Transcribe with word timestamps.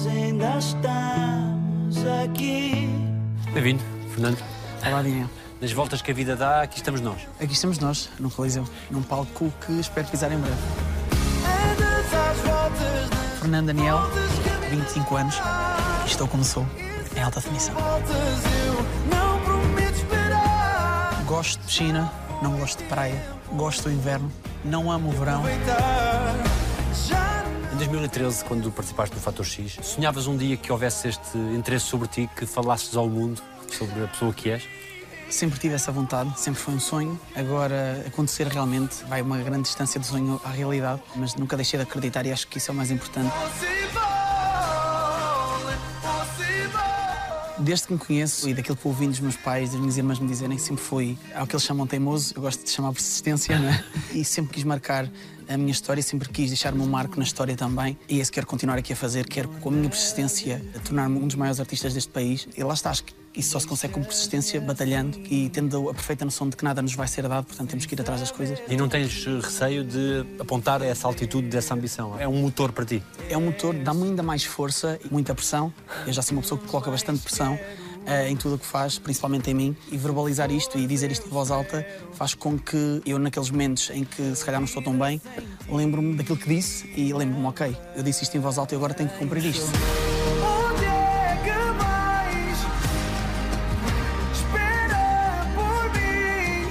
nós 0.00 0.06
ainda 0.06 0.58
estamos 0.58 2.06
aqui. 2.24 2.88
Bem-vindo, 3.52 3.82
Fernando. 4.10 4.38
Olá, 4.86 5.02
Daniel. 5.02 5.28
Nas 5.60 5.72
voltas 5.72 6.00
que 6.00 6.10
a 6.10 6.14
vida 6.14 6.34
dá, 6.34 6.62
aqui 6.62 6.78
estamos 6.78 7.02
nós. 7.02 7.20
Aqui 7.38 7.52
estamos 7.52 7.78
nós, 7.78 8.08
num 8.18 8.30
Coliseu, 8.30 8.64
num 8.90 9.02
palco 9.02 9.52
que 9.66 9.72
espero 9.78 10.06
pisar 10.08 10.32
em 10.32 10.38
breve. 10.38 10.56
Fernando 13.40 13.66
Daniel, 13.66 13.98
voltas 13.98 14.68
que 14.70 14.76
25 14.76 15.16
anos, 15.16 15.34
e 16.04 16.08
estou 16.08 16.26
como 16.28 16.44
sou, 16.44 16.66
em 17.14 17.22
alta 17.22 17.40
definição. 17.40 17.74
Gosto 21.26 21.60
de 21.60 21.66
piscina, 21.66 22.10
não 22.42 22.58
gosto 22.58 22.78
de 22.78 22.84
praia, 22.84 23.22
gosto 23.52 23.82
do 23.82 23.92
inverno, 23.92 24.32
não 24.64 24.90
amo 24.90 25.10
o 25.10 25.12
verão. 25.12 25.42
Aproveitar. 27.90 28.20
Já 28.20 28.20
Em 28.20 28.28
2013, 28.30 28.44
quando 28.44 28.70
participaste 28.70 29.14
do 29.14 29.20
Fator 29.20 29.44
X, 29.44 29.78
sonhavas 29.82 30.26
um 30.26 30.36
dia 30.36 30.56
que 30.56 30.70
houvesse 30.70 31.08
este 31.08 31.36
interesse 31.36 31.86
sobre 31.86 32.06
ti, 32.06 32.30
que 32.36 32.46
falasses 32.46 32.96
ao 32.96 33.08
mundo 33.08 33.42
sobre 33.68 34.04
a 34.04 34.06
pessoa 34.06 34.32
que 34.32 34.50
és? 34.50 34.62
Sempre 35.28 35.58
tive 35.58 35.74
essa 35.74 35.92
vontade, 35.92 36.38
sempre 36.38 36.60
foi 36.60 36.74
um 36.74 36.80
sonho. 36.80 37.20
Agora, 37.34 38.04
acontecer 38.06 38.46
realmente 38.46 39.04
vai 39.04 39.22
uma 39.22 39.38
grande 39.38 39.62
distância 39.62 39.98
do 39.98 40.06
sonho 40.06 40.40
à 40.44 40.50
realidade, 40.50 41.00
mas 41.16 41.34
nunca 41.34 41.56
deixei 41.56 41.78
de 41.78 41.84
acreditar 41.84 42.24
e 42.26 42.32
acho 42.32 42.46
que 42.46 42.58
isso 42.58 42.70
é 42.70 42.74
o 42.74 42.76
mais 42.76 42.90
importante. 42.90 43.32
Desde 47.58 47.88
que 47.88 47.92
me 47.92 47.98
conheço 47.98 48.48
e 48.48 48.54
daquilo 48.54 48.76
que 48.76 48.88
ouvi 48.88 49.06
dos 49.06 49.20
meus 49.20 49.36
pais, 49.36 49.70
das 49.70 49.78
minhas 49.78 49.98
irmãs 49.98 50.18
me 50.18 50.26
dizerem, 50.26 50.56
sempre 50.56 50.82
fui 50.82 51.18
ao 51.34 51.46
que 51.46 51.54
eles 51.54 51.64
chamam 51.64 51.86
teimoso, 51.86 52.32
eu 52.34 52.40
gosto 52.40 52.64
de 52.64 52.70
chamar 52.70 52.92
persistência, 52.92 53.58
não 53.58 53.68
é? 53.68 53.84
E 54.14 54.24
sempre 54.24 54.54
quis 54.54 54.64
marcar 54.64 55.06
a 55.50 55.58
minha 55.58 55.72
história, 55.72 56.02
sempre 56.02 56.28
quis 56.28 56.48
deixar 56.48 56.72
o 56.72 56.76
meu 56.76 56.86
marco 56.86 57.16
na 57.16 57.24
história 57.24 57.56
também. 57.56 57.98
E 58.08 58.20
que 58.20 58.30
quero 58.30 58.46
continuar 58.46 58.78
aqui 58.78 58.92
a 58.92 58.96
fazer, 58.96 59.26
quero 59.26 59.48
com 59.48 59.68
a 59.68 59.72
minha 59.72 59.88
persistência 59.88 60.64
tornar-me 60.84 61.18
um 61.18 61.26
dos 61.26 61.34
maiores 61.34 61.58
artistas 61.58 61.92
deste 61.92 62.10
país. 62.10 62.46
E 62.56 62.62
lá 62.62 62.72
está, 62.72 62.90
acho 62.90 63.04
que 63.04 63.14
isso 63.34 63.50
só 63.50 63.60
se 63.60 63.66
consegue 63.66 63.94
com 63.94 64.02
persistência, 64.02 64.60
batalhando 64.60 65.18
e 65.30 65.48
tendo 65.50 65.88
a 65.88 65.94
perfeita 65.94 66.24
noção 66.24 66.48
de 66.48 66.56
que 66.56 66.64
nada 66.64 66.82
nos 66.82 66.94
vai 66.94 67.06
ser 67.06 67.28
dado, 67.28 67.46
portanto 67.46 67.68
temos 67.70 67.86
que 67.86 67.94
ir 67.94 68.00
atrás 68.00 68.20
das 68.20 68.30
coisas. 68.30 68.58
E 68.68 68.76
não 68.76 68.88
tens 68.88 69.24
receio 69.24 69.84
de 69.84 70.24
apontar 70.38 70.82
essa 70.82 71.06
altitude 71.06 71.48
dessa 71.48 71.74
ambição? 71.74 72.18
É 72.18 72.26
um 72.26 72.40
motor 72.40 72.72
para 72.72 72.84
ti? 72.84 73.02
É 73.28 73.36
um 73.36 73.46
motor, 73.46 73.74
dá-me 73.74 74.04
ainda 74.04 74.22
mais 74.22 74.44
força 74.44 74.98
e 75.04 75.12
muita 75.12 75.34
pressão. 75.34 75.72
Eu 76.06 76.12
já 76.12 76.22
sou 76.22 76.36
uma 76.36 76.42
pessoa 76.42 76.60
que 76.60 76.66
coloca 76.66 76.90
bastante 76.90 77.20
pressão 77.20 77.58
eh, 78.06 78.28
em 78.28 78.36
tudo 78.36 78.54
o 78.54 78.58
que 78.58 78.66
faz, 78.66 78.98
principalmente 78.98 79.50
em 79.50 79.54
mim. 79.54 79.76
E 79.90 79.96
verbalizar 79.96 80.50
isto 80.50 80.78
e 80.78 80.86
dizer 80.86 81.10
isto 81.10 81.26
em 81.26 81.30
voz 81.30 81.50
alta 81.50 81.86
faz 82.14 82.34
com 82.34 82.58
que 82.58 83.02
eu, 83.04 83.18
naqueles 83.18 83.50
momentos 83.50 83.90
em 83.90 84.04
que 84.04 84.34
se 84.34 84.44
calhar 84.44 84.60
não 84.60 84.66
estou 84.66 84.82
tão 84.82 84.98
bem, 84.98 85.20
lembro-me 85.68 86.16
daquilo 86.16 86.36
que 86.36 86.48
disse 86.48 86.90
e 86.96 87.12
lembro-me, 87.12 87.46
ok, 87.46 87.76
eu 87.96 88.02
disse 88.02 88.24
isto 88.24 88.36
em 88.36 88.40
voz 88.40 88.58
alta 88.58 88.74
e 88.74 88.76
agora 88.76 88.94
tenho 88.94 89.08
que 89.08 89.18
cumprir 89.18 89.44
isto. 89.44 89.66
Onde 90.42 90.84
é 90.84 91.38
que 91.44 91.50
vais? 91.78 92.58
Espera 94.32 95.46
por 95.54 95.92
mim. 95.98 96.68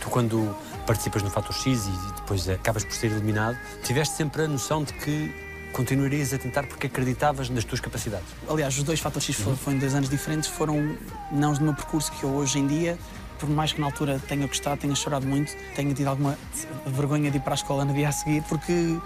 Tu, 0.00 0.10
quando 0.10 0.56
participas 0.86 1.22
no 1.22 1.30
Fator 1.30 1.54
X 1.54 1.86
e 1.86 2.14
depois 2.16 2.48
acabas 2.48 2.84
por 2.84 2.94
ser 2.94 3.12
eliminado, 3.12 3.56
tiveste 3.84 4.16
sempre 4.16 4.42
a 4.42 4.48
noção 4.48 4.82
de 4.82 4.92
que 4.94 5.51
continuarias 5.72 6.32
a 6.32 6.38
tentar 6.38 6.66
porque 6.66 6.86
acreditavas 6.86 7.48
nas 7.50 7.64
tuas 7.64 7.80
capacidades. 7.80 8.26
Aliás, 8.48 8.76
os 8.76 8.82
dois 8.84 9.00
fatores 9.00 9.26
X 9.26 9.36
foram, 9.36 9.56
foram 9.56 9.76
em 9.76 9.80
dois 9.80 9.94
anos 9.94 10.08
diferentes, 10.08 10.48
foram 10.48 10.96
não 11.30 11.52
do 11.54 11.62
meu 11.62 11.74
percurso 11.74 12.12
que 12.12 12.24
eu 12.24 12.30
hoje 12.30 12.58
em 12.58 12.66
dia, 12.66 12.98
por 13.38 13.48
mais 13.48 13.72
que 13.72 13.80
na 13.80 13.86
altura 13.86 14.20
tenha 14.28 14.46
gostado, 14.46 14.80
tenha 14.80 14.94
chorado 14.94 15.26
muito, 15.26 15.52
tenha 15.74 15.92
tido 15.94 16.06
alguma 16.08 16.38
vergonha 16.86 17.30
de 17.30 17.38
ir 17.38 17.40
para 17.40 17.54
a 17.54 17.56
escola 17.56 17.84
no 17.84 17.92
dia 17.92 18.08
a 18.08 18.12
seguir, 18.12 18.42
porque 18.48 18.96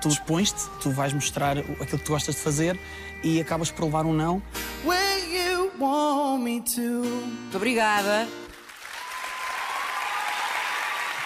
tu 0.00 0.08
expões-te, 0.08 0.62
tu 0.80 0.90
vais 0.90 1.12
mostrar 1.12 1.56
o- 1.58 1.60
aquilo 1.82 1.98
que 1.98 2.04
tu 2.04 2.12
gostas 2.12 2.34
de 2.36 2.40
fazer 2.40 2.78
e 3.24 3.40
acabas 3.40 3.70
por 3.70 3.84
levar 3.84 4.04
um 4.06 4.12
não. 4.12 4.42
When 4.84 5.34
you 5.34 5.72
want 5.80 6.42
me 6.44 6.60
to. 6.60 6.80
Muito 6.80 7.56
obrigada. 7.56 8.28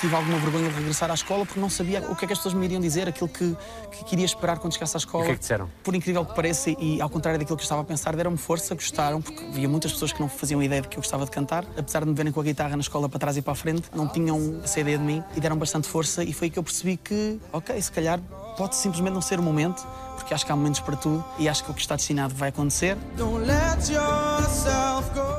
Tive 0.01 0.15
alguma 0.15 0.39
vergonha 0.39 0.69
de 0.69 0.75
regressar 0.75 1.11
à 1.11 1.15
escola 1.15 1.47
porque 1.47 1.59
não 1.59 1.71
sabia 1.71 2.01
o 2.11 2.15
que 2.15 2.27
é 2.27 2.29
que 2.29 2.33
as 2.34 2.39
pessoas 2.39 2.53
me 2.53 2.67
iriam 2.67 2.81
dizer, 2.81 3.09
aquilo 3.09 3.29
que, 3.29 3.57
que 3.91 4.05
queria 4.05 4.27
esperar 4.27 4.59
quando 4.59 4.75
chegasse 4.75 4.95
à 4.95 4.99
escola. 4.99 5.25
O 5.25 5.27
que 5.27 5.33
é 5.33 5.34
que 5.34 5.41
disseram? 5.41 5.71
Por 5.83 5.95
incrível 5.95 6.23
que 6.23 6.34
pareça, 6.34 6.69
e 6.71 7.01
ao 7.01 7.09
contrário 7.09 7.39
daquilo 7.39 7.57
que 7.57 7.62
eu 7.62 7.65
estava 7.65 7.81
a 7.81 7.84
pensar, 7.84 8.15
deram-me 8.15 8.37
força, 8.37 8.75
gostaram, 8.75 9.23
porque 9.23 9.43
havia 9.43 9.67
muitas 9.67 9.93
pessoas 9.93 10.12
que 10.12 10.21
não 10.21 10.29
faziam 10.29 10.62
ideia 10.62 10.83
de 10.83 10.89
que 10.89 10.99
eu 10.99 11.01
gostava 11.01 11.25
de 11.25 11.31
cantar. 11.31 11.65
Apesar 11.79 12.01
de 12.01 12.11
me 12.11 12.15
verem 12.15 12.31
com 12.31 12.41
a 12.41 12.45
guitarra 12.45 12.77
na 12.77 12.83
escola 12.83 13.09
para 13.09 13.19
trás 13.19 13.39
e 13.39 13.43
para 13.43 13.55
a 13.55 13.56
frente, 13.56 13.89
não 13.95 14.06
tinham 14.06 14.61
essa 14.62 14.79
ideia 14.81 14.99
de 14.99 15.05
mim 15.05 15.25
e 15.35 15.41
deram 15.41 15.56
bastante 15.56 15.89
força. 15.89 16.23
E 16.23 16.33
foi 16.35 16.47
aí 16.47 16.51
que 16.51 16.59
eu 16.59 16.62
percebi 16.62 16.99
que, 16.99 17.41
ok, 17.51 17.81
se 17.81 17.91
calhar 17.91 18.21
pode 18.56 18.77
simplesmente 18.77 19.12
não 19.15 19.21
ser 19.21 19.39
o 19.39 19.43
momento, 19.43 19.87
porque 20.17 20.33
acho 20.33 20.44
que 20.47 20.53
há 20.53 20.56
momentos 20.56 20.81
para 20.81 20.97
tudo 20.97 21.25
e 21.39 21.49
acho 21.49 21.65
que 21.65 21.71
o 21.71 21.75
que 21.75 21.81
está 21.81 21.97
destinado 21.97 22.34
vai 22.34 22.49
acontecer. 22.49 22.97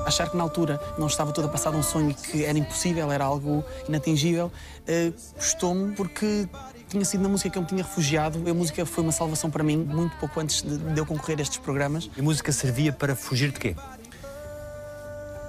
Achar 0.05 0.29
que 0.29 0.37
na 0.37 0.43
altura 0.43 0.79
não 0.97 1.07
estava 1.07 1.31
tudo 1.31 1.47
a 1.47 1.49
passar 1.49 1.71
de 1.71 1.77
um 1.77 1.83
sonho 1.83 2.13
que 2.13 2.45
era 2.45 2.57
impossível, 2.57 3.11
era 3.11 3.25
algo 3.25 3.63
inatingível, 3.87 4.51
eh, 4.87 5.11
custou-me 5.35 5.93
porque 5.95 6.47
tinha 6.89 7.03
sido 7.03 7.21
na 7.21 7.29
música 7.29 7.49
que 7.49 7.57
eu 7.57 7.61
me 7.61 7.67
tinha 7.67 7.83
refugiado. 7.83 8.39
A 8.49 8.53
música 8.53 8.85
foi 8.85 9.03
uma 9.03 9.11
salvação 9.11 9.49
para 9.49 9.63
mim, 9.63 9.77
muito 9.77 10.15
pouco 10.17 10.39
antes 10.39 10.61
de, 10.61 10.77
de 10.77 10.99
eu 10.99 11.05
concorrer 11.05 11.39
a 11.39 11.41
estes 11.41 11.57
programas, 11.57 12.09
E 12.15 12.21
a 12.21 12.23
música 12.23 12.51
servia 12.51 12.93
para 12.93 13.15
fugir 13.15 13.51
de 13.51 13.59
quê? 13.59 13.75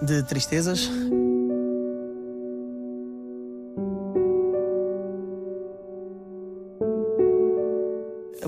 de 0.01 0.23
tristezas. 0.23 0.89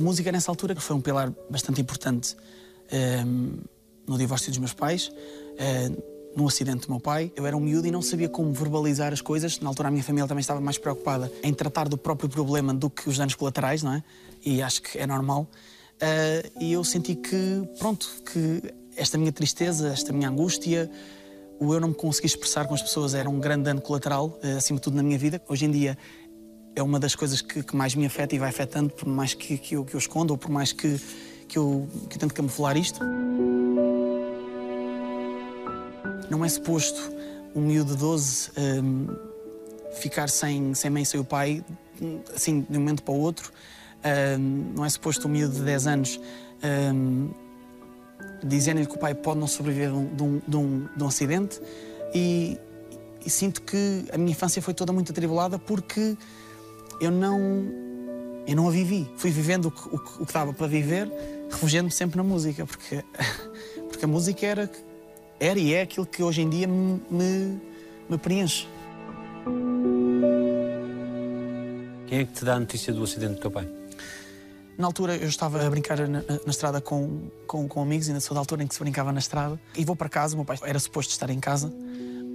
A 0.00 0.02
música 0.02 0.32
nessa 0.32 0.50
altura 0.50 0.74
foi 0.76 0.96
um 0.96 1.00
pilar 1.02 1.30
bastante 1.50 1.78
importante 1.78 2.34
ehm, 2.90 3.58
no 4.08 4.16
divórcio 4.16 4.48
dos 4.48 4.56
meus 4.56 4.72
pais, 4.72 5.12
eh, 5.58 5.90
no 6.34 6.48
acidente 6.48 6.86
do 6.86 6.90
meu 6.90 6.98
pai. 6.98 7.30
Eu 7.36 7.44
era 7.44 7.54
um 7.54 7.60
miúdo 7.60 7.86
e 7.86 7.90
não 7.90 8.00
sabia 8.00 8.26
como 8.26 8.50
verbalizar 8.50 9.12
as 9.12 9.20
coisas. 9.20 9.60
Na 9.60 9.68
altura 9.68 9.88
a 9.88 9.90
minha 9.90 10.02
família 10.02 10.26
também 10.26 10.40
estava 10.40 10.58
mais 10.58 10.78
preocupada 10.78 11.30
em 11.42 11.52
tratar 11.52 11.86
do 11.86 11.98
próprio 11.98 12.30
problema 12.30 12.72
do 12.72 12.88
que 12.88 13.10
os 13.10 13.18
danos 13.18 13.34
colaterais, 13.34 13.82
não 13.82 13.92
é? 13.92 14.02
E 14.42 14.62
acho 14.62 14.80
que 14.80 14.96
é 14.96 15.06
normal. 15.06 15.46
Eh, 16.00 16.50
e 16.58 16.72
eu 16.72 16.82
senti 16.82 17.14
que, 17.14 17.68
pronto, 17.78 18.08
que 18.32 18.72
esta 18.96 19.18
minha 19.18 19.32
tristeza, 19.32 19.88
esta 19.88 20.14
minha 20.14 20.30
angústia, 20.30 20.90
o 21.60 21.74
eu 21.74 21.78
não 21.78 21.88
me 21.88 21.94
conseguir 21.94 22.28
expressar 22.28 22.66
com 22.66 22.72
as 22.72 22.80
pessoas 22.80 23.12
era 23.12 23.28
um 23.28 23.38
grande 23.38 23.64
dano 23.64 23.82
colateral, 23.82 24.38
eh, 24.42 24.52
acima 24.52 24.78
de 24.78 24.82
tudo 24.82 24.96
na 24.96 25.02
minha 25.02 25.18
vida. 25.18 25.42
Hoje 25.46 25.66
em 25.66 25.70
dia 25.70 25.98
é 26.74 26.82
uma 26.82 26.98
das 26.98 27.14
coisas 27.14 27.40
que, 27.40 27.62
que 27.62 27.76
mais 27.76 27.94
me 27.94 28.06
afeta 28.06 28.34
e 28.34 28.38
vai 28.38 28.48
afetando, 28.48 28.90
por 28.90 29.08
mais 29.08 29.34
que, 29.34 29.58
que, 29.58 29.74
eu, 29.74 29.84
que 29.84 29.94
eu 29.94 29.98
esconda 29.98 30.32
ou 30.32 30.38
por 30.38 30.50
mais 30.50 30.72
que, 30.72 31.00
que, 31.48 31.58
eu, 31.58 31.88
que 32.08 32.16
eu 32.16 32.20
tento 32.20 32.34
camuflar 32.34 32.76
isto. 32.76 33.00
Não 36.30 36.44
é 36.44 36.48
suposto 36.48 37.12
um 37.54 37.62
miúdo 37.62 37.92
de 37.92 37.98
12 37.98 38.50
hum, 38.56 39.08
ficar 39.94 40.28
sem, 40.28 40.74
sem 40.74 40.90
mãe 40.90 41.04
sem 41.04 41.18
o 41.18 41.24
pai, 41.24 41.64
assim, 42.34 42.64
de 42.68 42.76
um 42.76 42.80
momento 42.80 43.02
para 43.02 43.12
o 43.12 43.18
outro. 43.18 43.52
Hum, 44.38 44.72
não 44.76 44.84
é 44.84 44.88
suposto 44.88 45.26
um 45.26 45.30
miúdo 45.30 45.54
de 45.54 45.62
10 45.62 45.86
anos 45.88 46.20
hum, 46.94 47.30
dizendo-lhe 48.44 48.86
que 48.86 48.94
o 48.94 48.98
pai 48.98 49.14
pode 49.14 49.40
não 49.40 49.46
sobreviver 49.46 49.92
um, 49.92 50.14
de 50.14 50.22
um, 50.22 50.42
de 50.46 50.56
um, 50.56 50.88
de 50.96 51.02
um 51.02 51.06
acidente. 51.06 51.60
E, 52.14 52.56
e 53.24 53.28
sinto 53.28 53.62
que 53.62 54.04
a 54.12 54.16
minha 54.16 54.30
infância 54.30 54.62
foi 54.62 54.72
toda 54.72 54.92
muito 54.92 55.10
atribulada 55.10 55.58
porque 55.58 56.16
eu 57.00 57.10
não, 57.10 57.38
eu 58.46 58.56
não 58.56 58.68
a 58.68 58.70
vivi. 58.70 59.10
Fui 59.16 59.30
vivendo 59.30 59.66
o 59.66 59.70
que, 59.70 59.88
o 59.88 60.22
o 60.22 60.26
que 60.26 60.32
dava 60.32 60.52
para 60.52 60.66
viver, 60.66 61.10
refugiando-me 61.50 61.90
sempre 61.92 62.16
na 62.16 62.22
música, 62.24 62.66
porque, 62.66 63.02
porque 63.88 64.04
a 64.04 64.08
música 64.08 64.46
era, 64.46 64.70
era 65.38 65.58
e 65.58 65.72
é 65.74 65.82
aquilo 65.82 66.06
que 66.06 66.22
hoje 66.22 66.42
em 66.42 66.50
dia 66.50 66.66
me, 66.66 67.00
me, 67.10 67.60
me 68.08 68.18
preenche. 68.18 68.66
Quem 72.06 72.18
é 72.20 72.24
que 72.24 72.32
te 72.32 72.44
dá 72.44 72.54
a 72.54 72.60
notícia 72.60 72.92
do 72.92 73.02
acidente 73.04 73.34
do 73.34 73.40
teu 73.40 73.50
pai? 73.50 73.68
Na 74.76 74.86
altura 74.86 75.14
eu 75.16 75.28
estava 75.28 75.64
a 75.64 75.70
brincar 75.70 75.98
na, 76.00 76.08
na- 76.08 76.22
na 76.22 76.50
estrada 76.50 76.80
com, 76.80 77.28
com, 77.46 77.68
com 77.68 77.82
amigos, 77.82 78.08
ainda 78.08 78.18
sou 78.20 78.34
da 78.34 78.40
altura 78.40 78.62
em 78.62 78.66
que 78.66 78.74
se 78.74 78.80
brincava 78.80 79.12
na 79.12 79.18
estrada. 79.20 79.60
E 79.76 79.84
vou 79.84 79.94
para 79.94 80.08
casa, 80.08 80.34
o 80.34 80.38
meu 80.38 80.44
pai 80.44 80.56
era 80.62 80.78
suposto 80.78 81.12
estar 81.12 81.30
em 81.30 81.38
casa. 81.38 81.72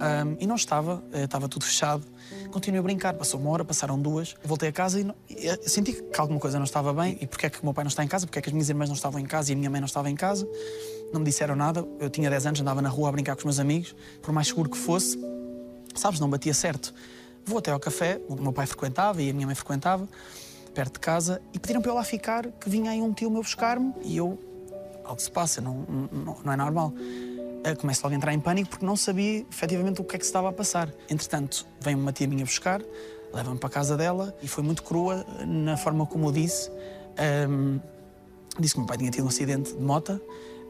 Ahm, 0.00 0.36
e 0.40 0.46
não 0.46 0.54
estava, 0.56 1.02
eh, 1.12 1.24
estava 1.24 1.48
tudo 1.48 1.64
fechado. 1.64 2.04
Continuei 2.50 2.80
a 2.80 2.82
brincar, 2.82 3.14
passou 3.14 3.38
uma 3.40 3.50
hora, 3.50 3.64
passaram 3.64 3.98
duas. 4.00 4.34
Voltei 4.44 4.68
a 4.68 4.72
casa 4.72 5.00
e, 5.00 5.04
não- 5.04 5.14
e, 5.28 5.48
eh, 5.48 5.58
senti 5.66 5.92
que 5.92 6.20
alguma 6.20 6.38
coisa 6.40 6.58
não 6.58 6.64
estava 6.64 6.92
bem. 6.92 7.16
E 7.20 7.26
porquê 7.26 7.46
é 7.46 7.50
que 7.50 7.60
o 7.60 7.64
meu 7.64 7.72
pai 7.74 7.84
não 7.84 7.88
está 7.88 8.02
em 8.04 8.08
casa? 8.08 8.26
Porquê 8.26 8.38
é 8.38 8.42
que 8.42 8.48
as 8.48 8.52
minhas 8.52 8.68
irmãs 8.68 8.88
não 8.88 8.96
estavam 8.96 9.20
em 9.20 9.24
casa 9.26 9.50
e 9.50 9.54
a 9.54 9.56
minha 9.56 9.70
mãe 9.70 9.80
não 9.80 9.86
estava 9.86 10.10
em 10.10 10.14
casa? 10.14 10.48
Não 11.12 11.20
me 11.20 11.26
disseram 11.26 11.54
nada. 11.56 11.86
Eu 12.00 12.10
tinha 12.10 12.28
10 12.30 12.46
anos, 12.46 12.60
andava 12.60 12.82
na 12.82 12.88
rua 12.88 13.08
a 13.08 13.12
brincar 13.12 13.34
com 13.34 13.40
os 13.40 13.44
meus 13.44 13.58
amigos. 13.58 13.94
Por 14.22 14.32
mais 14.32 14.48
seguro 14.48 14.68
que 14.70 14.76
fosse, 14.78 15.18
sabes, 15.94 16.18
não 16.20 16.28
batia 16.28 16.52
certo. 16.54 16.92
Vou 17.44 17.58
até 17.58 17.70
ao 17.70 17.78
café, 17.78 18.20
o 18.28 18.34
meu 18.34 18.52
pai 18.52 18.66
frequentava 18.66 19.22
e 19.22 19.30
a 19.30 19.32
minha 19.32 19.46
mãe 19.46 19.54
frequentava, 19.54 20.08
perto 20.74 20.94
de 20.94 20.98
casa, 21.00 21.40
e 21.54 21.58
pediram 21.60 21.80
para 21.80 21.90
eu 21.92 21.94
lá 21.94 22.02
ficar, 22.02 22.44
que 22.48 22.68
vinha 22.68 22.90
aí 22.90 23.00
um 23.00 23.12
tio 23.12 23.30
meu 23.30 23.40
buscar-me, 23.40 23.94
e 24.02 24.16
eu, 24.16 24.36
algo 25.04 25.20
se 25.22 25.30
passa, 25.30 25.60
não, 25.60 25.86
não, 26.10 26.36
não 26.44 26.52
é 26.52 26.56
normal. 26.56 26.92
Eh, 27.66 27.74
Começo 27.74 28.00
logo 28.04 28.14
a 28.14 28.16
entrar 28.16 28.32
em 28.32 28.38
pânico 28.38 28.70
porque 28.70 28.86
não 28.86 28.96
sabia 28.96 29.44
efetivamente 29.50 30.00
o 30.00 30.04
que 30.04 30.14
é 30.14 30.18
que 30.20 30.24
se 30.24 30.28
estava 30.28 30.48
a 30.50 30.52
passar. 30.52 30.88
Entretanto, 31.10 31.66
vem 31.80 31.96
uma 31.96 32.12
tia 32.12 32.28
minha 32.28 32.44
buscar, 32.44 32.80
leva-me 33.34 33.58
para 33.58 33.66
a 33.66 33.72
casa 33.72 33.96
dela 33.96 34.32
e 34.40 34.46
foi 34.46 34.62
muito 34.62 34.84
crua 34.84 35.26
na 35.44 35.76
forma 35.76 36.06
como 36.06 36.28
eu 36.28 36.32
disse. 36.32 36.70
Ahm, 37.18 37.80
disse 38.60 38.74
que 38.74 38.78
o 38.78 38.82
meu 38.82 38.86
pai 38.86 38.98
tinha 38.98 39.10
tido 39.10 39.24
um 39.24 39.28
acidente 39.28 39.74
de 39.74 39.82
moto, 39.82 40.20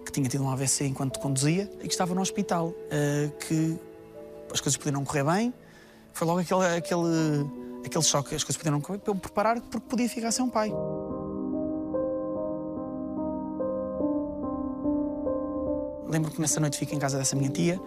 que 0.06 0.10
tinha 0.10 0.26
tido 0.26 0.42
um 0.42 0.48
AVC 0.48 0.86
enquanto 0.86 1.20
conduzia 1.20 1.70
e 1.82 1.86
que 1.86 1.92
estava 1.92 2.14
no 2.14 2.22
hospital, 2.22 2.72
eh, 2.90 3.30
que 3.46 3.78
as 4.50 4.62
coisas 4.62 4.78
podiam 4.78 4.94
não 4.94 5.04
correr 5.04 5.24
bem. 5.24 5.52
Foi 6.14 6.26
logo 6.26 6.40
aquele, 6.40 6.64
aquele, 6.78 7.46
aquele 7.84 8.04
choque, 8.04 8.34
as 8.34 8.42
coisas 8.42 8.56
podiam 8.56 8.72
não 8.72 8.80
correr 8.80 8.96
bem, 8.96 9.04
para 9.04 9.10
eu 9.10 9.14
me 9.16 9.20
preparar 9.20 9.60
porque 9.60 9.86
podia 9.86 10.08
ficar 10.08 10.32
sem 10.32 10.42
um 10.42 10.48
pai. 10.48 10.72
Lembro 16.08 16.30
que 16.30 16.40
nessa 16.40 16.60
noite 16.60 16.78
fiquei 16.78 16.96
em 16.96 17.00
casa 17.00 17.18
dessa 17.18 17.34
minha 17.36 17.50
tia, 17.50 17.80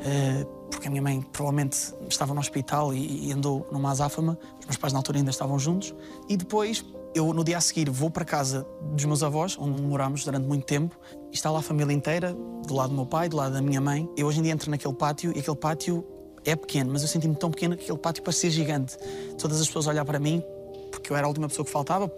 eh, 0.00 0.46
porque 0.70 0.86
a 0.86 0.90
minha 0.90 1.02
mãe 1.02 1.20
provavelmente 1.32 1.94
estava 2.08 2.34
no 2.34 2.40
hospital 2.40 2.92
e, 2.92 3.32
andou 3.32 3.66
numa 3.70 3.90
azáfama. 3.90 4.38
Os 4.60 4.66
meus 4.66 4.76
pais 4.76 4.92
na 4.92 4.98
altura 4.98 5.18
ainda 5.18 5.30
estavam 5.30 5.58
juntos. 5.58 5.94
E 6.28 6.36
depois, 6.36 6.84
eu 7.14 7.32
no 7.32 7.44
dia 7.44 7.58
a 7.58 7.60
seguir 7.60 7.88
vou 7.90 8.10
para 8.10 8.24
casa 8.24 8.66
dos 8.92 9.04
meus 9.04 9.22
avós, 9.22 9.56
onde 9.58 9.80
morámos 9.80 10.24
durante 10.24 10.46
muito 10.46 10.64
tempo, 10.64 10.96
e 11.30 11.34
está 11.34 11.50
lá 11.50 11.60
a 11.60 11.62
família 11.62 11.92
inteira, 11.92 12.34
do 12.66 12.74
lado 12.74 12.90
do 12.90 12.96
meu 12.96 13.06
pai, 13.06 13.28
do 13.28 13.36
lado 13.36 13.52
da 13.52 13.62
minha 13.62 13.80
mãe. 13.80 14.08
Eu 14.16 14.26
hoje 14.26 14.40
em 14.40 14.42
dia 14.42 14.52
entro 14.52 14.70
naquele 14.70 14.94
pátio 14.94 15.32
e 15.34 15.40
aquele 15.40 15.56
pátio 15.56 16.04
é 16.44 16.54
pequeno, 16.54 16.92
mas 16.92 17.02
eu 17.02 17.08
senti-me 17.08 17.34
tão 17.34 17.50
pequeno 17.50 17.76
que 17.76 17.84
aquele 17.84 17.98
pátio 17.98 18.22
parecia 18.22 18.50
gigante. 18.50 18.96
Todas 19.38 19.60
as 19.60 19.66
pessoas 19.66 19.86
olhar 19.86 20.04
para 20.04 20.18
mim, 20.18 20.42
porque 20.90 21.12
eu 21.12 21.16
era 21.16 21.26
a 21.26 21.28
última 21.28 21.48
pessoa 21.48 21.64
que 21.64 21.72
faltava, 21.72 22.12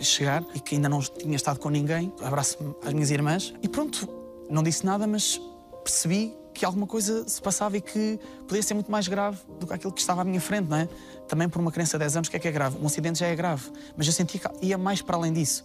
chegar 0.00 0.44
e 0.54 0.60
que 0.60 0.76
ainda 0.76 0.88
não 0.88 1.00
tinha 1.00 1.36
estado 1.36 1.58
com 1.58 1.68
ninguém. 1.68 2.12
Abraço-me 2.22 2.74
às 2.84 2.92
minhas 2.92 3.10
irmãs 3.10 3.54
e 3.62 3.68
pronto, 3.68 4.08
não 4.50 4.62
disse 4.62 4.84
nada, 4.84 5.06
mas 5.06 5.40
percebi 5.82 6.34
que 6.58 6.64
alguma 6.64 6.86
coisa 6.86 7.26
se 7.28 7.40
passava 7.40 7.76
e 7.76 7.80
que 7.80 8.18
podia 8.46 8.62
ser 8.62 8.74
muito 8.74 8.90
mais 8.90 9.06
grave 9.06 9.38
do 9.60 9.66
que 9.66 9.72
aquilo 9.72 9.92
que 9.92 10.00
estava 10.00 10.22
à 10.22 10.24
minha 10.24 10.40
frente, 10.40 10.68
não 10.68 10.76
é? 10.76 10.88
Também 11.28 11.48
por 11.48 11.60
uma 11.60 11.70
criança 11.70 11.96
de 11.96 12.00
10 12.00 12.16
anos, 12.16 12.28
o 12.28 12.30
que 12.30 12.36
é 12.36 12.40
que 12.40 12.48
é 12.48 12.50
grave? 12.50 12.76
Um 12.82 12.86
acidente 12.86 13.20
já 13.20 13.26
é 13.26 13.36
grave, 13.36 13.70
mas 13.96 14.06
eu 14.06 14.12
senti 14.12 14.38
que 14.38 14.48
ia 14.60 14.76
mais 14.76 15.00
para 15.00 15.16
além 15.16 15.32
disso. 15.32 15.64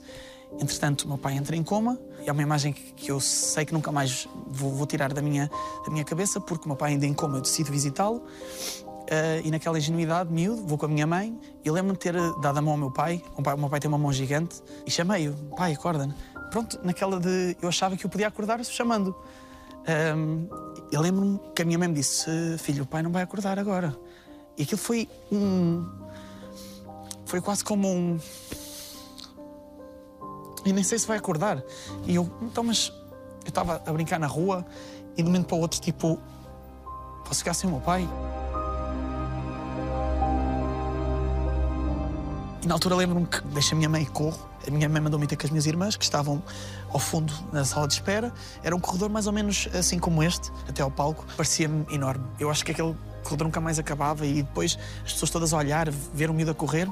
Entretanto, 0.60 1.08
meu 1.08 1.18
pai 1.18 1.36
entra 1.36 1.56
em 1.56 1.64
coma 1.64 2.00
e 2.24 2.30
é 2.30 2.32
uma 2.32 2.44
imagem 2.44 2.74
que, 2.74 3.10
eu 3.10 3.20
sei 3.20 3.66
que 3.66 3.74
nunca 3.74 3.92
mais 3.92 4.28
vou, 4.48 4.86
tirar 4.86 5.12
da 5.12 5.22
minha, 5.22 5.50
da 5.84 5.92
minha 5.92 6.06
cabeça, 6.06 6.40
porque 6.40 6.66
o 6.66 6.68
meu 6.68 6.78
pai 6.78 6.92
ainda 6.92 7.08
em 7.08 7.14
coma, 7.14 7.38
eu 7.38 7.42
decido 7.42 7.72
visitá-lo. 7.72 8.24
eh, 9.08 9.42
e 9.44 9.52
naquela 9.52 9.78
ingenuidade, 9.78 10.32
miúdo, 10.32 10.62
vou 10.66 10.78
com 10.78 10.86
a 10.86 10.90
minha 10.90 11.08
mãe 11.08 11.38
e 11.66 11.72
lembro-me 11.72 11.94
de 11.94 12.00
ter 12.00 12.14
dado 12.40 12.58
a 12.58 12.62
mão 12.62 12.74
ao 12.74 12.78
meu 12.78 12.92
pai. 12.92 13.22
O, 13.36 13.42
pai. 13.42 13.56
o 13.56 13.58
meu 13.58 13.70
pai 13.70 13.80
tem 13.80 13.90
uma 13.90 13.98
mão 13.98 14.14
gigante 14.14 14.62
e 14.86 14.92
chamei-o: 14.92 15.34
pai, 15.58 15.74
acorda 15.74 16.16
Pronto, 16.54 16.80
naquela 16.84 17.20
de. 17.20 17.58
Eu 17.60 17.68
achava 17.68 17.98
que 17.98 18.06
eu 18.06 18.10
podia 18.12 18.28
acordar 18.28 18.64
chamando. 18.64 19.16
Ahm, 19.88 20.48
eu 20.92 21.02
lembro-me 21.02 21.40
que 21.56 21.64
a 21.64 21.66
minha 21.66 21.80
mãe 21.80 21.88
me 21.88 21.96
disse: 21.96 22.30
Filho, 22.60 22.84
o 22.84 22.86
pai 22.86 23.02
não 23.02 23.12
vai 23.12 23.24
acordar 23.24 23.58
agora. 23.58 23.98
E 24.56 24.62
aquilo 24.62 24.78
foi 24.78 25.10
um. 25.32 25.84
Foi 27.26 27.42
quase 27.42 27.64
como 27.64 27.92
um. 27.92 28.20
E 30.64 30.72
nem 30.72 30.84
sei 30.84 31.00
se 31.00 31.08
vai 31.08 31.18
acordar. 31.18 31.64
E 32.06 32.14
eu, 32.14 32.32
então, 32.44 32.64
mas. 32.64 32.94
Eu 33.44 33.50
estava 33.50 33.82
a 33.84 33.92
brincar 33.92 34.20
na 34.20 34.28
rua 34.28 34.64
e 35.18 35.24
de 35.24 35.24
um 35.24 35.26
momento 35.26 35.48
para 35.48 35.58
o 35.58 35.60
outro, 35.60 35.82
tipo. 35.82 36.20
Posso 37.26 37.40
ficar 37.40 37.56
sem 37.56 37.68
o 37.68 37.74
meu 37.74 37.82
pai? 37.82 38.08
E 42.62 42.68
na 42.68 42.76
altura 42.76 42.94
lembro-me 42.94 43.26
que 43.26 43.42
deixo 43.48 43.74
a 43.74 43.76
minha 43.76 43.90
mãe 43.90 44.04
e 44.04 44.06
corro. 44.06 44.53
A 44.68 44.72
minha 44.72 44.88
mãe 44.88 45.02
mandou-me 45.02 45.28
ter 45.28 45.36
com 45.36 45.46
as 45.46 45.52
minhas 45.52 45.66
irmãs, 45.66 45.96
que 45.96 46.04
estavam 46.04 46.42
ao 46.90 47.00
fundo 47.00 47.34
na 47.52 47.66
sala 47.66 47.88
de 47.88 47.94
espera. 47.94 48.34
Era 48.64 48.76
um 48.76 48.80
corredor 48.80 49.10
mais 49.10 49.28
ou 49.28 49.34
menos 49.34 49.68
assim 49.74 50.00
como 50.00 50.24
este, 50.24 50.52
até 50.68 50.82
ao 50.82 50.92
palco. 50.92 51.26
Parecia-me 51.36 51.86
enorme. 51.94 52.26
Eu 52.40 52.50
acho 52.50 52.64
que 52.64 52.72
aquele 52.72 52.96
corredor 53.24 53.48
nunca 53.48 53.62
mais 53.62 53.80
acabava 53.80 54.26
e 54.26 54.44
depois 54.44 54.78
as 55.04 55.14
pessoas 55.14 55.32
todas 55.32 55.54
a 55.54 55.58
olhar, 55.58 55.90
ver 55.90 56.30
o 56.30 56.34
miúdo 56.34 56.52
a 56.52 56.56
correr. 56.56 56.88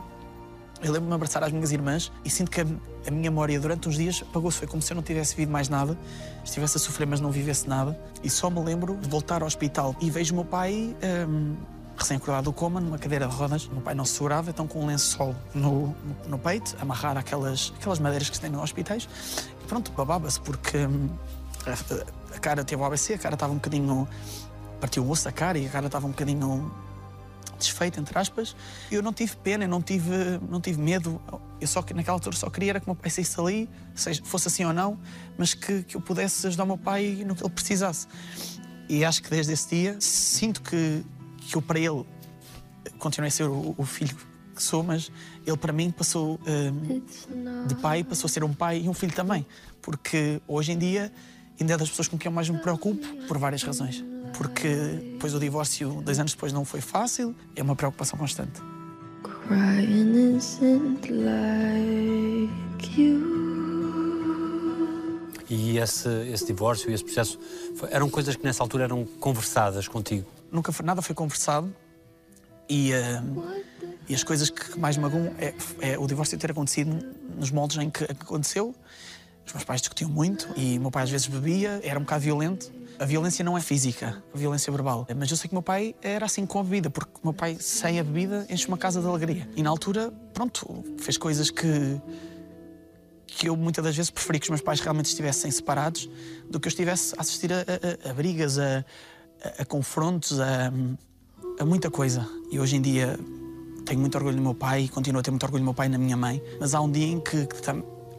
Eu 0.83 0.91
lembro-me 0.91 1.13
abraçar 1.13 1.43
às 1.43 1.51
minhas 1.51 1.71
irmãs 1.71 2.11
e 2.25 2.29
sinto 2.29 2.49
que 2.49 2.59
a, 2.59 2.63
a 2.63 3.11
minha 3.11 3.29
memória 3.29 3.59
durante 3.59 3.87
uns 3.87 3.95
dias 3.95 4.23
apagou-se. 4.27 4.57
Foi 4.57 4.67
como 4.67 4.81
se 4.81 4.91
eu 4.91 4.95
não 4.95 5.03
tivesse 5.03 5.35
vivido 5.35 5.51
mais 5.51 5.69
nada, 5.69 5.97
estivesse 6.43 6.77
a 6.77 6.79
sofrer, 6.79 7.05
mas 7.05 7.19
não 7.19 7.31
vivesse 7.31 7.69
nada. 7.69 7.99
E 8.23 8.29
só 8.29 8.49
me 8.49 8.59
lembro 8.59 8.97
de 8.97 9.07
voltar 9.07 9.41
ao 9.41 9.47
hospital 9.47 9.95
e 10.01 10.09
vejo 10.09 10.33
o 10.33 10.37
meu 10.37 10.45
pai. 10.45 10.95
hum, 11.27 11.55
recém-acordado 12.01 12.45
do 12.45 12.53
coma, 12.53 12.79
numa 12.79 12.97
cadeira 12.97 13.27
de 13.27 13.33
rodas. 13.33 13.65
O 13.65 13.71
meu 13.71 13.81
pai 13.81 13.95
não 13.95 14.05
se 14.05 14.13
segurava, 14.13 14.49
então 14.49 14.67
com 14.67 14.81
um 14.81 14.85
lençol 14.85 15.35
no, 15.53 15.87
no, 15.87 15.95
no 16.29 16.39
peito, 16.39 16.75
amarrar 16.79 17.17
aquelas, 17.17 17.73
aquelas 17.77 17.99
madeiras 17.99 18.29
que 18.29 18.35
se 18.35 18.41
tem 18.41 18.49
nos 18.49 18.61
hospitais. 18.61 19.07
E 19.63 19.67
pronto, 19.67 19.91
babava-se, 19.91 20.39
porque 20.39 20.77
hum, 20.77 21.09
a, 21.65 22.35
a 22.35 22.39
cara 22.39 22.63
teve 22.63 22.81
o 22.81 22.85
ABC, 22.85 23.13
a 23.13 23.17
cara 23.17 23.35
estava 23.35 23.53
um 23.53 23.57
bocadinho. 23.57 24.07
partiu 24.79 25.03
o 25.03 25.09
osso 25.09 25.25
da 25.25 25.31
cara 25.31 25.57
e 25.57 25.65
a 25.65 25.69
cara 25.69 25.85
estava 25.85 26.05
um 26.05 26.11
bocadinho 26.11 26.71
desfeita, 27.61 27.99
entre 27.99 28.17
aspas. 28.17 28.55
Eu 28.91 29.01
não 29.01 29.13
tive 29.13 29.35
pena, 29.37 29.63
eu 29.63 29.69
não 29.69 29.81
tive, 29.81 30.39
não 30.49 30.59
tive 30.59 30.81
medo. 30.81 31.21
Eu 31.59 31.67
só 31.67 31.81
que 31.81 31.93
naquela 31.93 32.15
altura 32.17 32.35
só 32.35 32.49
queria 32.49 32.71
era 32.71 32.79
que 32.79 32.87
o 32.87 32.89
meu 32.89 32.95
pai 32.95 33.09
saísse 33.09 33.37
dali, 33.37 33.69
seja, 33.95 34.21
fosse 34.25 34.47
assim 34.47 34.65
ou 34.65 34.73
não, 34.73 34.99
mas 35.37 35.53
que, 35.53 35.83
que 35.83 35.95
eu 35.95 36.01
pudesse 36.01 36.45
ajudar 36.47 36.63
o 36.63 36.67
meu 36.67 36.77
pai 36.77 37.23
no 37.25 37.35
que 37.35 37.43
ele 37.43 37.49
precisasse. 37.51 38.07
E 38.89 39.05
acho 39.05 39.21
que 39.21 39.29
desde 39.29 39.53
esse 39.53 39.69
dia 39.69 39.95
sinto 40.01 40.61
que, 40.61 41.05
que 41.41 41.55
eu 41.55 41.61
para 41.61 41.79
ele 41.79 42.05
continuei 42.97 43.27
a 43.27 43.31
ser 43.31 43.43
o, 43.43 43.75
o 43.77 43.85
filho 43.85 44.15
que 44.55 44.61
sou, 44.61 44.83
mas 44.83 45.11
ele 45.45 45.57
para 45.57 45.73
mim 45.73 45.91
passou 45.91 46.39
hum, 46.47 47.01
de 47.67 47.75
pai, 47.75 48.03
passou 48.03 48.27
a 48.27 48.29
ser 48.29 48.43
um 48.43 48.53
pai 48.53 48.81
e 48.81 48.89
um 48.89 48.93
filho 48.93 49.13
também. 49.13 49.45
Porque 49.81 50.41
hoje 50.47 50.71
em 50.71 50.77
dia 50.77 51.11
ainda 51.59 51.73
é 51.73 51.77
das 51.77 51.89
pessoas 51.89 52.07
com 52.07 52.17
quem 52.17 52.29
eu 52.29 52.33
mais 52.33 52.49
me 52.49 52.59
preocupo 52.59 53.05
por 53.27 53.37
várias 53.37 53.63
razões. 53.63 54.03
Porque 54.37 54.67
depois 55.13 55.33
do 55.33 55.39
divórcio, 55.39 56.01
dois 56.03 56.19
anos 56.19 56.33
depois, 56.33 56.53
não 56.53 56.63
foi 56.63 56.81
fácil, 56.81 57.35
é 57.55 57.61
uma 57.61 57.75
preocupação 57.75 58.17
constante. 58.17 58.61
Crying 59.23 60.15
innocent 60.15 61.09
like 61.09 62.51
you. 63.01 63.50
E 65.53 65.77
esse, 65.77 66.07
esse 66.31 66.45
divórcio 66.45 66.89
e 66.89 66.93
esse 66.93 67.03
processo 67.03 67.37
foi- 67.75 67.89
eram 67.91 68.09
coisas 68.09 68.37
que 68.37 68.43
nessa 68.45 68.63
altura 68.63 68.85
eram 68.85 69.03
conversadas 69.19 69.85
contigo. 69.85 70.25
Nunca 70.49 70.71
foi, 70.71 70.85
nada 70.85 71.01
foi 71.01 71.13
conversado 71.13 71.75
e, 72.69 72.93
hum, 72.95 73.43
e 74.07 74.15
as 74.15 74.23
coisas 74.23 74.49
que 74.49 74.79
mais 74.79 74.95
magoam 74.95 75.33
é, 75.37 75.53
é 75.81 75.99
o 75.99 76.07
divórcio 76.07 76.37
ter 76.37 76.51
acontecido 76.51 76.97
nos 77.37 77.51
moldes 77.51 77.77
em 77.77 77.89
que 77.89 78.05
aconteceu. 78.05 78.73
Os 79.45 79.51
meus 79.51 79.65
pais 79.65 79.81
discutiam 79.81 80.09
muito 80.09 80.47
e 80.55 80.79
meu 80.79 80.89
pai 80.89 81.03
às 81.03 81.09
vezes 81.09 81.27
bebia, 81.27 81.81
era 81.83 81.99
um 81.99 82.03
bocado 82.03 82.21
violento. 82.23 82.71
A 82.97 83.03
violência 83.05 83.43
não 83.43 83.57
é 83.57 83.61
física, 83.61 84.23
a 84.33 84.37
violência 84.37 84.69
é 84.69 84.71
verbal. 84.71 85.05
Mas 85.17 85.29
eu 85.31 85.35
sei 85.35 85.49
que 85.49 85.55
meu 85.55 85.61
pai 85.63 85.93
era 86.01 86.25
assim 86.27 86.45
com 86.45 86.59
a 86.59 86.63
bebida, 86.63 86.89
porque 86.89 87.11
meu 87.23 87.33
pai, 87.33 87.57
sem 87.59 87.99
a 87.99 88.03
bebida, 88.05 88.45
enche 88.49 88.67
uma 88.69 88.77
casa 88.77 89.01
de 89.01 89.07
alegria. 89.07 89.49
E 89.55 89.61
na 89.63 89.69
altura, 89.69 90.13
pronto, 90.33 90.81
fez 90.99 91.17
coisas 91.17 91.49
que, 91.49 91.99
que 93.33 93.47
eu 93.49 93.55
muitas 93.55 93.83
das 93.83 93.95
vezes 93.95 94.11
preferi 94.11 94.39
que 94.39 94.45
os 94.45 94.49
meus 94.49 94.61
pais 94.61 94.79
realmente 94.81 95.05
estivessem 95.05 95.49
separados 95.49 96.09
do 96.49 96.59
que 96.59 96.67
eu 96.67 96.69
estivesse 96.69 97.13
a 97.17 97.21
assistir 97.21 97.51
a, 97.53 97.59
a- 97.59 98.09
a- 98.09 98.13
brigas, 98.13 98.59
a, 98.59 98.83
a- 99.59 99.65
confrontos, 99.65 100.37
a, 100.39 100.71
muita 101.65 101.89
coisa. 101.89 102.27
E 102.51 102.59
hoje 102.59 102.75
em 102.75 102.81
dia 102.81 103.17
tenho 103.85 103.99
muito 104.01 104.15
orgulho 104.15 104.35
do 104.35 104.41
meu 104.41 104.53
pai 104.53 104.83
e 104.83 104.89
continuo 104.89 105.19
a 105.21 105.23
ter 105.23 105.31
muito 105.31 105.43
orgulho 105.43 105.61
do 105.61 105.65
meu 105.65 105.73
pai 105.73 105.87
e 105.87 105.89
na 105.89 105.97
minha 105.97 106.17
mãe. 106.17 106.41
Mas 106.59 106.73
há 106.75 106.81
um 106.81 106.91
dia 106.91 107.05
em 107.07 107.19
que, 107.19 107.47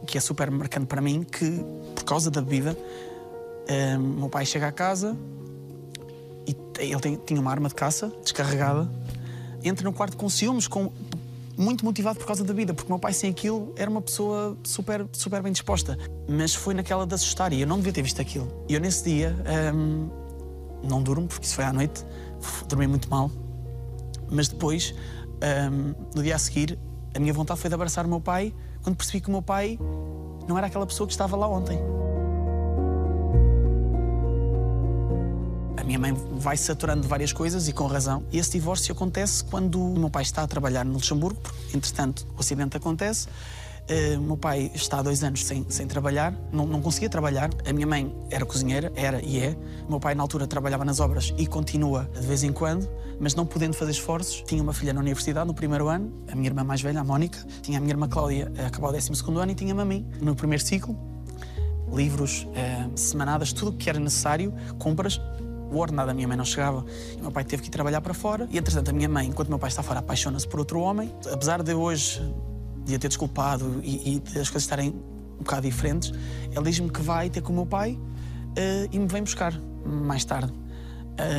que, 0.07 0.17
é 0.17 0.21
super 0.21 0.49
marcante 0.49 0.87
para 0.87 0.99
mim 1.01 1.23
que, 1.23 1.63
por 1.95 2.03
causa 2.03 2.31
da 2.31 2.41
bebida, 2.41 2.77
eh, 3.67 3.97
meu 3.97 4.29
pai 4.29 4.45
chega 4.45 4.67
à 4.67 4.71
casa 4.71 5.15
e 6.47 6.55
ele 6.81 6.99
tem- 6.99 7.15
tinha 7.17 7.39
uma 7.39 7.51
arma 7.51 7.69
de 7.69 7.75
caça 7.75 8.11
descarregada, 8.23 8.89
entra 9.63 9.83
no 9.85 9.93
quarto 9.93 10.17
com 10.17 10.29
ciúmes, 10.29 10.67
com, 10.67 10.91
muito 11.57 11.85
motivado 11.85 12.19
por 12.19 12.25
causa 12.25 12.43
da 12.43 12.53
vida, 12.53 12.73
porque 12.73 12.91
meu 12.91 12.99
pai 12.99 13.13
sem 13.13 13.29
aquilo 13.29 13.73
era 13.75 13.89
uma 13.89 14.01
pessoa 14.01 14.57
super, 14.63 15.07
super 15.11 15.41
bem 15.41 15.51
disposta. 15.51 15.97
Mas 16.27 16.53
foi 16.53 16.73
naquela 16.73 17.05
de 17.05 17.13
assustar 17.13 17.53
e 17.53 17.61
eu 17.61 17.67
não 17.67 17.77
devia 17.77 17.93
ter 17.93 18.01
visto 18.01 18.21
aquilo. 18.21 18.65
E 18.67 18.73
eu 18.73 18.79
nesse 18.79 19.03
dia 19.03 19.35
hum, 19.73 20.09
não 20.83 21.01
durmo, 21.01 21.27
porque 21.27 21.45
isso 21.45 21.55
foi 21.55 21.65
à 21.65 21.73
noite, 21.73 22.05
dormi 22.67 22.87
muito 22.87 23.09
mal. 23.09 23.29
Mas 24.29 24.47
depois, 24.47 24.95
hum, 25.71 25.93
no 26.15 26.23
dia 26.23 26.35
a 26.35 26.39
seguir, 26.39 26.77
a 27.15 27.19
minha 27.19 27.33
vontade 27.33 27.59
foi 27.59 27.69
de 27.69 27.75
abraçar 27.75 28.05
o 28.05 28.09
meu 28.09 28.19
pai 28.19 28.53
quando 28.81 28.95
percebi 28.95 29.21
que 29.21 29.29
o 29.29 29.31
meu 29.31 29.41
pai 29.41 29.79
não 30.47 30.57
era 30.57 30.67
aquela 30.67 30.85
pessoa 30.85 31.07
que 31.07 31.13
estava 31.13 31.35
lá 31.35 31.47
ontem. 31.47 31.79
A 35.83 35.85
minha 35.85 35.99
mãe 35.99 36.13
vai 36.37 36.55
se 36.55 36.63
saturando 36.63 37.01
de 37.01 37.09
várias 37.09 37.33
coisas 37.33 37.67
e 37.67 37.73
com 37.73 37.85
razão. 37.87 38.23
E 38.31 38.37
esse 38.37 38.51
divórcio 38.51 38.93
acontece 38.93 39.43
quando 39.43 39.83
o 39.83 39.99
meu 39.99 40.09
pai 40.09 40.23
está 40.23 40.41
a 40.41 40.47
trabalhar 40.47 40.85
no 40.85 40.93
Luxemburgo, 40.93 41.37
porque, 41.41 41.75
entretanto, 41.75 42.25
o 42.37 42.39
acidente 42.39 42.77
acontece. 42.77 43.27
O 44.17 44.21
meu 44.21 44.37
pai 44.37 44.71
está 44.73 44.99
há 44.99 45.01
dois 45.01 45.25
anos 45.25 45.43
sem, 45.43 45.65
sem 45.67 45.85
trabalhar, 45.85 46.33
não, 46.53 46.65
não 46.65 46.81
conseguia 46.81 47.09
trabalhar. 47.09 47.49
A 47.67 47.73
minha 47.73 47.85
mãe 47.85 48.15
era 48.31 48.45
cozinheira, 48.45 48.93
era 48.95 49.21
e 49.21 49.37
é. 49.41 49.57
O 49.85 49.89
meu 49.89 49.99
pai, 49.99 50.15
na 50.15 50.23
altura, 50.23 50.47
trabalhava 50.47 50.85
nas 50.85 51.01
obras 51.01 51.33
e 51.37 51.45
continua 51.45 52.09
de 52.13 52.25
vez 52.25 52.43
em 52.43 52.53
quando, 52.53 52.89
mas 53.19 53.35
não 53.35 53.45
podendo 53.45 53.75
fazer 53.75 53.91
esforços. 53.91 54.41
Tinha 54.47 54.63
uma 54.63 54.73
filha 54.73 54.93
na 54.93 55.01
universidade 55.01 55.45
no 55.45 55.53
primeiro 55.53 55.89
ano, 55.89 56.13
a 56.31 56.35
minha 56.35 56.47
irmã 56.47 56.63
mais 56.63 56.81
velha, 56.81 57.01
a 57.01 57.03
Mónica. 57.03 57.45
Tinha 57.61 57.77
a 57.77 57.81
minha 57.81 57.91
irmã 57.91 58.07
Cláudia 58.07 58.49
a 58.57 58.67
acabar 58.67 58.87
o 58.87 58.91
12 58.93 59.11
ano 59.37 59.51
e 59.51 59.55
tinha-me 59.55 59.81
a 59.81 59.85
mim 59.85 60.07
no 60.21 60.33
primeiro 60.33 60.63
ciclo 60.63 60.97
livros, 61.93 62.47
eh, 62.55 62.89
semanadas, 62.95 63.53
tudo 63.53 63.71
o 63.71 63.73
que 63.73 63.89
era 63.89 63.99
necessário, 63.99 64.53
compras. 64.79 65.21
O 65.73 65.77
ordenado 65.79 66.07
da 66.07 66.13
minha 66.13 66.27
mãe 66.27 66.37
não 66.37 66.45
chegava 66.45 66.85
e 67.17 67.21
meu 67.21 67.31
pai 67.31 67.43
teve 67.43 67.63
que 67.63 67.69
ir 67.69 67.71
trabalhar 67.71 67.99
para 68.01 68.13
fora. 68.13 68.47
E 68.51 68.57
entretanto, 68.57 68.89
a 68.89 68.93
minha 68.93 69.09
mãe, 69.09 69.27
enquanto 69.27 69.49
meu 69.49 69.59
pai 69.59 69.69
está 69.69 69.81
fora, 69.81 69.99
apaixona-se 69.99 70.47
por 70.47 70.59
outro 70.59 70.79
homem. 70.79 71.11
Apesar 71.31 71.63
de 71.63 71.73
hoje 71.73 72.21
de 72.85 72.95
a 72.95 72.99
ter 72.99 73.07
desculpado 73.07 73.79
e, 73.83 74.15
e 74.15 74.19
de 74.19 74.39
as 74.39 74.49
coisas 74.49 74.63
estarem 74.63 74.89
um 74.89 75.37
bocado 75.39 75.61
diferentes. 75.63 76.11
Ele 76.51 76.63
diz-me 76.63 76.89
que 76.89 77.01
vai 77.01 77.29
ter 77.29 77.41
com 77.41 77.51
o 77.51 77.55
meu 77.55 77.65
pai 77.65 77.97
eh, 78.55 78.87
e 78.91 78.99
me 78.99 79.07
vem 79.07 79.23
buscar 79.23 79.53
mais 79.85 80.25
tarde. 80.25 80.53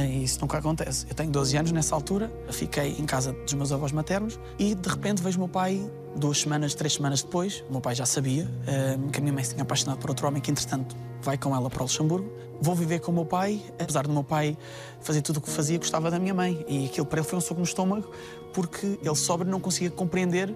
E 0.09 0.23
isso 0.23 0.41
nunca 0.41 0.59
acontece. 0.59 1.07
Eu 1.09 1.15
tenho 1.15 1.31
12 1.31 1.57
anos 1.57 1.73
nessa 1.73 1.95
altura, 1.95 2.33
fiquei 2.51 2.93
em 2.93 3.05
casa 3.05 3.33
dos 3.33 3.55
meus 3.55 3.73
avós 3.73 3.91
maternos 3.91 4.39
e 4.59 4.75
de 4.75 4.89
repente 4.89 5.23
vejo 5.23 5.39
meu 5.39 5.49
pai 5.49 5.85
duas 6.17 6.41
semanas, 6.41 6.75
três 6.75 6.95
semanas 6.95 7.23
depois. 7.23 7.65
O 7.69 7.73
meu 7.73 7.81
pai 7.81 7.95
já 7.95 8.07
sabia 8.07 8.49
eh, 8.67 8.97
que 9.13 9.19
a 9.19 9.23
minha 9.23 9.33
mãe 9.33 9.45
se 9.45 9.51
tinha 9.51 9.63
apaixonado 9.63 9.99
por 9.99 10.11
outro 10.11 10.27
homem 10.27 10.41
que, 10.41 10.51
entretanto, 10.51 10.97
vai 11.23 11.37
com 11.37 11.55
ela 11.55 11.69
para 11.69 11.81
o 11.81 11.83
Luxemburgo. 11.83 12.31
Vou 12.61 12.75
viver 12.75 13.01
com 13.01 13.11
o 13.11 13.15
meu 13.15 13.25
pai, 13.25 13.61
apesar 13.79 14.07
do 14.07 14.13
meu 14.13 14.25
pai 14.25 14.57
fazer 15.01 15.23
tudo 15.23 15.39
o 15.39 15.41
que 15.41 15.51
fazia, 15.51 15.79
gostava 15.79 16.11
da 16.11 16.19
minha 16.19 16.35
mãe. 16.35 16.65
E 16.69 16.87
aquilo 16.87 17.07
para 17.07 17.21
ele 17.21 17.29
foi 17.29 17.39
um 17.39 17.43
soco 17.43 17.61
no 17.61 17.65
estômago 17.65 18.11
porque 18.53 18.99
ele 19.03 19.17
sóbrio 19.17 19.51
não 19.51 19.61
conseguia 19.61 19.91
compreender 19.91 20.55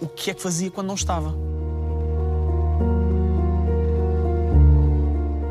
o 0.00 0.06
que 0.06 0.30
é 0.30 0.34
que 0.34 0.42
fazia 0.42 0.70
quando 0.70 0.88
não 0.88 0.94
estava. 0.94 1.34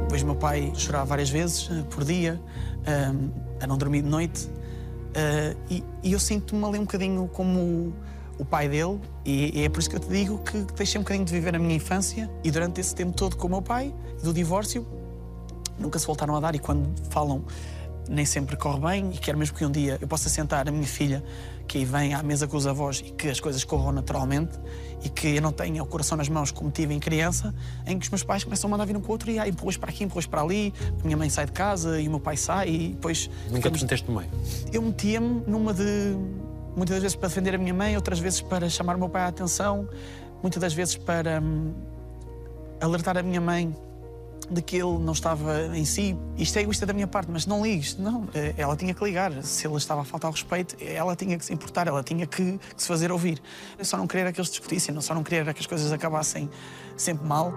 Depois 0.03 0.23
meu 0.23 0.35
pai 0.35 0.71
chorava 0.75 1.05
várias 1.05 1.29
vezes 1.29 1.69
eh, 1.71 1.83
por 1.89 2.03
dia, 2.03 2.39
eh, 2.85 3.11
a 3.61 3.67
não 3.67 3.77
dormir 3.77 4.03
de 4.03 4.09
noite. 4.09 4.49
e, 5.69 5.83
e 6.03 6.13
eu 6.13 6.19
sinto-me 6.19 6.63
ali 6.63 6.77
um 6.79 6.83
bocadinho 6.83 7.29
como 7.33 7.93
o, 8.41 8.45
pai 8.45 8.67
dele, 8.67 8.99
e, 9.25 9.63
é 9.63 9.69
por 9.69 9.79
isso 9.79 9.89
que 9.89 9.95
eu 9.95 9.99
te 9.99 10.09
digo 10.09 10.39
que 10.39 10.57
deixei 10.75 10.99
um 10.99 11.03
bocadinho 11.03 11.25
de 11.25 11.31
viver 11.33 11.55
a 11.55 11.59
minha 11.59 11.75
infância. 11.75 12.29
E 12.43 12.51
durante 12.51 12.79
esse 12.81 12.93
tempo 12.95 13.13
todo 13.13 13.35
com 13.35 13.47
o 13.47 13.49
meu 13.49 13.61
pai, 13.61 13.93
do 14.23 14.33
divórcio, 14.33 14.85
nunca 15.79 15.97
se 15.99 16.05
voltaram 16.05 16.35
a 16.35 16.39
dar. 16.39 16.55
E 16.55 16.59
quando 16.59 16.89
falam, 17.09 17.43
nem 18.09 18.25
sempre 18.25 18.55
corre 18.57 18.79
bem. 18.79 19.11
E 19.13 19.17
quero 19.17 19.37
mesmo 19.37 19.55
que 19.55 19.65
um 19.65 19.71
dia 19.71 19.97
eu 20.01 20.07
possa 20.07 20.29
sentar 20.29 20.67
a 20.67 20.71
minha 20.71 20.85
filha, 20.87 21.23
que 21.67 21.77
aí 21.77 21.85
vem 21.85 22.13
à 22.13 22.21
mesa 22.21 22.47
com 22.47 22.57
os 22.57 22.67
avós 22.67 22.99
e 22.99 23.11
que 23.11 23.29
as 23.29 23.39
coisas 23.39 23.63
corram 23.63 23.93
naturalmente 23.93 24.59
e 25.03 25.09
que 25.09 25.35
eu 25.35 25.41
não 25.41 25.51
tenha 25.53 25.81
o 25.81 25.85
coração 25.85 26.17
nas 26.17 26.27
mãos 26.27 26.51
como 26.51 26.69
tive 26.69 26.93
em 26.93 26.99
criança, 26.99 27.55
em 27.87 27.97
que 27.97 28.03
os 28.05 28.09
meus 28.09 28.23
pais 28.23 28.43
começam 28.43 28.67
a 28.67 28.71
mandar 28.71 28.85
vir 28.85 28.97
um 28.97 29.01
com 29.01 29.07
o 29.07 29.11
outro 29.11 29.31
e 29.31 29.39
ah, 29.39 29.47
empurras 29.47 29.77
para 29.77 29.89
aqui, 29.89 30.03
empurras 30.03 30.25
para 30.25 30.41
ali. 30.41 30.73
A 30.99 31.03
minha 31.05 31.15
mãe 31.15 31.29
sai 31.29 31.45
de 31.45 31.53
casa 31.53 31.99
e 32.01 32.07
o 32.07 32.11
meu 32.11 32.19
pai 32.19 32.35
sai 32.35 32.69
e 32.69 32.87
depois. 32.89 33.29
Nunca 33.45 33.51
te 33.51 33.55
ficamos- 33.57 33.81
meteste 33.83 34.11
no 34.11 34.17
meio. 34.17 34.29
eu 34.73 34.81
metia-me 34.81 35.43
numa 35.47 35.73
de. 35.73 36.17
Muitas 36.75 36.95
das 36.95 37.03
vezes 37.03 37.15
para 37.15 37.27
defender 37.29 37.55
a 37.55 37.57
minha 37.57 37.73
mãe, 37.73 37.95
outras 37.95 38.19
vezes 38.19 38.41
para 38.41 38.69
chamar 38.69 38.95
o 38.95 38.99
meu 38.99 39.09
pai 39.09 39.23
à 39.23 39.27
atenção, 39.27 39.87
muitas 40.41 40.61
das 40.61 40.73
vezes 40.73 40.95
para 40.95 41.41
hum, 41.41 41.73
alertar 42.79 43.17
a 43.17 43.23
minha 43.23 43.41
mãe 43.41 43.75
de 44.49 44.61
que 44.61 44.75
ele 44.75 44.97
não 44.99 45.13
estava 45.13 45.75
em 45.75 45.85
si. 45.85 46.17
Isto 46.37 46.57
é 46.57 46.61
egoísta 46.61 46.85
da 46.85 46.93
minha 46.93 47.07
parte, 47.07 47.29
mas 47.31 47.45
não 47.45 47.63
ligues. 47.63 47.95
Não, 47.97 48.27
eh, 48.33 48.53
ela 48.57 48.75
tinha 48.75 48.93
que 48.93 49.03
ligar. 49.03 49.31
Se 49.43 49.65
ele 49.65 49.75
estava 49.77 50.01
a 50.01 50.03
faltar 50.03 50.27
ao 50.27 50.33
respeito, 50.33 50.75
ela 50.81 51.15
tinha 51.15 51.37
que 51.37 51.45
se 51.45 51.53
importar, 51.53 51.87
ela 51.87 52.03
tinha 52.03 52.27
que, 52.27 52.57
que 52.57 52.81
se 52.81 52.87
fazer 52.87 53.11
ouvir. 53.11 53.41
Eu 53.77 53.85
só 53.85 53.97
não 53.97 54.07
queria 54.07 54.23
era 54.23 54.33
que 54.33 54.39
eles 54.39 54.49
discutissem, 54.49 54.93
não 54.93 55.01
só 55.01 55.13
não 55.13 55.23
queria 55.23 55.39
era 55.39 55.53
que 55.53 55.61
as 55.61 55.67
coisas 55.67 55.91
acabassem 55.91 56.49
sempre 56.97 57.25
mal. 57.25 57.53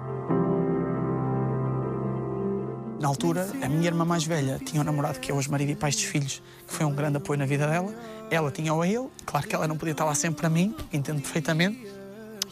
Na 3.00 3.08
altura, 3.08 3.48
a 3.60 3.68
minha 3.68 3.86
irmã 3.86 4.04
mais 4.04 4.24
velha 4.24 4.58
tinha 4.64 4.80
um 4.80 4.84
namorado 4.84 5.18
que 5.18 5.30
é 5.30 5.34
hoje 5.34 5.50
marido 5.50 5.70
e 5.70 5.74
pai 5.74 5.90
dos 5.90 6.02
filhos, 6.02 6.42
que 6.66 6.72
foi 6.72 6.86
um 6.86 6.94
grande 6.94 7.16
apoio 7.16 7.38
na 7.38 7.44
vida 7.44 7.66
dela. 7.66 7.92
Ela 8.30 8.50
tinha-o 8.50 8.80
a 8.80 8.88
ele, 8.88 9.08
claro 9.24 9.46
que 9.46 9.54
ela 9.54 9.68
não 9.68 9.76
podia 9.76 9.92
estar 9.92 10.04
lá 10.04 10.14
sempre 10.14 10.40
para 10.40 10.50
mim, 10.50 10.74
entendo 10.92 11.20
perfeitamente. 11.20 11.86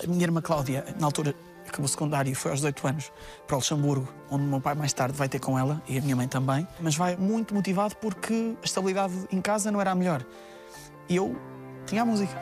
A 0.03 0.07
minha 0.07 0.23
irmã 0.23 0.41
Cláudia, 0.41 0.85
na 0.99 1.07
altura, 1.07 1.35
acabou 1.67 1.87
o 1.87 1.89
secundário 1.89 2.31
e 2.31 2.35
foi 2.35 2.51
aos 2.51 2.61
18 2.61 2.87
anos 2.87 3.13
para 3.47 3.55
o 3.55 3.59
Luxemburgo, 3.59 4.09
onde 4.31 4.45
o 4.45 4.47
meu 4.47 4.61
pai 4.61 4.75
mais 4.75 4.93
tarde 4.93 5.17
vai 5.17 5.29
ter 5.29 5.39
com 5.39 5.59
ela 5.59 5.83
e 5.89 5.99
a 5.99 6.03
minha 6.03 6.17
mãe 6.17 6.29
também. 6.29 6.67
Mas 6.81 6.97
vai 6.97 7.17
muito 7.17 7.55
motivado 7.55 7.97
porque 7.97 8.55
a 8.61 8.65
estabilidade 8.65 9.15
em 9.31 9.41
casa 9.41 9.71
não 9.71 9.81
era 9.81 9.93
a 9.93 9.95
melhor. 9.95 10.25
E 11.09 11.17
eu 11.17 11.37
tinha 11.87 12.03
a 12.03 12.05
música. 12.05 12.33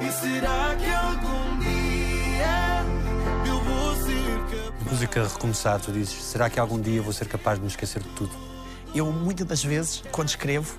E 0.00 0.10
será 0.10 0.74
que 0.76 0.90
algum 0.90 1.58
dia 1.58 2.80
eu 3.46 3.60
vou 3.62 3.96
ser 3.96 4.38
capaz? 4.48 4.90
Música 4.90 5.22
recomeçar, 5.22 5.80
tu 5.80 5.92
dizes, 5.92 6.22
será 6.22 6.48
que 6.48 6.58
algum 6.58 6.80
dia 6.80 7.02
vou 7.02 7.12
ser 7.12 7.28
capaz 7.28 7.58
de 7.58 7.62
me 7.62 7.68
esquecer 7.68 8.02
de 8.02 8.08
tudo? 8.10 8.32
Eu, 8.94 9.12
muitas 9.12 9.46
das 9.46 9.62
vezes, 9.62 10.02
quando 10.10 10.28
escrevo, 10.28 10.76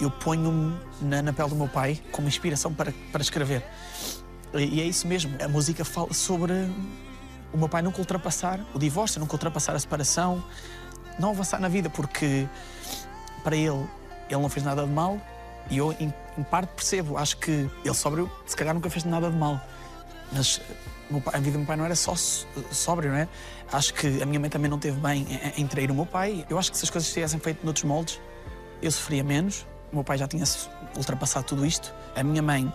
eu 0.00 0.10
ponho-me 0.10 0.78
na, 1.02 1.22
na 1.22 1.32
pele 1.32 1.48
do 1.50 1.56
meu 1.56 1.68
pai 1.68 2.00
como 2.12 2.26
inspiração 2.28 2.72
para, 2.72 2.92
para 3.12 3.22
escrever. 3.22 3.62
E, 4.54 4.80
é 4.80 4.84
isso 4.84 5.06
mesmo. 5.06 5.36
A 5.42 5.48
música 5.48 5.84
fala 5.84 6.12
sobre 6.12 6.52
o 7.52 7.56
meu 7.58 7.68
pai 7.68 7.82
nunca 7.82 7.98
ultrapassar 7.98 8.60
o 8.74 8.78
divórcio, 8.78 9.20
nunca 9.20 9.34
ultrapassar 9.34 9.74
a 9.74 9.78
separação, 9.78 10.42
não 11.18 11.30
avançar 11.30 11.60
na 11.60 11.68
vida, 11.68 11.90
porque 11.90 12.48
para 13.44 13.56
ele, 13.56 13.86
ele 14.28 14.40
não 14.40 14.48
fez 14.48 14.64
nada 14.64 14.84
de 14.84 14.90
mal 14.90 15.20
e 15.70 15.76
eu, 15.78 15.92
em, 16.00 16.12
em 16.38 16.42
parte, 16.42 16.70
percebo. 16.74 17.16
Acho 17.16 17.36
que 17.36 17.68
ele 17.84 17.94
sóbrio, 17.94 18.30
se 18.46 18.56
calhar, 18.56 18.74
nunca 18.74 18.88
fez 18.90 19.04
nada 19.04 19.30
de 19.30 19.36
mal. 19.36 19.60
Mas 20.32 20.60
meu 21.10 21.20
pai- 21.20 21.34
a 21.34 21.38
vida 21.38 21.52
do 21.52 21.58
meu 21.58 21.66
pai 21.66 21.76
não 21.76 21.84
era 21.84 21.94
só 21.96 22.14
so- 22.14 22.46
sóbrio, 22.70 23.10
não 23.10 23.18
é? 23.18 23.28
Acho 23.72 23.92
que 23.94 24.22
a 24.22 24.26
minha 24.26 24.38
mãe 24.40 24.48
também 24.50 24.70
não 24.70 24.78
teve 24.78 24.98
bem 25.00 25.26
em, 25.56 25.62
em 25.62 25.66
trair 25.66 25.90
o 25.90 25.94
meu 25.94 26.06
pai. 26.06 26.44
Eu 26.48 26.58
acho 26.58 26.70
que 26.70 26.78
se 26.78 26.84
as 26.84 26.90
coisas 26.90 27.12
tivessem 27.12 27.38
feito 27.40 27.64
noutros 27.64 27.84
moldes, 27.84 28.20
eu 28.82 28.90
sofria 28.90 29.22
menos. 29.22 29.66
O 29.92 29.96
meu 29.96 30.04
pai 30.04 30.18
já 30.18 30.28
tinha 30.28 30.44
ultrapassado 30.96 31.46
tudo 31.46 31.66
isto. 31.66 31.92
A 32.14 32.22
minha 32.22 32.42
mãe 32.42 32.72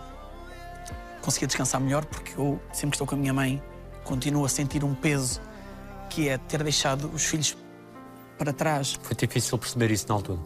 conseguia 1.21 1.47
descansar 1.47 1.79
melhor, 1.81 2.05
porque 2.05 2.33
eu, 2.37 2.59
sempre 2.71 2.91
que 2.91 2.95
estou 2.95 3.07
com 3.07 3.15
a 3.15 3.17
minha 3.17 3.33
mãe, 3.33 3.61
continuo 4.03 4.45
a 4.45 4.49
sentir 4.49 4.83
um 4.83 4.93
peso 4.93 5.41
que 6.09 6.29
é 6.29 6.37
ter 6.37 6.63
deixado 6.63 7.09
os 7.13 7.25
filhos 7.25 7.57
para 8.37 8.53
trás. 8.53 8.99
Foi 9.01 9.15
difícil 9.15 9.57
perceber 9.57 9.91
isso 9.91 10.07
na 10.07 10.15
altura. 10.15 10.39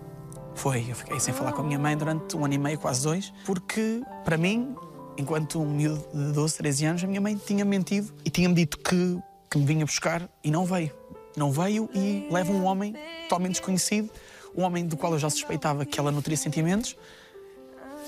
Foi, 0.55 0.85
eu 0.89 0.95
fiquei 0.95 1.19
sem 1.19 1.33
falar 1.33 1.53
com 1.53 1.61
a 1.61 1.63
minha 1.63 1.79
mãe 1.79 1.95
durante 1.95 2.35
um 2.35 2.43
ano 2.43 2.53
e 2.53 2.57
meio, 2.57 2.77
quase 2.77 3.03
dois, 3.03 3.33
porque, 3.45 4.01
para 4.25 4.37
mim, 4.37 4.75
enquanto 5.17 5.61
um 5.61 5.69
miúdo 5.69 6.05
de 6.13 6.33
12, 6.33 6.57
13 6.57 6.85
anos, 6.85 7.03
a 7.03 7.07
minha 7.07 7.21
mãe 7.21 7.35
tinha 7.35 7.63
mentido 7.65 8.13
e 8.25 8.29
tinha-me 8.29 8.55
dito 8.55 8.77
que, 8.77 9.19
que 9.49 9.57
me 9.57 9.65
vinha 9.65 9.85
buscar 9.85 10.29
e 10.43 10.51
não 10.51 10.65
veio. 10.65 10.91
Não 11.35 11.51
veio 11.51 11.89
e 11.93 12.27
leva 12.31 12.51
um 12.51 12.65
homem 12.65 12.95
totalmente 13.23 13.51
desconhecido, 13.53 14.09
um 14.55 14.63
homem 14.63 14.85
do 14.85 14.97
qual 14.97 15.13
eu 15.13 15.19
já 15.19 15.29
suspeitava 15.29 15.85
que 15.85 15.99
ela 15.99 16.11
nutria 16.11 16.37
sentimentos, 16.37 16.97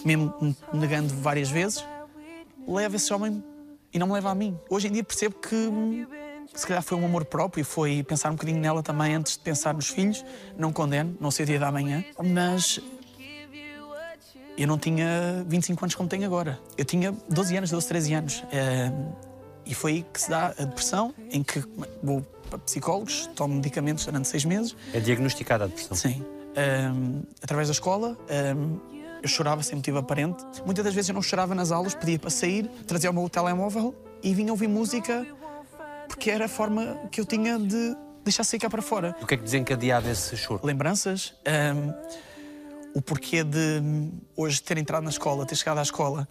mesmo 0.03 0.33
me 0.41 0.55
negando 0.79 1.13
várias 1.15 1.49
vezes, 1.49 1.85
leva 2.67 2.95
esse 2.95 3.13
homem 3.13 3.43
e 3.93 3.99
não 3.99 4.07
me 4.07 4.13
leva 4.13 4.31
a 4.31 4.35
mim. 4.35 4.57
Hoje 4.69 4.87
em 4.87 4.91
dia 4.91 5.03
percebo 5.03 5.35
que 5.35 6.07
se 6.53 6.65
calhar 6.67 6.83
foi 6.83 6.97
um 6.97 7.05
amor 7.05 7.25
próprio, 7.25 7.63
foi 7.63 8.03
pensar 8.03 8.29
um 8.29 8.33
bocadinho 8.35 8.59
nela 8.59 8.83
também 8.83 9.15
antes 9.15 9.33
de 9.37 9.39
pensar 9.39 9.73
nos 9.73 9.87
filhos. 9.87 10.23
Não 10.57 10.73
condeno, 10.73 11.15
não 11.19 11.31
sei 11.31 11.43
o 11.43 11.47
dia 11.47 11.59
da 11.59 11.71
manhã, 11.71 12.03
mas 12.21 12.79
eu 14.57 14.67
não 14.67 14.77
tinha 14.77 15.43
25 15.47 15.85
anos 15.85 15.95
como 15.95 16.09
tenho 16.09 16.25
agora. 16.25 16.59
Eu 16.77 16.85
tinha 16.85 17.15
12 17.29 17.57
anos, 17.57 17.71
12, 17.71 17.87
13 17.87 18.13
anos. 18.13 18.43
Eh, 18.51 18.91
E 19.65 19.73
foi 19.75 19.91
aí 19.91 20.05
que 20.11 20.19
se 20.19 20.29
dá 20.29 20.47
a 20.57 20.65
depressão, 20.65 21.13
em 21.29 21.43
que 21.43 21.63
vou 22.03 22.25
para 22.51 22.59
psicólogos, 22.59 23.29
tomo 23.35 23.55
medicamentos 23.55 24.05
durante 24.05 24.27
seis 24.27 24.43
meses. 24.43 24.75
É 24.93 24.99
diagnosticada 24.99 25.63
a 25.63 25.67
depressão. 25.67 25.95
Sim. 25.95 26.23
Ahm, 26.55 27.23
através 27.41 27.69
da 27.69 27.71
escola, 27.71 28.17
ahm, 28.29 28.77
eu 29.23 29.29
chorava 29.29 29.63
sem 29.63 29.77
motivo 29.77 29.97
aparente. 29.97 30.43
Muitas 30.65 30.83
das 30.83 30.93
vezes 30.93 31.09
eu 31.09 31.15
não 31.15 31.21
chorava 31.21 31.55
nas 31.55 31.71
aulas, 31.71 31.95
pedia 31.95 32.19
para 32.19 32.29
sair, 32.29 32.67
trazia 32.85 33.09
o 33.09 33.13
meu 33.13 33.29
telemóvel 33.29 33.95
e 34.21 34.33
vinha 34.33 34.51
ouvir 34.51 34.67
música 34.67 35.25
porque 36.07 36.29
era 36.29 36.45
a 36.45 36.49
forma 36.49 36.99
que 37.09 37.21
eu 37.21 37.25
tinha 37.25 37.57
de 37.57 37.95
deixar 38.23 38.43
sair 38.43 38.59
cá 38.59 38.69
para 38.69 38.81
fora. 38.81 39.15
O 39.21 39.25
que 39.25 39.35
é 39.35 39.37
que 39.37 39.43
desencadeava 39.43 40.09
esse 40.09 40.35
choro? 40.35 40.59
Lembranças, 40.65 41.33
ahm, 41.45 41.93
o 42.93 43.01
porquê 43.01 43.43
de 43.43 43.79
hum, 43.81 44.11
hoje 44.35 44.61
ter 44.61 44.77
entrado 44.77 45.03
na 45.03 45.09
escola, 45.09 45.45
ter 45.45 45.55
chegado 45.55 45.77
à 45.77 45.81
escola 45.81 46.27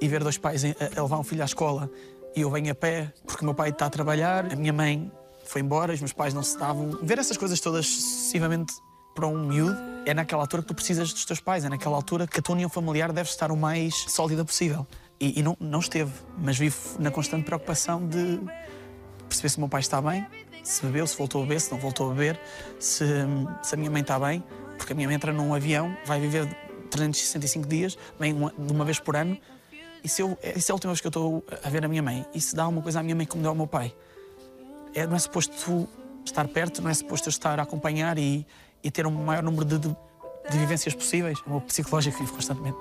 e 0.00 0.08
ver 0.08 0.22
dois 0.22 0.36
pais 0.36 0.64
a, 0.64 0.68
a 0.98 1.02
levar 1.02 1.18
um 1.18 1.22
filho 1.22 1.42
à 1.42 1.44
escola 1.44 1.90
e 2.34 2.40
eu 2.40 2.50
venho 2.50 2.72
a 2.72 2.74
pé 2.74 3.12
porque 3.24 3.42
o 3.42 3.44
meu 3.44 3.54
pai 3.54 3.70
está 3.70 3.86
a 3.86 3.90
trabalhar, 3.90 4.52
a 4.52 4.56
minha 4.56 4.72
mãe 4.72 5.10
foi 5.50 5.60
embora, 5.60 5.92
os 5.92 6.00
meus 6.00 6.12
pais 6.12 6.34
não 6.34 6.42
se 6.42 6.58
davam. 6.58 6.98
Ver 7.02 7.18
essas 7.18 7.36
coisas 7.36 7.60
todas 7.60 7.86
sucessivamente 7.86 8.74
para 9.14 9.26
um 9.26 9.46
miúdo 9.46 9.76
é 10.04 10.12
naquela 10.12 10.42
altura 10.42 10.62
que 10.62 10.68
tu 10.68 10.74
precisas 10.74 11.12
dos 11.12 11.24
teus 11.24 11.40
pais, 11.40 11.64
é 11.64 11.68
naquela 11.68 11.96
altura 11.96 12.26
que 12.26 12.38
a 12.38 12.42
tua 12.42 12.54
união 12.54 12.68
familiar 12.68 13.12
deve 13.12 13.28
estar 13.30 13.50
o 13.50 13.56
mais 13.56 13.94
sólida 14.08 14.44
possível. 14.44 14.86
E, 15.18 15.40
e 15.40 15.42
não, 15.42 15.56
não 15.58 15.80
esteve, 15.80 16.12
mas 16.38 16.58
vivo 16.58 16.76
na 16.98 17.10
constante 17.10 17.44
preocupação 17.44 18.06
de 18.06 18.38
perceber 19.26 19.48
se 19.48 19.56
o 19.56 19.60
meu 19.60 19.68
pai 19.68 19.80
está 19.80 20.00
bem, 20.00 20.26
se 20.62 20.84
bebeu, 20.84 21.06
se 21.06 21.16
voltou 21.16 21.40
a 21.42 21.44
beber, 21.44 21.60
se 21.60 21.72
não 21.72 21.78
voltou 21.78 22.10
a 22.10 22.14
beber, 22.14 22.38
se, 22.78 23.04
se 23.62 23.74
a 23.74 23.78
minha 23.78 23.90
mãe 23.90 24.02
está 24.02 24.18
bem, 24.18 24.44
porque 24.76 24.92
a 24.92 24.96
minha 24.96 25.08
mãe 25.08 25.16
entra 25.16 25.32
num 25.32 25.54
avião, 25.54 25.96
vai 26.04 26.20
viver 26.20 26.46
365 26.90 27.66
dias, 27.66 27.98
vem 28.20 28.34
uma, 28.34 28.52
de 28.56 28.72
uma 28.72 28.84
vez 28.84 28.98
por 28.98 29.16
ano, 29.16 29.38
e 30.04 30.08
se, 30.08 30.22
eu, 30.22 30.38
e 30.42 30.60
se 30.60 30.70
é 30.70 30.72
a 30.72 30.74
última 30.74 30.92
vez 30.92 31.00
que 31.00 31.06
eu 31.06 31.10
estou 31.10 31.44
a 31.64 31.70
ver 31.70 31.84
a 31.84 31.88
minha 31.88 32.02
mãe, 32.02 32.26
e 32.34 32.40
se 32.40 32.54
dá 32.54 32.68
uma 32.68 32.82
coisa 32.82 33.00
à 33.00 33.02
minha 33.02 33.16
mãe 33.16 33.26
como 33.26 33.42
deu 33.42 33.50
ao 33.50 33.56
meu 33.56 33.66
pai, 33.66 33.94
é, 34.96 35.06
não 35.06 35.14
é 35.14 35.18
suposto 35.18 35.86
estar 36.24 36.48
perto, 36.48 36.80
não 36.80 36.90
é 36.90 36.94
suposto 36.94 37.28
estar 37.28 37.60
a 37.60 37.62
acompanhar 37.62 38.18
e, 38.18 38.46
e 38.82 38.90
ter 38.90 39.06
um 39.06 39.10
maior 39.10 39.42
número 39.42 39.64
de, 39.64 39.78
de, 39.78 39.96
de 40.50 40.58
vivências 40.58 40.94
possíveis. 40.94 41.38
O 41.46 41.50
meu 41.50 41.60
psicológico 41.60 42.18
vive 42.18 42.32
constantemente 42.32 42.78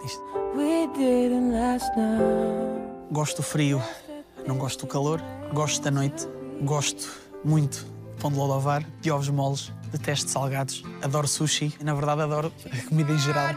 now. 1.98 3.06
Gosto 3.12 3.38
do 3.38 3.44
frio, 3.44 3.84
não 4.48 4.58
gosto 4.58 4.86
do 4.86 4.88
calor, 4.88 5.22
gosto 5.54 5.84
da 5.84 5.92
noite, 5.92 6.26
gosto 6.62 7.12
muito 7.44 7.86
de 8.16 8.22
pão 8.22 8.32
de 8.32 8.38
lodovar, 8.38 8.84
de 9.02 9.12
ovos 9.12 9.30
moles, 9.30 9.72
detesto 9.92 10.30
salgados, 10.32 10.84
adoro 11.04 11.28
sushi 11.28 11.76
e, 11.80 11.84
na 11.84 11.94
verdade, 11.94 12.22
adoro 12.22 12.52
a 12.66 12.90
comida 12.90 13.12
em 13.12 13.20
geral. 13.20 13.50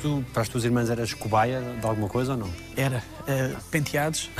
Tu, 0.00 0.24
para 0.32 0.42
as 0.42 0.48
tuas 0.48 0.64
irmãs, 0.64 0.90
eras 0.90 1.12
cobaia 1.12 1.60
de 1.60 1.86
alguma 1.86 2.08
coisa 2.08 2.32
ou 2.32 2.38
não? 2.38 2.50
Era 2.76 3.02
eh, 3.26 3.54
penteados, 3.70 4.30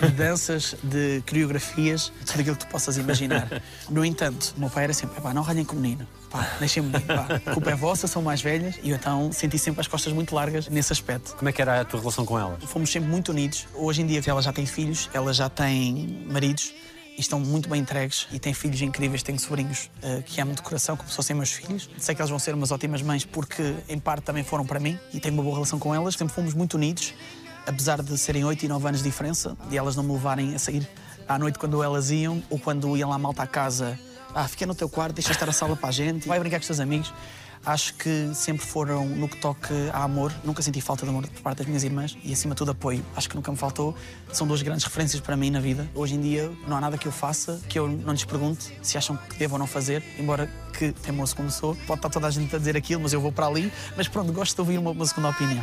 de 0.00 0.08
danças, 0.10 0.76
de 0.82 1.22
coreografias, 1.28 2.12
tudo 2.24 2.40
aquilo 2.40 2.56
que 2.56 2.64
tu 2.66 2.70
possas 2.70 2.96
imaginar. 2.96 3.48
No 3.90 4.04
entanto, 4.04 4.54
o 4.56 4.60
meu 4.60 4.70
pai 4.70 4.84
era 4.84 4.94
sempre: 4.94 5.20
pá, 5.20 5.34
não 5.34 5.42
ralhem 5.42 5.64
com 5.64 5.74
o 5.74 5.80
menino. 5.80 6.06
Pá, 6.30 6.46
deixem-me 6.58 6.90
bem, 6.90 7.00
pá. 7.00 7.26
A 7.46 7.54
culpa 7.54 7.70
é 7.70 7.74
vossa, 7.74 8.06
são 8.06 8.22
mais 8.22 8.40
velhas. 8.40 8.76
E 8.82 8.90
eu 8.90 8.96
então 8.96 9.32
senti 9.32 9.58
sempre 9.58 9.80
as 9.80 9.88
costas 9.88 10.12
muito 10.12 10.34
largas 10.34 10.68
nesse 10.68 10.92
aspecto. 10.92 11.34
Como 11.36 11.48
é 11.48 11.52
que 11.52 11.60
era 11.60 11.80
a 11.80 11.84
tua 11.84 12.00
relação 12.00 12.24
com 12.24 12.38
elas? 12.38 12.62
Fomos 12.64 12.90
sempre 12.90 13.08
muito 13.08 13.30
unidos. 13.30 13.66
Hoje 13.74 14.02
em 14.02 14.06
dia 14.06 14.22
ela 14.26 14.42
já 14.42 14.52
tem 14.52 14.66
filhos, 14.66 15.08
ela 15.12 15.32
já 15.32 15.48
tem 15.48 16.24
maridos 16.30 16.72
e 17.18 17.20
estão 17.20 17.40
muito 17.40 17.68
bem 17.68 17.80
entregues 17.80 18.28
e 18.32 18.38
têm 18.38 18.54
filhos 18.54 18.80
incríveis, 18.80 19.24
tenho 19.24 19.38
sobrinhos 19.40 19.90
eh, 20.00 20.22
que 20.24 20.40
amo 20.40 20.54
de 20.54 20.62
coração, 20.62 20.96
como 20.96 21.10
se 21.10 21.16
fossem 21.16 21.34
meus 21.34 21.50
filhos. 21.50 21.90
Sei 21.98 22.14
que 22.14 22.20
elas 22.20 22.30
vão 22.30 22.38
ser 22.38 22.54
umas 22.54 22.70
ótimas 22.70 23.02
mães 23.02 23.24
porque, 23.24 23.74
em 23.88 23.98
parte, 23.98 24.22
também 24.22 24.44
foram 24.44 24.64
para 24.64 24.78
mim 24.78 24.96
e 25.12 25.18
tenho 25.18 25.34
uma 25.34 25.42
boa 25.42 25.56
relação 25.56 25.80
com 25.80 25.92
elas. 25.92 26.14
Sempre 26.14 26.32
fomos 26.32 26.54
muito 26.54 26.74
unidos, 26.74 27.12
apesar 27.66 28.00
de 28.00 28.16
serem 28.16 28.44
8 28.44 28.64
e 28.64 28.68
9 28.68 28.86
anos 28.86 29.02
de 29.02 29.10
diferença, 29.10 29.56
de 29.68 29.76
elas 29.76 29.96
não 29.96 30.04
me 30.04 30.12
levarem 30.12 30.54
a 30.54 30.60
sair 30.60 30.88
à 31.28 31.36
noite 31.36 31.58
quando 31.58 31.82
elas 31.82 32.08
iam 32.12 32.40
ou 32.48 32.58
quando 32.58 32.96
iam 32.96 33.10
lá 33.10 33.18
malta 33.18 33.42
à 33.42 33.46
casa. 33.48 33.98
Ah, 34.32 34.46
fica 34.46 34.64
no 34.64 34.74
teu 34.74 34.88
quarto, 34.88 35.16
deixa 35.16 35.32
estar 35.32 35.48
a 35.48 35.52
sala 35.52 35.74
para 35.74 35.88
a 35.88 35.92
gente, 35.92 36.28
vai 36.28 36.38
brincar 36.38 36.58
com 36.58 36.62
os 36.62 36.66
teus 36.68 36.78
amigos. 36.78 37.12
Acho 37.64 37.94
que 37.94 38.30
sempre 38.34 38.64
foram 38.64 39.06
no 39.06 39.28
que 39.28 39.36
toque 39.36 39.72
a 39.92 40.02
amor. 40.04 40.32
Nunca 40.44 40.62
senti 40.62 40.80
falta 40.80 41.04
de 41.04 41.10
amor 41.10 41.26
por 41.26 41.42
parte 41.42 41.58
das 41.58 41.66
minhas 41.66 41.84
irmãs 41.84 42.16
e, 42.24 42.32
acima 42.32 42.54
de 42.54 42.58
tudo, 42.58 42.70
apoio. 42.70 43.04
Acho 43.16 43.28
que 43.28 43.36
nunca 43.36 43.50
me 43.50 43.56
faltou. 43.56 43.94
São 44.32 44.46
duas 44.46 44.62
grandes 44.62 44.84
referências 44.84 45.20
para 45.20 45.36
mim 45.36 45.50
na 45.50 45.60
vida. 45.60 45.88
Hoje 45.94 46.14
em 46.14 46.20
dia, 46.20 46.50
não 46.66 46.76
há 46.76 46.80
nada 46.80 46.98
que 46.98 47.06
eu 47.06 47.12
faça 47.12 47.60
que 47.68 47.78
eu 47.78 47.88
não 47.88 48.12
lhes 48.12 48.24
pergunte 48.24 48.72
se 48.82 48.96
acham 48.96 49.16
que 49.16 49.36
devo 49.38 49.54
ou 49.54 49.58
não 49.58 49.66
fazer, 49.66 50.02
embora 50.18 50.50
que 50.72 50.92
teimoso 50.92 51.34
como 51.36 51.50
sou. 51.50 51.74
Pode 51.86 51.98
estar 51.98 52.08
toda 52.08 52.26
a 52.26 52.30
gente 52.30 52.54
a 52.54 52.58
dizer 52.58 52.76
aquilo, 52.76 53.02
mas 53.02 53.12
eu 53.12 53.20
vou 53.20 53.32
para 53.32 53.46
ali. 53.46 53.72
Mas 53.96 54.08
pronto, 54.08 54.32
gosto 54.32 54.54
de 54.54 54.60
ouvir 54.60 54.78
uma, 54.78 54.90
uma 54.90 55.06
segunda 55.06 55.30
opinião. 55.30 55.62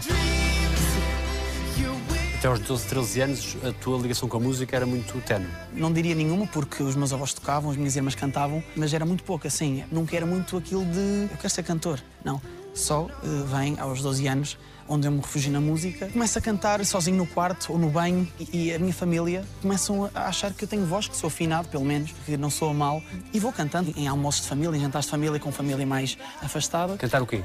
Até 2.37 2.49
aos 2.49 2.59
12, 2.59 2.87
13 2.87 3.21
anos, 3.21 3.57
a 3.63 3.71
tua 3.71 3.97
ligação 3.97 4.27
com 4.27 4.35
a 4.35 4.39
música 4.41 4.75
era 4.75 4.85
muito 4.85 5.19
tenue. 5.21 5.47
Não 5.71 5.91
diria 5.91 6.13
nenhuma, 6.13 6.45
porque 6.45 6.83
os 6.83 6.93
meus 6.93 7.13
avós 7.13 7.33
tocavam, 7.33 7.71
as 7.71 7.77
minhas 7.77 7.95
irmãs 7.95 8.13
cantavam, 8.13 8.61
mas 8.75 8.93
era 8.93 9.05
muito 9.05 9.23
pouco, 9.23 9.47
assim. 9.47 9.85
Nunca 9.89 10.17
era 10.17 10.25
muito 10.25 10.57
aquilo 10.57 10.83
de 10.85 11.29
eu 11.31 11.37
quero 11.37 11.49
ser 11.49 11.63
cantor. 11.63 12.03
Não. 12.25 12.41
Só 12.73 13.07
eh, 13.09 13.27
vem 13.45 13.79
aos 13.79 14.01
12 14.01 14.27
anos, 14.27 14.57
onde 14.87 15.07
eu 15.07 15.11
me 15.11 15.19
refugio 15.19 15.49
na 15.49 15.61
música, 15.61 16.09
começo 16.09 16.37
a 16.37 16.41
cantar 16.41 16.85
sozinho 16.85 17.15
no 17.15 17.25
quarto 17.25 17.71
ou 17.71 17.79
no 17.79 17.89
banho 17.89 18.27
e, 18.37 18.65
e 18.67 18.73
a 18.73 18.79
minha 18.79 18.93
família 18.93 19.45
começam 19.61 20.09
a 20.13 20.27
achar 20.27 20.53
que 20.53 20.65
eu 20.65 20.67
tenho 20.67 20.85
voz, 20.85 21.07
que 21.07 21.15
sou 21.15 21.29
afinado, 21.29 21.69
pelo 21.69 21.85
menos, 21.85 22.13
que 22.25 22.35
não 22.35 22.49
sou 22.49 22.73
mal. 22.73 23.01
E 23.33 23.39
vou 23.39 23.53
cantando 23.53 23.93
em 23.95 24.09
almoços 24.09 24.41
de 24.41 24.49
família, 24.49 24.75
em 24.75 24.81
jantares 24.81 25.05
de 25.05 25.11
família, 25.11 25.39
com 25.39 25.53
família 25.53 25.85
mais 25.85 26.17
afastada. 26.41 26.97
Cantar 26.97 27.21
o 27.21 27.25
quê? 27.25 27.43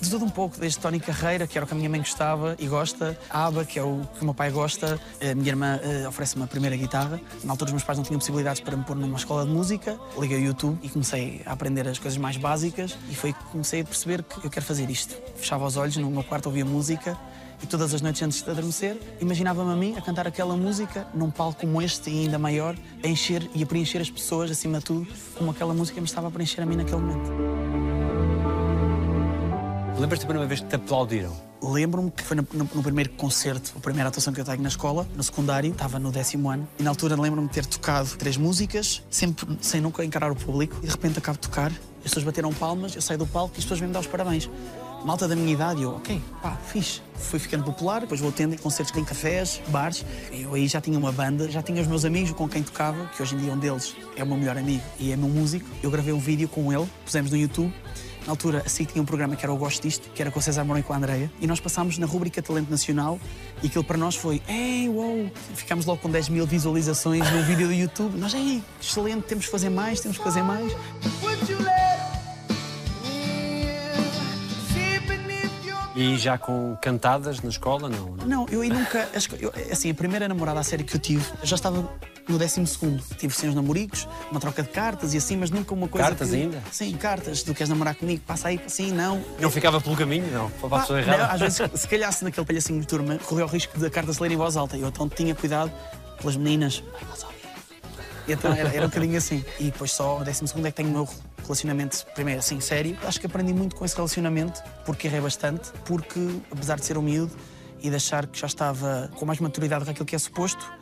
De 0.00 0.10
tudo 0.10 0.24
um 0.24 0.30
pouco, 0.30 0.58
desde 0.58 0.78
Tony 0.78 1.00
Carreira, 1.00 1.46
que 1.46 1.56
era 1.56 1.64
o 1.64 1.68
que 1.68 1.72
a 1.72 1.76
minha 1.76 1.88
mãe 1.88 2.00
gostava 2.00 2.56
e 2.58 2.66
gosta, 2.66 3.18
ABBA, 3.30 3.64
que 3.64 3.78
é 3.78 3.82
o 3.82 4.02
que 4.14 4.22
o 4.22 4.24
meu 4.24 4.34
pai 4.34 4.50
gosta, 4.50 5.00
a 5.20 5.34
minha 5.34 5.48
irmã 5.48 5.80
eh, 5.82 6.06
oferece-me 6.06 6.44
a 6.44 6.46
primeira 6.46 6.76
guitarra. 6.76 7.20
Na 7.42 7.52
altura 7.52 7.68
os 7.68 7.72
meus 7.72 7.84
pais 7.84 7.98
não 7.98 8.04
tinham 8.04 8.18
possibilidades 8.18 8.60
para 8.60 8.76
me 8.76 8.84
pôr 8.84 8.96
numa 8.96 9.16
escola 9.16 9.44
de 9.44 9.50
música. 9.50 9.98
Liguei 10.18 10.38
o 10.38 10.44
YouTube 10.46 10.78
e 10.82 10.88
comecei 10.88 11.42
a 11.46 11.52
aprender 11.52 11.88
as 11.88 11.98
coisas 11.98 12.18
mais 12.18 12.36
básicas 12.36 12.96
e 13.08 13.14
foi 13.14 13.32
que 13.32 13.44
comecei 13.44 13.80
a 13.80 13.84
perceber 13.84 14.22
que 14.22 14.44
eu 14.44 14.50
quero 14.50 14.66
fazer 14.66 14.90
isto. 14.90 15.16
Fechava 15.36 15.64
os 15.64 15.76
olhos 15.76 15.96
no 15.96 16.10
meu 16.10 16.24
quarto, 16.24 16.46
ouvia 16.46 16.64
música 16.64 17.16
e 17.62 17.66
todas 17.66 17.94
as 17.94 18.02
noites 18.02 18.20
antes 18.22 18.42
de 18.42 18.50
adormecer, 18.50 18.98
imaginava-me 19.20 19.72
a 19.72 19.76
mim 19.76 19.94
a 19.96 20.02
cantar 20.02 20.26
aquela 20.26 20.56
música 20.56 21.06
num 21.14 21.30
palco 21.30 21.60
como 21.60 21.80
este 21.80 22.10
e 22.10 22.24
ainda 22.24 22.38
maior, 22.38 22.76
a 23.02 23.06
encher 23.06 23.48
e 23.54 23.62
a 23.62 23.66
preencher 23.66 24.00
as 24.02 24.10
pessoas, 24.10 24.50
acima 24.50 24.78
de 24.78 24.84
tudo, 24.84 25.06
como 25.34 25.50
aquela 25.50 25.72
música 25.72 25.98
me 26.00 26.06
estava 26.06 26.28
a 26.28 26.30
preencher 26.30 26.60
a 26.60 26.66
mim 26.66 26.76
naquele 26.76 27.00
momento. 27.00 27.63
Lembras-te 29.98 30.22
da 30.22 30.26
primeira 30.28 30.46
vez 30.48 30.60
que 30.60 30.66
te 30.66 30.74
aplaudiram? 30.76 31.32
Lembro-me 31.62 32.10
que 32.10 32.22
foi 32.22 32.36
no, 32.36 32.46
no- 32.52 32.68
no 32.74 32.82
primeiro 32.82 33.10
concerto, 33.10 33.72
a 33.76 33.80
primeira 33.80 34.08
atuação 34.08 34.32
que 34.34 34.40
eu 34.40 34.44
tenho 34.44 34.60
na 34.60 34.68
escola, 34.68 35.06
no 35.16 35.22
secundário, 35.22 35.70
estava 35.70 35.98
no 35.98 36.10
décimo 36.10 36.50
ano, 36.50 36.68
e 36.78 36.82
na 36.82 36.90
altura 36.90 37.18
lembro-me 37.18 37.46
de 37.48 37.54
ter 37.54 37.64
tocado 37.64 38.10
três 38.18 38.36
músicas, 38.36 39.02
sempre 39.08 39.46
sem 39.62 39.80
nunca 39.80 40.04
encarar 40.04 40.30
o 40.30 40.36
público, 40.36 40.76
e 40.82 40.86
de 40.86 40.90
repente 40.92 41.18
acabo 41.18 41.38
de 41.38 41.48
tocar, 41.48 41.70
as 41.70 42.02
pessoas 42.02 42.24
bateram 42.24 42.52
palmas, 42.52 42.94
eu 42.94 43.00
saio 43.00 43.18
do 43.18 43.26
palco 43.26 43.54
e 43.54 43.58
as 43.58 43.64
pessoas 43.64 43.80
vêm-me 43.80 43.94
dar 43.94 44.00
os 44.00 44.06
parabéns. 44.06 44.50
Malta 45.06 45.28
da 45.28 45.36
minha 45.36 45.52
idade, 45.52 45.82
eu, 45.82 45.96
ok, 45.96 46.20
pá, 46.42 46.56
fixe. 46.66 47.02
Fui 47.14 47.38
ficando 47.38 47.62
popular, 47.62 48.00
depois 48.00 48.20
vou 48.20 48.32
tendo 48.32 48.58
concertos 48.58 48.96
em 48.96 49.04
cafés, 49.04 49.60
bares. 49.68 50.04
Eu 50.32 50.54
aí 50.54 50.66
já 50.66 50.80
tinha 50.80 50.98
uma 50.98 51.12
banda, 51.12 51.50
já 51.50 51.62
tinha 51.62 51.80
os 51.80 51.86
meus 51.86 52.06
amigos 52.06 52.30
com 52.32 52.48
quem 52.48 52.62
tocava, 52.62 53.04
que 53.14 53.22
hoje 53.22 53.34
em 53.34 53.38
dia 53.38 53.52
um 53.52 53.58
deles 53.58 53.94
é 54.16 54.24
o 54.24 54.26
meu 54.26 54.36
melhor 54.38 54.56
amigo 54.56 54.82
e 54.98 55.12
é 55.12 55.16
meu 55.16 55.28
músico. 55.28 55.68
Eu 55.82 55.90
gravei 55.90 56.12
um 56.14 56.18
vídeo 56.18 56.48
com 56.48 56.72
ele, 56.72 56.88
pusemos 57.04 57.30
no 57.30 57.36
YouTube. 57.36 57.70
Na 58.26 58.32
altura, 58.32 58.62
assim 58.64 58.84
tinha 58.84 59.02
um 59.02 59.04
programa 59.04 59.36
que 59.36 59.44
era 59.44 59.52
o 59.52 59.56
Gosto 59.56 59.82
Disto, 59.82 60.08
que 60.14 60.22
era 60.22 60.30
com 60.30 60.38
o 60.38 60.42
César 60.42 60.64
Mourão 60.64 60.80
e 60.80 60.82
com 60.82 60.92
a 60.92 60.96
Andreia, 60.96 61.30
e 61.40 61.46
nós 61.46 61.60
passámos 61.60 61.98
na 61.98 62.06
rúbrica 62.06 62.42
Talento 62.42 62.70
Nacional, 62.70 63.20
e 63.62 63.66
aquilo 63.66 63.84
para 63.84 63.98
nós 63.98 64.16
foi, 64.16 64.40
ei, 64.48 64.88
uou! 64.88 65.30
Ficámos 65.54 65.84
logo 65.84 66.00
com 66.00 66.10
10 66.10 66.30
mil 66.30 66.46
visualizações 66.46 67.30
no 67.30 67.42
vídeo 67.42 67.66
do 67.68 67.74
YouTube. 67.74 68.18
Nós, 68.18 68.32
ei, 68.32 68.62
excelente, 68.80 69.24
temos 69.24 69.44
que 69.44 69.50
fazer 69.50 69.68
mais, 69.68 70.00
temos 70.00 70.16
que 70.16 70.24
fazer 70.24 70.42
mais. 70.42 70.72
E 75.96 76.16
já 76.18 76.36
com 76.36 76.76
cantadas 76.82 77.40
na 77.40 77.48
escola, 77.48 77.88
não? 77.88 78.16
Não, 78.26 78.46
eu 78.50 78.62
aí 78.62 78.68
nunca. 78.68 79.08
eu- 79.40 79.52
assim, 79.70 79.90
a 79.90 79.94
primeira 79.94 80.26
namorada 80.28 80.58
a 80.58 80.62
sério 80.64 80.84
que 80.84 80.96
eu 80.96 81.00
tive, 81.00 81.24
eu 81.40 81.46
já 81.46 81.54
estava 81.54 81.88
no 82.28 82.38
12 82.38 82.66
segundo. 82.66 83.00
Tive 83.16 83.32
sim 83.32 83.48
uns 83.48 83.54
namoricos, 83.54 84.08
uma 84.30 84.40
troca 84.40 84.62
de 84.62 84.70
cartas 84.70 85.14
e 85.14 85.18
assim, 85.18 85.36
mas 85.36 85.50
nunca 85.50 85.72
uma 85.72 85.86
coisa. 85.86 86.08
Cartas 86.08 86.30
que- 86.30 86.36
ainda? 86.36 86.60
Sim, 86.72 86.92
cartas. 86.96 87.42
Tu 87.44 87.54
queres 87.54 87.68
namorar 87.68 87.94
comigo? 87.94 88.22
Passa 88.26 88.48
aí, 88.48 88.60
sim, 88.66 88.90
não. 88.90 89.22
Não 89.38 89.50
ficava 89.50 89.80
pelo 89.80 89.96
caminho, 89.96 90.26
não? 90.32 90.50
Para 90.50 90.78
a 90.78 90.80
pessoa 90.80 91.00
não, 91.00 91.06
errada. 91.06 91.26
às 91.32 91.40
vezes, 91.40 91.60
se 91.80 91.86
calhasse 91.86 92.24
naquele 92.24 92.44
palhacinho 92.46 92.80
de 92.80 92.86
turma, 92.88 93.16
corria 93.18 93.44
o 93.44 93.48
risco 93.48 93.78
de 93.78 93.86
a 93.86 93.90
carta 93.90 94.12
se 94.12 94.20
ler 94.20 94.32
em 94.32 94.36
voz 94.36 94.56
alta. 94.56 94.76
Eu 94.76 94.88
então 94.88 95.08
tinha 95.08 95.32
cuidado 95.34 95.70
pelas 96.18 96.36
meninas. 96.36 96.82
Vai, 96.92 97.04
voz 97.04 97.22
alta. 97.22 97.34
Então 98.26 98.52
era, 98.52 98.68
era 98.70 98.86
um 98.86 98.88
bocadinho 98.88 99.16
assim. 99.16 99.44
E 99.58 99.64
depois 99.64 99.92
só 99.92 100.18
no 100.18 100.24
12 100.24 100.48
segundo 100.48 100.66
é 100.66 100.70
que 100.70 100.76
tenho 100.76 100.88
o 100.88 100.92
meu 100.92 101.08
relacionamento, 101.42 102.04
primeiro 102.14 102.40
assim, 102.40 102.60
sério. 102.60 102.96
Acho 103.04 103.20
que 103.20 103.26
aprendi 103.26 103.52
muito 103.52 103.76
com 103.76 103.84
esse 103.84 103.94
relacionamento, 103.94 104.62
porque 104.84 105.06
errei 105.06 105.20
bastante, 105.20 105.70
porque 105.84 106.20
apesar 106.50 106.78
de 106.78 106.84
ser 106.84 106.98
um 106.98 107.02
miúdo 107.02 107.32
e 107.82 107.90
de 107.90 107.96
achar 107.96 108.26
que 108.26 108.38
já 108.38 108.46
estava 108.46 109.10
com 109.16 109.26
mais 109.26 109.38
maturidade 109.40 109.84
daquilo 109.84 110.06
que 110.06 110.16
é 110.16 110.18
suposto, 110.18 110.72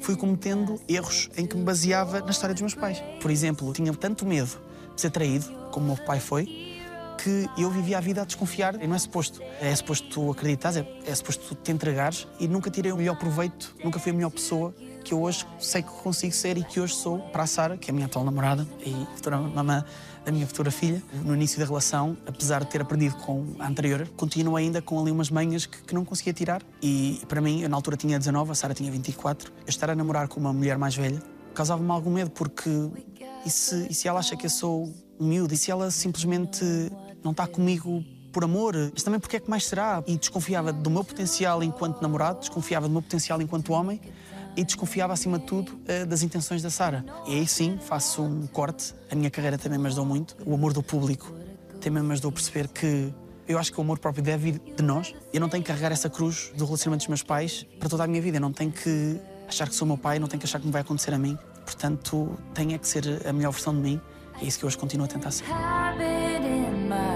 fui 0.00 0.16
cometendo 0.16 0.80
erros 0.88 1.30
em 1.36 1.46
que 1.46 1.56
me 1.56 1.64
baseava 1.64 2.20
na 2.20 2.30
história 2.30 2.54
dos 2.54 2.62
meus 2.62 2.74
pais. 2.74 3.02
Por 3.20 3.30
exemplo, 3.30 3.72
tinha 3.72 3.92
tanto 3.94 4.26
medo 4.26 4.60
de 4.94 5.00
ser 5.00 5.10
traído, 5.10 5.46
como 5.70 5.92
o 5.92 5.94
meu 5.94 6.04
pai 6.04 6.18
foi, 6.18 6.44
que 7.22 7.48
eu 7.56 7.70
vivia 7.70 7.98
a 7.98 8.00
vida 8.00 8.22
a 8.22 8.24
desconfiar 8.24 8.80
e 8.82 8.86
não 8.86 8.94
é 8.94 8.98
suposto. 8.98 9.40
É 9.60 9.74
suposto 9.74 10.08
tu 10.08 10.30
acreditares, 10.30 10.78
é, 10.78 10.86
é 11.06 11.14
suposto 11.14 11.44
tu 11.46 11.54
te 11.54 11.72
entregares 11.72 12.26
e 12.38 12.48
nunca 12.48 12.70
tirei 12.70 12.92
o 12.92 12.96
melhor 12.96 13.16
proveito, 13.16 13.74
nunca 13.84 13.98
fui 13.98 14.10
a 14.10 14.14
melhor 14.14 14.30
pessoa 14.30 14.74
que 15.08 15.14
eu 15.14 15.22
hoje 15.22 15.46
sei 15.58 15.82
que 15.82 15.88
consigo 15.88 16.34
ser 16.34 16.58
e 16.58 16.62
que 16.62 16.78
hoje 16.78 16.94
sou 16.94 17.18
para 17.18 17.44
a 17.44 17.46
Sara, 17.46 17.78
que 17.78 17.90
é 17.90 17.92
a 17.92 17.94
minha 17.94 18.06
atual 18.06 18.24
namorada 18.24 18.68
e 18.84 19.06
futura 19.16 19.38
mamã 19.38 19.82
da 20.22 20.30
minha 20.30 20.46
futura 20.46 20.70
filha. 20.70 21.02
No 21.24 21.34
início 21.34 21.58
da 21.58 21.64
relação, 21.64 22.16
apesar 22.26 22.62
de 22.62 22.70
ter 22.70 22.82
aprendido 22.82 23.16
com 23.16 23.46
a 23.58 23.66
anterior, 23.66 24.06
continuo 24.16 24.54
ainda 24.54 24.82
com 24.82 25.00
ali 25.00 25.10
umas 25.10 25.30
manhas 25.30 25.64
que, 25.64 25.82
que 25.82 25.94
não 25.94 26.04
conseguia 26.04 26.34
tirar. 26.34 26.62
E 26.82 27.22
para 27.26 27.40
mim, 27.40 27.62
eu 27.62 27.68
na 27.70 27.76
altura 27.76 27.96
tinha 27.96 28.18
19, 28.18 28.52
a 28.52 28.54
Sara 28.54 28.74
tinha 28.74 28.92
24, 28.92 29.50
eu 29.50 29.68
estar 29.68 29.88
a 29.88 29.94
namorar 29.94 30.28
com 30.28 30.38
uma 30.38 30.52
mulher 30.52 30.76
mais 30.76 30.94
velha 30.94 31.22
causava-me 31.54 31.90
algum 31.90 32.10
medo, 32.10 32.30
porque 32.30 32.70
e 33.44 33.50
se, 33.50 33.88
e 33.90 33.94
se 33.94 34.06
ela 34.06 34.20
acha 34.20 34.36
que 34.36 34.46
eu 34.46 34.50
sou 34.50 34.94
um 35.18 35.26
miúdo? 35.26 35.52
E 35.52 35.56
se 35.56 35.72
ela 35.72 35.90
simplesmente 35.90 36.64
não 37.24 37.32
está 37.32 37.48
comigo 37.48 38.04
por 38.32 38.44
amor? 38.44 38.76
Mas 38.92 39.02
também 39.02 39.18
porque 39.18 39.38
é 39.38 39.40
que 39.40 39.50
mais 39.50 39.66
será? 39.66 40.00
E 40.06 40.16
desconfiava 40.16 40.72
do 40.72 40.88
meu 40.88 41.02
potencial 41.02 41.60
enquanto 41.64 42.00
namorado, 42.00 42.38
desconfiava 42.38 42.86
do 42.86 42.92
meu 42.92 43.02
potencial 43.02 43.42
enquanto 43.42 43.72
homem 43.72 44.00
e 44.58 44.64
desconfiava, 44.64 45.12
acima 45.12 45.38
de 45.38 45.46
tudo, 45.46 45.80
eh, 45.86 46.04
das 46.04 46.24
intenções 46.24 46.60
da 46.60 46.68
Sara. 46.68 47.04
E 47.28 47.34
aí 47.34 47.46
sim 47.46 47.78
faço 47.78 48.22
um 48.22 48.44
corte. 48.48 48.92
A 49.08 49.14
minha 49.14 49.30
carreira 49.30 49.56
também 49.56 49.78
me 49.78 49.86
ajudou 49.86 50.04
muito. 50.04 50.36
O 50.44 50.52
amor 50.52 50.72
do 50.72 50.82
público 50.82 51.32
também 51.80 52.02
me 52.02 52.10
ajudou 52.10 52.30
a 52.30 52.32
perceber 52.32 52.66
que 52.66 53.14
eu 53.46 53.56
acho 53.56 53.72
que 53.72 53.78
o 53.78 53.82
amor 53.82 54.00
próprio 54.00 54.20
deve 54.20 54.50
vir 54.50 54.74
de 54.76 54.82
nós. 54.82 55.14
Eu 55.32 55.40
não 55.40 55.48
tenho 55.48 55.62
que 55.62 55.68
carregar 55.68 55.92
essa 55.92 56.10
cruz 56.10 56.50
do 56.56 56.64
relacionamento 56.64 57.02
dos 57.02 57.08
meus 57.08 57.22
pais 57.22 57.64
para 57.78 57.88
toda 57.88 58.02
a 58.02 58.06
minha 58.08 58.20
vida. 58.20 58.38
Eu 58.38 58.40
não 58.40 58.52
tenho 58.52 58.72
que 58.72 59.20
achar 59.46 59.68
que 59.68 59.76
sou 59.76 59.86
meu 59.86 59.96
pai, 59.96 60.18
não 60.18 60.26
tenho 60.26 60.40
que 60.40 60.46
achar 60.46 60.58
que 60.58 60.66
me 60.66 60.72
vai 60.72 60.80
acontecer 60.80 61.14
a 61.14 61.18
mim. 61.18 61.38
Portanto, 61.64 62.36
tenho 62.52 62.72
é 62.72 62.78
que 62.78 62.88
ser 62.88 63.24
a 63.28 63.32
melhor 63.32 63.52
versão 63.52 63.72
de 63.72 63.80
mim. 63.80 64.00
É 64.42 64.44
isso 64.44 64.58
que 64.58 64.64
eu 64.64 64.66
hoje 64.66 64.76
continuo 64.76 65.04
a 65.04 65.08
tentar 65.08 65.30
ser. 65.30 65.46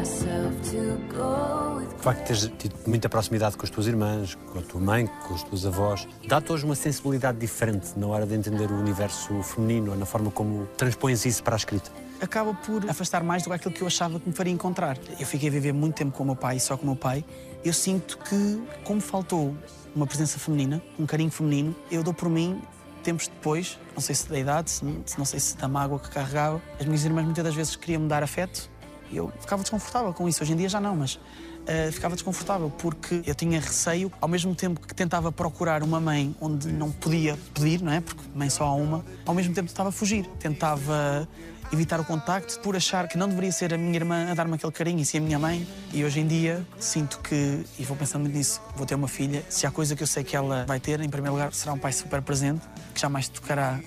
O 0.03 2.03
facto 2.03 2.19
de 2.19 2.27
teres 2.27 2.51
tido 2.59 2.75
muita 2.87 3.09
proximidade 3.09 3.57
com 3.57 3.65
as 3.65 3.71
tuas 3.71 3.87
irmãs, 3.87 4.35
com 4.35 4.59
a 4.59 4.63
tua 4.63 4.81
mãe, 4.81 5.07
com 5.07 5.35
os 5.35 5.45
teus 5.45 5.65
avós, 5.65 6.09
dá-te 6.27 6.51
hoje 6.51 6.65
uma 6.65 6.75
sensibilidade 6.75 7.39
diferente 7.39 7.97
na 7.97 8.09
hora 8.09 8.27
de 8.27 8.35
entender 8.35 8.69
o 8.71 8.75
universo 8.75 9.41
feminino, 9.45 9.93
ou 9.93 9.97
na 9.97 10.05
forma 10.05 10.31
como 10.31 10.67
transpões 10.77 11.25
isso 11.25 11.43
para 11.45 11.55
a 11.55 11.59
escrita. 11.59 11.91
acaba 12.21 12.53
por 12.55 12.89
afastar 12.91 13.23
mais 13.23 13.45
do 13.45 13.51
que 13.51 13.55
aquilo 13.55 13.75
que 13.75 13.83
eu 13.83 13.87
achava 13.87 14.19
que 14.19 14.29
me 14.29 14.35
faria 14.35 14.53
encontrar. 14.53 14.99
Eu 15.19 15.27
fiquei 15.27 15.49
a 15.49 15.53
viver 15.53 15.73
muito 15.73 15.95
tempo 15.95 16.17
com 16.17 16.25
o 16.25 16.27
meu 16.27 16.37
pai, 16.37 16.59
só 16.59 16.77
com 16.77 16.83
o 16.83 16.87
meu 16.87 16.97
pai. 16.97 17.25
Eu 17.65 17.73
sinto 17.73 18.19
que, 18.19 18.63
como 18.85 19.01
faltou 19.01 19.57
uma 19.95 20.07
presença 20.07 20.39
feminina, 20.39 20.83
um 20.99 21.07
carinho 21.07 21.31
feminino, 21.31 21.75
eu 21.91 22.03
dou 22.03 22.15
por 22.15 22.29
mim, 22.29 22.61
tempos 23.03 23.29
depois, 23.29 23.79
não 23.95 24.01
sei 24.01 24.15
se 24.15 24.29
da 24.29 24.39
idade, 24.39 24.71
se, 24.71 24.85
se 25.07 25.19
não 25.19 25.25
sei 25.25 25.39
se 25.39 25.57
da 25.57 25.69
mágoa 25.69 25.99
que 25.99 26.11
carregava, 26.11 26.61
as 26.79 26.87
minhas 26.87 27.05
irmãs 27.05 27.25
muitas 27.25 27.45
das 27.45 27.55
vezes 27.55 27.77
queriam 27.77 28.03
me 28.03 28.09
dar 28.09 28.23
afeto 28.23 28.59
e 28.59 28.72
eu 29.17 29.33
ficava 29.41 29.63
desconfortável 29.63 30.13
com 30.13 30.29
isso. 30.29 30.43
Hoje 30.43 30.53
em 30.53 30.57
dia 30.57 30.69
já 30.69 30.81
não, 30.81 30.97
mas 30.97 31.15
uh, 31.15 31.93
ficava 31.93 32.15
desconfortável, 32.15 32.71
porque 32.71 33.23
eu 33.27 33.35
tinha 33.35 33.61
receio, 33.61 34.13
ao 34.21 34.29
mesmo 34.29 34.55
tempo 34.55 34.81
que 34.87 34.95
tentava 34.95 35.31
procurar 35.31 35.83
uma 35.83 36.01
mãe 36.01 36.35
onde 36.41 36.69
não 36.69 36.91
podia 36.91 37.39
pedir, 37.55 37.83
não 37.83 37.93
é? 37.93 38.01
Porque 38.01 38.23
mãe 38.35 38.51
só 38.51 38.65
há 38.65 38.75
uma, 38.75 39.05
ao 39.27 39.35
mesmo 39.35 39.55
tempo 39.55 39.69
tentava 39.69 39.93
fugir, 39.93 40.27
tentava 40.39 41.29
evitar 41.73 41.99
o 41.99 42.05
contacto 42.05 42.61
por 42.61 42.77
achar 42.77 43.09
que 43.09 43.17
não 43.17 43.27
deveria 43.27 43.51
ser 43.51 43.73
a 43.73 43.79
minha 43.79 43.97
irmã 43.97 44.31
a 44.31 44.35
dar-me 44.35 44.55
aquele 44.55 44.73
carinho 44.73 45.01
e 45.01 45.07
sim 45.07 45.19
a 45.19 45.21
minha 45.21 45.39
mãe. 45.39 45.67
E 45.93 46.05
hoje 46.05 46.21
em 46.21 46.27
dia 46.27 46.67
sinto 46.79 47.19
que, 47.21 47.65
e 47.79 47.85
vou 47.85 47.97
pensando 47.97 48.29
nisso, 48.29 48.61
vou 48.77 48.87
ter 48.87 48.95
uma 48.95 49.09
filha. 49.09 49.43
Se 49.49 49.67
há 49.67 49.71
coisa 49.71 49.97
que 49.97 50.03
eu 50.03 50.07
sei 50.07 50.23
que 50.23 50.37
ela 50.37 50.67
vai 50.67 50.79
ter, 50.79 51.01
em 51.01 51.09
primeiro 51.09 51.35
lugar, 51.35 51.53
será 51.55 51.73
um 51.73 51.79
pai 51.79 51.93
super 51.93 52.21
presente, 52.21 52.61
que 52.95 53.01
jamais 53.01 53.29
tocará 53.29 53.81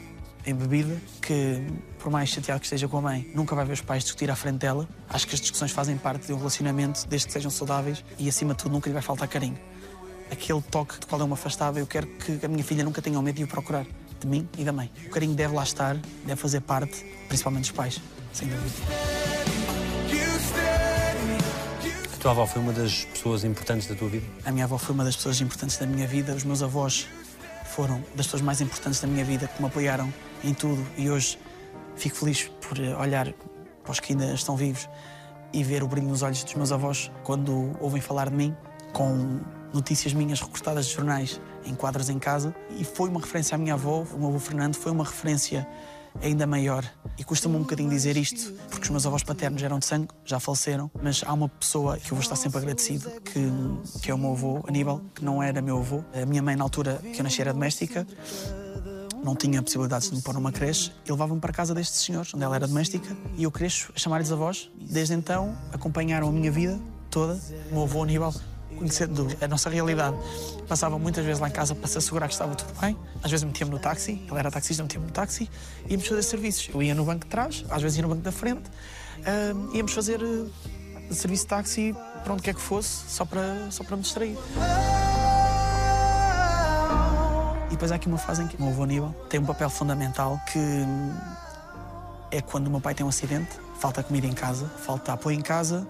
em 0.46 0.54
bebida, 0.54 0.96
que 1.22 1.66
por 2.00 2.12
mais 2.12 2.30
chateado 2.30 2.60
que 2.60 2.68
esteja 2.68 2.88
com 2.88 2.98
a 2.98 3.02
mãe, 3.02 3.32
nunca 3.34 3.56
vai 3.56 3.66
ver 3.66 3.74
os 3.74 3.82
pais 3.82 4.04
discutir 4.04 4.30
à 4.30 4.36
frente 4.36 4.60
dela. 4.60 4.88
Acho 5.10 5.28
que 5.28 5.34
as 5.34 5.42
discussões 5.42 5.72
fazem 5.72 5.98
parte 5.98 6.28
de 6.28 6.34
um 6.34 6.38
relacionamento, 6.38 7.08
desde 7.08 7.28
que 7.28 7.34
sejam 7.34 7.50
saudáveis 7.50 8.04
e, 8.20 8.30
acima 8.30 8.54
de 8.54 8.60
tudo, 8.60 8.74
nunca 8.74 8.88
lhe 8.88 8.94
vai 8.94 9.02
faltar 9.02 9.28
carinho. 9.28 9.58
Aquele 10.32 10.62
toque 10.62 11.00
do 11.00 11.08
qual 11.08 11.20
eu 11.20 11.28
me 11.28 11.34
afastava, 11.34 11.80
eu 11.80 11.88
quero 11.88 12.08
que 12.08 12.46
a 12.46 12.48
minha 12.48 12.64
filha 12.64 12.84
nunca 12.84 13.02
tenha 13.02 13.20
o 13.20 13.24
medo 13.24 13.38
de 13.38 13.44
o 13.44 13.48
procurar, 13.48 13.86
de 14.20 14.28
mim 14.28 14.48
e 14.58 14.64
da 14.64 14.72
mãe. 14.72 14.92
O 15.08 15.10
carinho 15.10 15.34
deve 15.34 15.56
lá 15.56 15.64
estar, 15.64 15.96
deve 16.26 16.40
fazer 16.40 16.62
parte, 16.62 17.04
principalmente 17.28 17.64
dos 17.64 17.72
pais, 17.72 18.00
sem 18.32 18.48
dúvida. 18.48 18.76
A 22.14 22.18
tua 22.18 22.32
avó 22.32 22.46
foi 22.48 22.62
uma 22.62 22.74
das 22.74 23.06
pessoas 23.06 23.44
importantes 23.44 23.88
da 23.88 23.96
tua 23.96 24.10
vida? 24.10 24.26
A 24.46 24.52
minha 24.52 24.66
avó 24.66 24.78
foi 24.78 24.94
uma 24.94 25.04
das 25.04 25.16
pessoas 25.16 25.42
importantes 25.42 25.78
da 25.78 25.86
minha 25.86 26.08
vida, 26.08 26.34
os 26.34 26.44
meus 26.44 26.64
avós 26.64 27.08
foram 27.76 28.04
das 28.16 28.26
pessoas 28.26 28.42
mais 28.42 28.62
importantes 28.62 29.00
da 29.00 29.08
minha 29.08 29.26
vida, 29.26 29.48
que 29.48 29.62
me 29.62 29.68
apoiaram 29.68 30.12
em 30.43 30.54
tudo 30.54 30.86
e 30.98 31.10
hoje 31.10 31.39
fico 31.95 32.15
feliz 32.17 32.50
por 32.67 32.80
eh, 32.80 32.95
olhar 32.95 33.32
para 33.84 33.91
os 33.91 34.00
que 34.00 34.13
ainda 34.13 34.34
estão 34.34 34.56
vivos 34.56 34.89
e 35.54 35.63
ver 35.63 35.84
o 35.84 35.88
brilho 35.88 36.08
nos 36.08 36.21
olhos 36.21 36.43
dos 36.43 36.54
meus 36.56 36.71
avós 36.71 37.12
quando 37.24 37.76
ouvem 37.80 38.02
falar 38.02 38.30
de 38.30 38.36
mim, 38.36 38.56
com 38.91 39.39
notícias 39.74 40.13
minhas 40.13 40.41
recortadas 40.41 40.88
de 40.88 40.93
jornais 40.93 41.39
em 41.65 41.76
quadros 41.76 42.10
em 42.10 42.19
casa. 42.19 42.56
E 42.78 42.84
foi 42.84 43.10
uma 43.10 43.19
referência 43.19 43.56
à 43.56 43.58
minha 43.58 43.74
avó, 43.74 44.06
o 44.13 44.19
meu 44.19 44.30
avô 44.30 44.39
Fernando, 44.39 44.76
foi 44.76 44.91
uma 44.91 45.04
referência 45.04 45.67
ainda 46.21 46.48
maior. 46.48 46.84
E 47.17 47.24
custa-me 47.24 47.56
um 47.56 47.60
bocadinho 47.60 47.89
dizer 47.89 48.17
isto, 48.17 48.54
porque 48.69 48.84
os 48.84 48.89
meus 48.89 49.06
avós 49.06 49.24
paternos 49.24 49.62
eram 49.63 49.80
de 49.80 49.86
sangue, 49.86 50.10
já 50.24 50.39
faleceram, 50.39 50.89
mas 51.02 51.24
há 51.26 51.34
uma 51.34 51.50
pessoa 51.50 51.98
que 51.98 52.12
eu 52.12 52.15
vou 52.15 52.21
estar 52.21 52.36
sempre 52.36 52.58
agradecido, 52.60 53.10
que, 53.21 53.52
que 54.02 54.12
é 54.12 54.13
o 54.13 54.17
meu 54.17 54.32
avô, 54.32 54.63
Aníbal, 54.67 55.02
que 55.13 55.24
não 55.24 55.41
era 55.41 55.62
meu 55.62 55.78
avô. 55.78 56.04
A 56.13 56.26
minha 56.26 56.41
mãe, 56.41 56.56
na 56.56 56.63
altura 56.63 57.00
que 57.13 57.19
eu 57.19 57.24
nasci, 57.24 57.41
era 57.41 57.54
doméstica, 57.54 58.06
não 59.26 59.36
tinha 59.36 59.62
possibilidades 59.62 60.10
de 60.10 60.16
me 60.16 60.22
pôr 60.22 60.36
numa 60.36 60.52
creche, 60.52 60.92
e 61.06 61.12
levava-me 61.12 61.42
para 61.42 61.52
casa 61.52 61.74
destes 61.74 62.02
senhores, 62.02 62.34
onde 62.34 62.44
ela 62.44 62.56
era 62.56 62.68
doméstica, 62.68 63.18
e 63.36 63.44
eu 63.44 63.52
cresço 63.52 63.92
a 63.96 64.00
chamar-lhes 64.00 64.32
avós. 64.32 64.70
Desde 64.80 65.16
então, 65.16 65.58
acompanharam 65.74 66.30
a 66.30 66.32
minha 66.32 66.52
vida 66.52 66.80
toda. 67.10 67.40
O 67.72 67.74
meu 67.74 67.84
avô 67.84 68.04
Aníbal 68.04 68.34
conhecendo 68.78 69.28
a 69.42 69.48
nossa 69.48 69.70
realidade. 69.70 70.18
Passava 70.68 71.00
muitas 71.00 71.26
vezes 71.26 71.40
lá 71.40 71.48
em 71.48 71.52
casa 71.52 71.74
para 71.74 71.88
se 71.88 71.98
assegurar 71.98 72.28
que 72.28 72.34
estava 72.34 72.54
tudo 72.56 72.78
bem. 72.80 72.98
Às 73.24 73.32
vezes 73.32 73.44
metia-me 73.44 73.72
no 73.72 73.80
táxi, 73.80 74.22
ele 74.28 74.38
era 74.38 74.52
taxista, 74.52 74.84
metia-me 74.84 75.06
no 75.06 75.12
táxi, 75.12 75.50
íamos 75.90 76.08
fazer 76.08 76.24
serviços. 76.24 76.70
Eu 76.74 76.84
ia 76.84 76.94
no 76.94 77.06
banco 77.06 77.24
de 77.24 77.32
trás, 77.32 77.64
às 77.70 77.82
vezes 77.82 77.98
ia 77.98 78.04
no 78.04 78.10
banco 78.10 78.22
da 78.22 78.32
frente, 78.32 78.70
uh, 78.70 79.76
íamos 79.76 79.94
fazer 79.94 80.22
uh, 80.22 80.52
serviço 81.10 81.44
de 81.44 81.50
táxi 81.50 81.96
para 82.24 82.34
onde 82.34 82.44
quer 82.44 82.54
que 82.54 82.62
fosse, 82.62 83.10
só 83.10 83.26
para, 83.26 83.72
só 83.72 83.84
para 83.84 83.96
me 83.96 84.04
distrair. 84.04 84.38
Depois 87.76 87.92
há 87.92 87.96
aqui 87.96 88.08
uma 88.08 88.18
fase 88.18 88.42
em 88.42 88.48
que 88.48 88.56
o 88.56 88.62
meu 88.62 88.72
avô 88.72 88.84
Aníbal 88.84 89.14
tem 89.30 89.38
um 89.38 89.46
papel 89.46 89.70
fundamental 89.70 90.40
que 90.50 90.60
é 92.32 92.40
quando 92.40 92.68
o 92.68 92.72
meu 92.72 92.80
pai 92.80 92.96
tem 92.96 93.06
um 93.06 93.10
acidente, 93.10 93.50
falta 93.78 94.02
comida 94.02 94.26
em 94.26 94.32
casa, 94.32 94.66
falta 94.66 95.12
apoio 95.12 95.38
em 95.38 95.42
casa, 95.42 95.86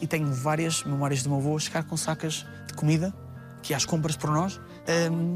e 0.00 0.06
tenho 0.06 0.32
várias 0.32 0.84
memórias 0.84 1.20
do 1.24 1.30
meu 1.30 1.40
avô 1.40 1.58
chegar 1.58 1.82
com 1.82 1.96
sacas 1.96 2.46
de 2.68 2.74
comida, 2.74 3.12
que 3.60 3.74
às 3.74 3.84
compras 3.84 4.14
por 4.14 4.30
nós, 4.30 4.60
um, 5.10 5.34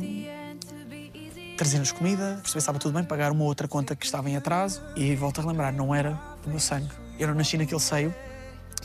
trazer-nos 1.56 1.90
comida, 1.90 2.38
perceber 2.40 2.52
se 2.52 2.58
estava 2.58 2.78
tudo 2.78 2.94
bem, 2.94 3.02
pagar 3.02 3.32
uma 3.32 3.42
outra 3.42 3.66
conta 3.66 3.96
que 3.96 4.06
estava 4.06 4.30
em 4.30 4.36
atraso 4.36 4.80
e 4.94 5.16
volto 5.16 5.40
a 5.40 5.42
relembrar, 5.42 5.74
não 5.74 5.92
era 5.92 6.12
do 6.44 6.50
meu 6.50 6.60
sangue. 6.60 6.88
Eu 7.18 7.26
não 7.26 7.34
nasci 7.34 7.58
naquele 7.58 7.80
seio 7.80 8.14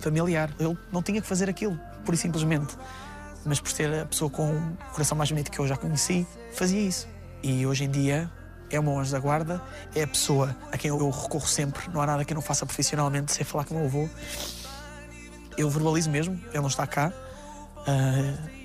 familiar. 0.01 0.49
Ele 0.59 0.75
não 0.91 1.03
tinha 1.03 1.21
que 1.21 1.27
fazer 1.27 1.51
aquilo, 1.51 1.79
pura 2.03 2.15
e 2.15 2.17
simplesmente. 2.17 2.75
Mas 3.47 3.59
por 3.59 3.71
ser 3.71 4.01
a 4.01 4.05
pessoa 4.05 4.29
com 4.29 4.51
o 4.51 4.77
coração 4.91 5.17
mais 5.17 5.31
bonito 5.31 5.49
que 5.49 5.59
eu 5.59 5.67
já 5.67 5.77
conheci, 5.77 6.27
fazia 6.51 6.81
isso. 6.81 7.07
E 7.41 7.65
hoje 7.65 7.85
em 7.85 7.89
dia 7.89 8.29
é 8.69 8.79
o 8.79 8.83
meu 8.83 8.99
anjo 8.99 9.11
da 9.11 9.19
guarda, 9.19 9.61
é 9.95 10.03
a 10.03 10.07
pessoa 10.07 10.55
a 10.71 10.77
quem 10.77 10.89
eu 10.89 11.09
recorro 11.09 11.47
sempre. 11.47 11.89
Não 11.93 12.01
há 12.01 12.05
nada 12.05 12.25
que 12.25 12.33
eu 12.33 12.35
não 12.35 12.41
faça 12.41 12.65
profissionalmente 12.65 13.31
sem 13.31 13.45
falar 13.45 13.63
com 13.63 13.75
o 13.75 13.77
meu 13.77 13.87
avô 13.87 14.09
eu 15.57 15.69
verbalizo 15.69 16.09
mesmo, 16.09 16.39
ele 16.49 16.59
não 16.59 16.67
está 16.67 16.85
cá. 16.85 17.11
Uh, 17.79 18.57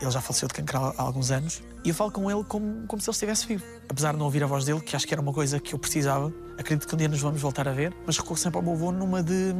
ele 0.00 0.10
já 0.10 0.20
faleceu 0.20 0.46
de 0.46 0.54
cancro 0.54 0.78
há 0.78 1.02
alguns 1.02 1.30
anos. 1.30 1.62
E 1.82 1.88
eu 1.88 1.94
falo 1.94 2.10
com 2.10 2.30
ele 2.30 2.44
como, 2.44 2.86
como 2.86 3.00
se 3.00 3.08
ele 3.08 3.14
estivesse 3.14 3.46
vivo. 3.46 3.64
Apesar 3.88 4.12
de 4.12 4.18
não 4.18 4.26
ouvir 4.26 4.44
a 4.44 4.46
voz 4.46 4.64
dele, 4.64 4.80
que 4.80 4.94
acho 4.94 5.06
que 5.06 5.14
era 5.14 5.22
uma 5.22 5.32
coisa 5.32 5.58
que 5.58 5.74
eu 5.74 5.78
precisava, 5.78 6.32
acredito 6.58 6.86
que 6.86 6.94
um 6.94 6.98
dia 6.98 7.08
nos 7.08 7.20
vamos 7.20 7.40
voltar 7.40 7.66
a 7.66 7.72
ver, 7.72 7.94
mas 8.06 8.18
recorro 8.18 8.36
sempre 8.36 8.58
ao 8.58 8.62
meu 8.62 8.74
avô 8.74 8.92
numa 8.92 9.22
de. 9.22 9.54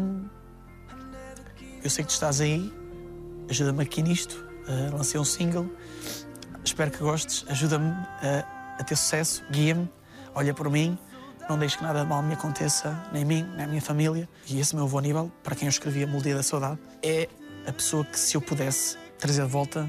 Eu 1.83 1.89
sei 1.89 2.05
que 2.05 2.11
tu 2.11 2.15
estás 2.15 2.41
aí, 2.41 2.73
ajuda-me 3.49 3.83
aqui 3.83 4.03
nisto. 4.03 4.44
Uh, 4.67 4.97
lancei 4.97 5.21
um 5.21 5.25
single, 5.25 5.71
espero 6.65 6.91
que 6.91 6.99
gostes, 6.99 7.45
ajuda-me 7.49 7.91
a, 7.91 8.77
a 8.79 8.85
ter 8.85 8.97
sucesso, 8.97 9.45
guia-me, 9.51 9.91
olha 10.35 10.55
por 10.55 10.71
mim. 10.71 10.99
Não 11.49 11.59
deixe 11.59 11.77
que 11.77 11.83
nada 11.83 12.05
mal 12.07 12.23
me 12.23 12.33
aconteça, 12.33 12.99
nem 13.13 13.23
a 13.23 13.27
mim, 13.27 13.43
nem 13.55 13.65
à 13.67 13.69
minha 13.69 13.83
família. 13.83 14.27
E 14.49 14.59
esse 14.59 14.75
meu 14.75 14.85
avô 14.85 14.97
Aníbal, 14.99 15.31
para 15.43 15.55
quem 15.55 15.67
eu 15.67 15.71
escrevi 15.71 16.03
a 16.03 16.07
Melodia 16.07 16.35
da 16.35 16.43
Saudade, 16.43 16.79
é 17.03 17.29
a 17.67 17.73
pessoa 17.73 18.03
que, 18.03 18.19
se 18.19 18.35
eu 18.35 18.41
pudesse 18.41 18.97
trazer 19.19 19.43
de 19.43 19.51
volta, 19.51 19.83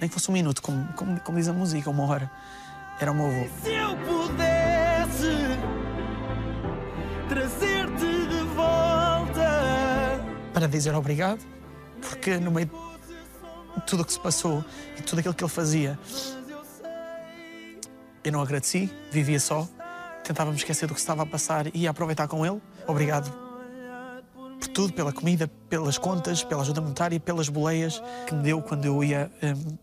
nem 0.00 0.08
que 0.08 0.08
fosse 0.08 0.30
um 0.30 0.32
minuto, 0.32 0.62
como, 0.62 0.90
como, 0.94 1.20
como 1.20 1.36
diz 1.36 1.48
a 1.48 1.52
música, 1.52 1.90
uma 1.90 2.06
hora, 2.06 2.30
era 2.98 3.12
o 3.12 3.14
meu 3.14 3.26
avô. 3.26 3.46
Se 3.62 3.74
eu 3.74 3.94
pudesse 3.98 5.36
trazer-te 7.28 8.26
de 8.26 8.42
volta. 8.54 10.20
Para 10.54 10.66
dizer 10.66 10.94
obrigado, 10.94 11.44
porque 12.00 12.38
no 12.38 12.50
meio 12.50 12.66
de 12.66 12.72
tudo 13.80 14.02
o 14.02 14.04
que 14.04 14.12
se 14.12 14.20
passou 14.20 14.64
e 14.98 15.02
tudo 15.02 15.18
aquilo 15.18 15.34
que 15.34 15.44
ele 15.44 15.50
fazia, 15.50 15.98
eu 18.24 18.32
não 18.32 18.40
agradeci, 18.40 18.92
vivia 19.10 19.38
só, 19.38 19.68
tentava 20.24 20.50
me 20.50 20.56
esquecer 20.56 20.86
do 20.86 20.94
que 20.94 21.00
estava 21.00 21.22
a 21.22 21.26
passar 21.26 21.68
e 21.68 21.82
ia 21.82 21.90
aproveitar 21.90 22.26
com 22.26 22.44
ele. 22.44 22.60
Obrigado 22.86 23.32
por 24.58 24.68
tudo, 24.68 24.92
pela 24.92 25.12
comida, 25.12 25.48
pelas 25.68 25.98
contas, 25.98 26.42
pela 26.42 26.62
ajuda 26.62 26.80
monetária, 26.80 27.20
pelas 27.20 27.48
boleias 27.48 28.02
que 28.26 28.34
me 28.34 28.42
deu 28.42 28.60
quando 28.60 28.84
eu 28.84 29.02
ia. 29.04 29.30
Um, 29.42 29.76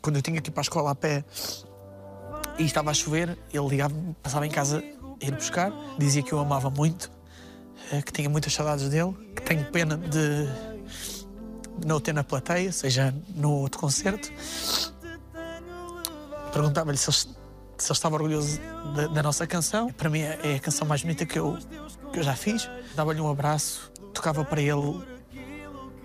quando 0.00 0.16
eu 0.16 0.22
tinha 0.22 0.40
que 0.40 0.48
ir 0.48 0.52
para 0.52 0.60
a 0.60 0.62
escola 0.62 0.92
a 0.92 0.94
pé 0.94 1.24
e 2.58 2.64
estava 2.64 2.90
a 2.90 2.94
chover, 2.94 3.36
ele 3.52 3.68
ligava-me, 3.68 4.14
passava 4.22 4.46
em 4.46 4.50
casa 4.50 4.82
a 5.20 5.26
ir 5.26 5.32
buscar, 5.32 5.72
dizia 5.98 6.22
que 6.22 6.32
eu 6.32 6.38
amava 6.38 6.70
muito, 6.70 7.10
eh, 7.90 8.00
que 8.02 8.12
tinha 8.12 8.28
muitas 8.28 8.54
saudades 8.54 8.88
dele, 8.88 9.12
que 9.34 9.42
tenho 9.42 9.64
pena 9.72 9.96
de 9.96 10.75
não 11.84 12.00
ter 12.00 12.12
na 12.12 12.24
plateia, 12.24 12.72
seja 12.72 13.14
no 13.34 13.50
outro 13.52 13.80
concerto. 13.80 14.32
Perguntava-lhe 16.52 16.96
se 16.96 17.10
se 17.78 17.92
ele 17.92 17.96
estava 17.96 18.16
orgulhoso 18.16 18.58
da, 18.94 19.06
da, 19.08 19.22
nossa 19.22 19.46
canção. 19.46 19.92
Para 19.92 20.08
mim 20.08 20.20
é, 20.20 20.38
é 20.42 20.54
a 20.56 20.58
canção 20.58 20.86
mais 20.86 21.02
bonita 21.02 21.26
que 21.26 21.38
eu, 21.38 21.58
que 22.12 22.18
eu 22.18 22.22
já 22.22 22.34
fiz. 22.34 22.68
Dava-lhe 22.94 23.20
um 23.20 23.28
abraço, 23.28 23.90
tocava 24.14 24.44
para 24.44 24.60
ele 24.60 25.02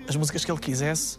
as 0.07 0.15
músicas 0.15 0.43
que 0.43 0.51
ele 0.51 0.60
quisesse, 0.60 1.17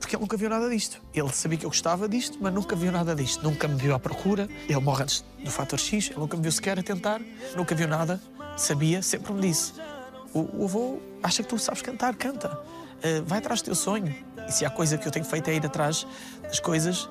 porque 0.00 0.16
ele 0.16 0.22
nunca 0.22 0.36
viu 0.36 0.48
nada 0.48 0.68
disto. 0.70 1.00
Ele 1.12 1.30
sabia 1.32 1.58
que 1.58 1.66
eu 1.66 1.70
gostava 1.70 2.08
disto, 2.08 2.38
mas 2.40 2.52
nunca 2.52 2.74
viu 2.74 2.90
nada 2.90 3.14
disto. 3.14 3.42
Nunca 3.42 3.68
me 3.68 3.76
viu 3.76 3.94
à 3.94 3.98
procura. 3.98 4.48
Ele 4.68 4.80
morre 4.80 5.02
antes 5.02 5.24
do 5.42 5.50
fator 5.50 5.78
X, 5.78 6.10
ele 6.10 6.18
nunca 6.18 6.36
me 6.36 6.42
viu 6.42 6.52
sequer 6.52 6.78
a 6.78 6.82
tentar, 6.82 7.20
nunca 7.56 7.74
viu 7.74 7.88
nada. 7.88 8.20
Sabia, 8.56 9.02
sempre 9.02 9.32
me 9.32 9.42
disse: 9.42 9.74
O, 10.32 10.62
o 10.62 10.64
avô 10.64 10.98
acha 11.22 11.42
que 11.42 11.48
tu 11.48 11.58
sabes 11.58 11.82
cantar, 11.82 12.14
canta. 12.14 12.58
Uh, 13.04 13.22
vai 13.26 13.38
atrás 13.38 13.60
do 13.60 13.66
teu 13.66 13.74
sonho. 13.74 14.14
E 14.48 14.52
se 14.52 14.64
há 14.64 14.70
coisa 14.70 14.96
que 14.96 15.06
eu 15.06 15.12
tenho 15.12 15.26
feito 15.26 15.48
é 15.50 15.54
ir 15.54 15.66
atrás 15.66 16.06
das 16.42 16.58
coisas, 16.58 17.06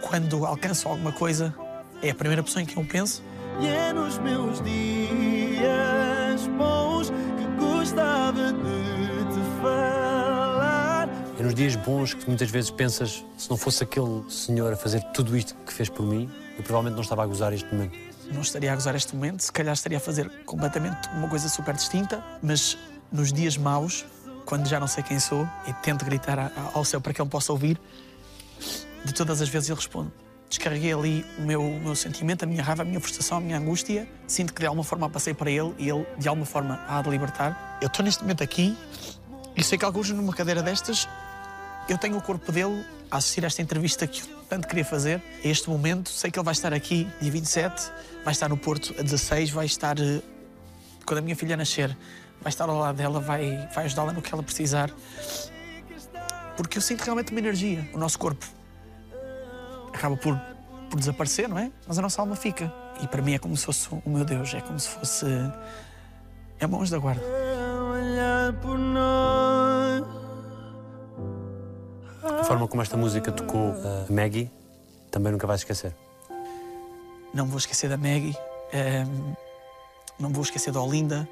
quando 0.00 0.44
alcanço 0.44 0.88
alguma 0.88 1.12
coisa, 1.12 1.54
é 2.02 2.10
a 2.10 2.14
primeira 2.14 2.42
pessoa 2.42 2.60
em 2.60 2.66
quem 2.66 2.82
eu 2.82 2.88
penso. 2.88 3.22
E 3.60 3.68
é 3.68 3.92
nos 3.92 4.18
meus 4.18 4.60
dias 4.62 6.46
bons 6.58 7.10
que 7.10 7.44
gostava 7.64 8.52
de 8.52 9.32
te 9.32 9.62
falar. 9.62 11.08
É 11.38 11.42
nos 11.42 11.54
dias 11.54 11.76
bons 11.76 12.14
que 12.14 12.26
muitas 12.26 12.50
vezes 12.50 12.70
pensas, 12.70 13.24
se 13.38 13.48
não 13.48 13.56
fosse 13.56 13.84
aquele 13.84 14.24
senhor 14.28 14.72
a 14.72 14.76
fazer 14.76 15.00
tudo 15.12 15.36
isto 15.36 15.54
que 15.64 15.72
fez 15.72 15.88
por 15.88 16.04
mim, 16.04 16.28
eu 16.56 16.64
provavelmente 16.64 16.94
não 16.94 17.02
estava 17.02 17.22
a 17.22 17.26
gozar 17.26 17.52
este 17.52 17.72
momento. 17.72 17.96
Não 18.32 18.40
estaria 18.40 18.72
a 18.72 18.74
gozar 18.74 18.96
este 18.96 19.14
momento, 19.14 19.40
se 19.42 19.52
calhar 19.52 19.74
estaria 19.74 19.98
a 19.98 20.00
fazer 20.00 20.28
completamente 20.44 21.08
uma 21.14 21.28
coisa 21.28 21.48
super 21.48 21.74
distinta, 21.74 22.24
mas 22.42 22.76
nos 23.12 23.32
dias 23.32 23.56
maus, 23.56 24.04
quando 24.44 24.68
já 24.68 24.78
não 24.78 24.86
sei 24.86 25.02
quem 25.02 25.18
sou 25.18 25.48
e 25.66 25.72
tento 25.74 26.04
gritar 26.04 26.52
ao 26.74 26.84
céu 26.84 27.00
para 27.00 27.12
que 27.12 27.20
ele 27.20 27.30
possa 27.30 27.52
ouvir, 27.52 27.80
de 29.04 29.12
todas 29.12 29.40
as 29.40 29.48
vezes 29.48 29.68
ele 29.68 29.76
responde: 29.76 30.10
descarreguei 30.48 30.92
ali 30.92 31.24
o 31.38 31.42
meu, 31.42 31.62
o 31.62 31.80
meu 31.80 31.94
sentimento, 31.94 32.44
a 32.44 32.46
minha 32.46 32.62
raiva, 32.62 32.82
a 32.82 32.84
minha 32.84 33.00
frustração, 33.00 33.38
a 33.38 33.40
minha 33.40 33.58
angústia. 33.58 34.08
Sinto 34.26 34.52
que 34.52 34.60
de 34.60 34.66
alguma 34.66 34.84
forma 34.84 35.08
passei 35.08 35.34
para 35.34 35.50
ele 35.50 35.74
e 35.78 35.88
ele 35.88 36.06
de 36.18 36.28
alguma 36.28 36.46
forma 36.46 36.84
há 36.88 37.00
de 37.02 37.10
libertar. 37.10 37.78
Eu 37.80 37.86
estou 37.86 38.04
neste 38.04 38.22
momento 38.22 38.42
aqui 38.42 38.76
E 39.54 39.62
sei 39.62 39.76
que 39.76 39.84
alguns 39.84 40.10
numa 40.10 40.32
cadeira 40.32 40.62
destas, 40.62 41.06
eu 41.88 41.98
tenho 41.98 42.16
o 42.16 42.22
corpo 42.22 42.50
dele 42.50 42.84
a 43.10 43.18
assistir 43.18 43.44
a 43.44 43.46
esta 43.46 43.60
entrevista 43.60 44.06
que 44.06 44.22
eu 44.22 44.26
tanto 44.48 44.66
queria 44.66 44.84
fazer. 44.84 45.22
Este 45.44 45.68
momento, 45.68 46.08
sei 46.08 46.30
que 46.30 46.38
ele 46.38 46.44
vai 46.44 46.52
estar 46.52 46.72
aqui 46.72 47.06
dia 47.20 47.30
27, 47.30 47.92
vai 48.24 48.32
estar 48.32 48.48
no 48.48 48.56
Porto 48.56 48.94
a 48.98 49.02
16, 49.02 49.50
vai 49.50 49.66
estar 49.66 49.98
eh, 49.98 50.22
quando 51.04 51.18
a 51.18 51.20
minha 51.20 51.36
filha 51.36 51.54
nascer, 51.54 51.94
vai 52.42 52.50
estar 52.50 52.68
ao 52.68 52.78
lado 52.78 52.96
dela, 52.96 53.20
vai, 53.20 53.68
vai 53.74 53.84
ajudá-la 53.84 54.12
no 54.12 54.20
que 54.20 54.32
ela 54.32 54.42
precisar. 54.42 54.90
Porque 56.56 56.76
eu 56.76 56.82
sinto 56.82 57.02
realmente 57.02 57.30
uma 57.30 57.40
energia. 57.40 57.88
O 57.94 57.98
nosso 57.98 58.18
corpo 58.18 58.44
acaba 59.92 60.16
por, 60.16 60.38
por 60.90 60.98
desaparecer, 60.98 61.48
não 61.48 61.58
é? 61.58 61.70
Mas 61.86 61.98
a 61.98 62.02
nossa 62.02 62.20
alma 62.20 62.36
fica. 62.36 62.72
E 63.00 63.06
para 63.06 63.22
mim 63.22 63.34
é 63.34 63.38
como 63.38 63.56
se 63.56 63.64
fosse 63.64 63.88
o 64.04 64.10
meu 64.10 64.24
Deus, 64.24 64.52
é 64.54 64.60
como 64.60 64.78
se 64.78 64.88
fosse. 64.88 65.26
É 66.58 66.66
um 66.66 66.80
anjo 66.80 66.90
da 66.90 66.98
guarda. 66.98 67.22
A 72.22 72.44
forma 72.44 72.68
como 72.68 72.82
esta 72.82 72.96
música 72.96 73.32
tocou 73.32 73.72
a 73.72 74.12
Maggie 74.12 74.50
também 75.10 75.30
nunca 75.32 75.46
vais 75.46 75.60
esquecer. 75.60 75.94
Não 77.34 77.46
vou 77.46 77.58
esquecer 77.58 77.88
da 77.88 77.96
Maggie, 77.96 78.36
ehm, 78.72 79.34
não 80.18 80.30
vou 80.30 80.42
esquecer 80.42 80.72
da 80.72 80.80
Olinda, 80.80 81.28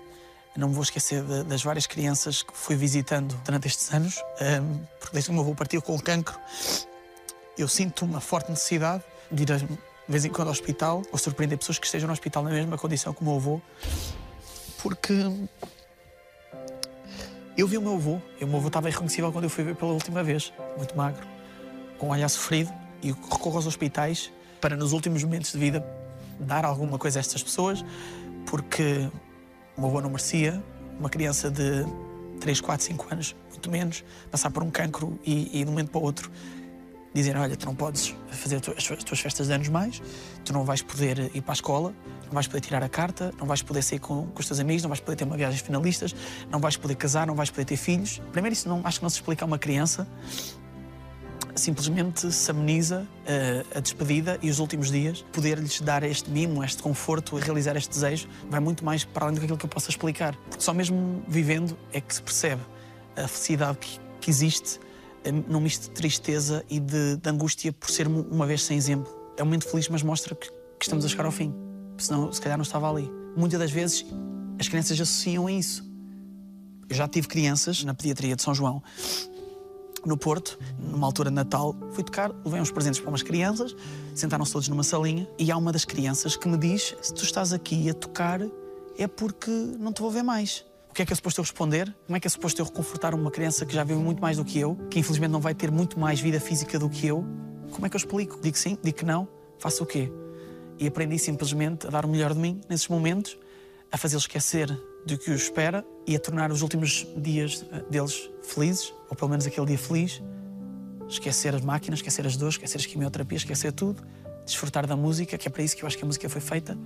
não 0.56 0.68
me 0.68 0.74
vou 0.74 0.82
esquecer 0.82 1.22
de- 1.22 1.44
das 1.44 1.62
várias 1.62 1.86
crianças 1.86 2.42
que 2.42 2.52
fui 2.56 2.76
visitando 2.76 3.34
durante 3.44 3.68
estes 3.68 3.92
anos, 3.92 4.22
ehm, 4.40 4.80
porque 4.98 5.12
desde 5.12 5.28
que 5.28 5.30
o 5.30 5.34
meu 5.34 5.42
avô 5.42 5.54
partiu 5.54 5.80
com 5.80 5.94
o 5.94 6.02
cancro, 6.02 6.38
eu 7.56 7.68
sinto 7.68 8.04
uma 8.04 8.20
forte 8.20 8.50
necessidade 8.50 9.04
de 9.30 9.42
ir 9.42 9.46
de 9.46 9.78
vez 10.08 10.24
em 10.24 10.30
quando 10.30 10.48
ao 10.48 10.52
hospital 10.52 11.02
ou 11.12 11.18
surpreender 11.18 11.56
pessoas 11.56 11.78
que 11.78 11.86
estejam 11.86 12.06
no 12.08 12.12
hospital 12.12 12.42
na 12.42 12.50
mesma 12.50 12.76
condição 12.76 13.12
que 13.14 13.22
o 13.22 13.24
meu 13.24 13.36
avô, 13.36 13.60
porque 14.82 15.12
eu 17.56 17.66
vi 17.68 17.76
o 17.78 17.82
meu 17.82 17.94
avô, 17.94 18.20
e 18.40 18.44
o 18.44 18.48
meu 18.48 18.58
avô 18.58 18.68
estava 18.68 18.88
irreconhecível 18.88 19.30
quando 19.30 19.44
eu 19.44 19.50
fui 19.50 19.62
ver 19.62 19.76
pela 19.76 19.92
última 19.92 20.22
vez, 20.22 20.52
muito 20.76 20.96
magro, 20.96 21.26
com 21.98 22.08
o 22.08 22.10
olhar 22.10 22.28
sofrido, 22.28 22.72
e 23.02 23.12
recorro 23.12 23.56
aos 23.56 23.66
hospitais 23.66 24.32
para, 24.60 24.76
nos 24.76 24.92
últimos 24.92 25.22
momentos 25.22 25.52
de 25.52 25.58
vida, 25.58 25.84
dar 26.38 26.64
alguma 26.64 26.98
coisa 26.98 27.18
a 27.18 27.20
estas 27.20 27.42
pessoas, 27.42 27.84
porque 28.46 29.08
o 29.80 29.84
meu 29.84 29.88
avô 29.88 30.02
não 30.02 30.10
merecia 30.10 30.62
uma 30.98 31.08
criança 31.08 31.50
de 31.50 31.86
3, 32.38 32.60
4, 32.60 32.84
5 32.84 33.06
anos, 33.10 33.34
muito 33.48 33.70
menos, 33.70 34.04
passar 34.30 34.50
por 34.50 34.62
um 34.62 34.70
cancro 34.70 35.18
e, 35.24 35.58
e 35.58 35.64
de 35.64 35.68
um 35.68 35.72
momento 35.72 35.90
para 35.90 36.00
o 36.00 36.04
outro 36.04 36.30
dizer: 37.14 37.34
Olha, 37.34 37.56
tu 37.56 37.64
não 37.64 37.74
podes 37.74 38.14
fazer 38.30 38.56
as 38.56 38.62
tuas- 38.62 38.92
as 38.98 39.04
tuas 39.04 39.20
festas 39.20 39.46
de 39.46 39.52
anos 39.54 39.68
mais, 39.68 40.02
tu 40.44 40.52
não 40.52 40.64
vais 40.64 40.82
poder 40.82 41.30
ir 41.34 41.40
para 41.40 41.52
a 41.52 41.54
escola, 41.54 41.94
não 42.26 42.32
vais 42.32 42.46
poder 42.46 42.60
tirar 42.60 42.82
a 42.82 42.88
carta, 42.90 43.32
não 43.38 43.46
vais 43.46 43.62
poder 43.62 43.80
sair 43.82 43.98
com, 44.00 44.26
com 44.26 44.40
os 44.40 44.46
teus 44.46 44.60
amigos, 44.60 44.82
não 44.82 44.88
vais 44.90 45.00
poder 45.00 45.16
ter 45.16 45.24
uma 45.24 45.36
viagem 45.36 45.58
finalistas, 45.58 46.14
não 46.50 46.60
vais 46.60 46.76
poder 46.76 46.94
casar, 46.96 47.26
não 47.26 47.34
vais 47.34 47.48
poder 47.48 47.64
ter 47.64 47.76
filhos. 47.78 48.20
Primeiro, 48.32 48.52
isso 48.52 48.68
não, 48.68 48.82
acho 48.84 48.98
que 49.00 49.02
não 49.02 49.10
se 49.10 49.16
explica 49.16 49.44
a 49.44 49.46
uma 49.46 49.58
criança. 49.58 50.06
Simplesmente 51.61 52.33
se 52.33 52.51
ameniza 52.51 53.07
eh, 53.27 53.62
a 53.75 53.81
despedida 53.81 54.38
e 54.40 54.49
os 54.49 54.61
últimos 54.61 54.90
dias. 54.90 55.23
Poder-lhes 55.31 55.79
dar 55.83 56.03
este 56.03 56.31
mimo, 56.31 56.64
este 56.64 56.83
conforto, 56.83 57.37
realizar 57.37 57.77
este 57.77 57.90
desejo, 57.90 58.29
vai 58.49 58.61
muito 58.61 58.83
mais 58.83 59.05
para 59.05 59.27
além 59.27 59.35
do 59.38 59.59
que 59.59 59.64
eu 59.66 59.68
possa 59.68 59.90
explicar. 59.90 60.35
Porque 60.49 60.64
só 60.64 60.73
mesmo 60.73 61.23
vivendo 61.29 61.77
é 61.92 62.01
que 62.01 62.14
se 62.14 62.23
percebe 62.23 62.62
a 63.14 63.29
felicidade 63.29 63.77
que, 63.77 64.01
que 64.23 64.31
existe 64.31 64.81
eh, 65.23 65.31
num 65.31 65.61
misto 65.61 65.83
de 65.83 65.90
tristeza 65.90 66.64
e 66.70 66.81
de, 66.81 67.16
de 67.18 67.29
angústia 67.29 67.75
por 67.75 67.90
ser 67.90 68.09
um- 68.09 68.23
uma 68.31 68.46
vez 68.46 68.62
sem 68.62 68.79
exemplo. 68.79 69.14
É 69.37 69.42
um 69.42 69.44
momento 69.44 69.68
feliz, 69.68 69.87
mas 69.90 70.03
mostra 70.03 70.35
que, 70.35 70.49
que 70.49 70.55
estamos 70.85 71.05
a 71.05 71.09
chegar 71.09 71.27
ao 71.27 71.33
fim. 71.33 71.55
Senão, 71.99 72.33
se 72.33 72.40
calhar, 72.40 72.57
não 72.57 72.62
estava 72.62 72.90
ali. 72.90 73.07
Muitas 73.37 73.61
das 73.61 73.70
vezes, 73.70 74.07
as 74.59 74.66
crianças 74.66 74.99
associam 74.99 75.46
a 75.46 75.53
isso. 75.53 75.85
Eu 76.88 76.96
já 76.96 77.07
tive 77.07 77.29
crianças 77.29 77.85
na 77.85 77.92
pediatria 77.92 78.35
de 78.35 78.40
São 78.42 78.55
João, 78.55 78.83
no 80.04 80.16
Porto, 80.16 80.58
numa 80.78 81.06
altura 81.06 81.30
de 81.30 81.36
Natal. 81.36 81.74
Fui 81.92 82.02
tocar, 82.02 82.32
levei 82.44 82.60
uns 82.60 82.70
presentes 82.70 83.00
para 83.00 83.08
umas 83.08 83.22
crianças, 83.22 83.74
sentaram-se 84.14 84.52
todos 84.52 84.68
numa 84.68 84.82
salinha 84.82 85.28
e 85.38 85.50
há 85.50 85.56
uma 85.56 85.72
das 85.72 85.84
crianças 85.84 86.36
que 86.36 86.48
me 86.48 86.56
diz: 86.56 86.96
Se 87.00 87.14
tu 87.14 87.24
estás 87.24 87.52
aqui 87.52 87.88
a 87.90 87.94
tocar, 87.94 88.40
é 88.98 89.06
porque 89.06 89.50
não 89.50 89.92
te 89.92 90.00
vou 90.00 90.10
ver 90.10 90.22
mais. 90.22 90.64
O 90.90 90.92
que 90.94 91.02
é 91.02 91.06
que 91.06 91.12
é 91.12 91.16
suposto 91.16 91.40
eu 91.40 91.44
responder? 91.44 91.94
Como 92.06 92.16
é 92.16 92.20
que 92.20 92.26
é 92.26 92.30
suposto 92.30 92.60
eu 92.60 92.66
reconfortar 92.66 93.14
uma 93.14 93.30
criança 93.30 93.64
que 93.64 93.72
já 93.72 93.84
vive 93.84 94.00
muito 94.00 94.20
mais 94.20 94.36
do 94.36 94.44
que 94.44 94.58
eu, 94.58 94.74
que 94.90 94.98
infelizmente 94.98 95.30
não 95.30 95.40
vai 95.40 95.54
ter 95.54 95.70
muito 95.70 95.98
mais 95.98 96.18
vida 96.20 96.40
física 96.40 96.78
do 96.78 96.90
que 96.90 97.06
eu? 97.06 97.24
Como 97.70 97.86
é 97.86 97.88
que 97.88 97.94
eu 97.94 97.98
explico? 97.98 98.40
Digo 98.42 98.58
sim, 98.58 98.76
digo 98.82 98.98
que 98.98 99.04
não, 99.04 99.28
faço 99.58 99.84
o 99.84 99.86
quê? 99.86 100.10
E 100.78 100.86
aprendi 100.88 101.18
simplesmente 101.18 101.86
a 101.86 101.90
dar 101.90 102.04
o 102.04 102.08
melhor 102.08 102.34
de 102.34 102.40
mim 102.40 102.60
nesses 102.68 102.88
momentos, 102.88 103.38
a 103.92 103.96
fazê-los 103.96 104.24
esquecer 104.24 104.76
do 105.06 105.16
que 105.18 105.30
os 105.30 105.42
espera 105.42 105.84
e 106.06 106.14
a 106.14 106.20
tornar 106.20 106.50
os 106.50 106.62
últimos 106.62 107.06
dias 107.16 107.64
eh, 107.72 107.82
deles 107.90 108.30
felizes, 108.42 108.92
ou 109.08 109.16
pelo 109.16 109.30
menos 109.30 109.46
aquele 109.46 109.66
dia 109.66 109.78
feliz. 109.78 110.22
Esquecer 111.08 111.54
as 111.54 111.62
máquinas, 111.62 111.98
esquecer 111.98 112.26
as 112.26 112.36
dores, 112.36 112.54
esquecer 112.54 112.78
as 112.78 112.86
quimioterapias, 112.86 113.42
esquecer 113.42 113.72
tudo. 113.72 114.02
Desfrutar 114.44 114.86
da 114.86 114.96
música, 114.96 115.36
que 115.36 115.48
é 115.48 115.50
para 115.50 115.62
isso 115.62 115.76
que 115.76 115.82
eu 115.82 115.86
acho 115.86 115.96
que 115.96 116.04
a 116.04 116.06
música 116.06 116.28
foi 116.28 116.40
feita 116.40 116.76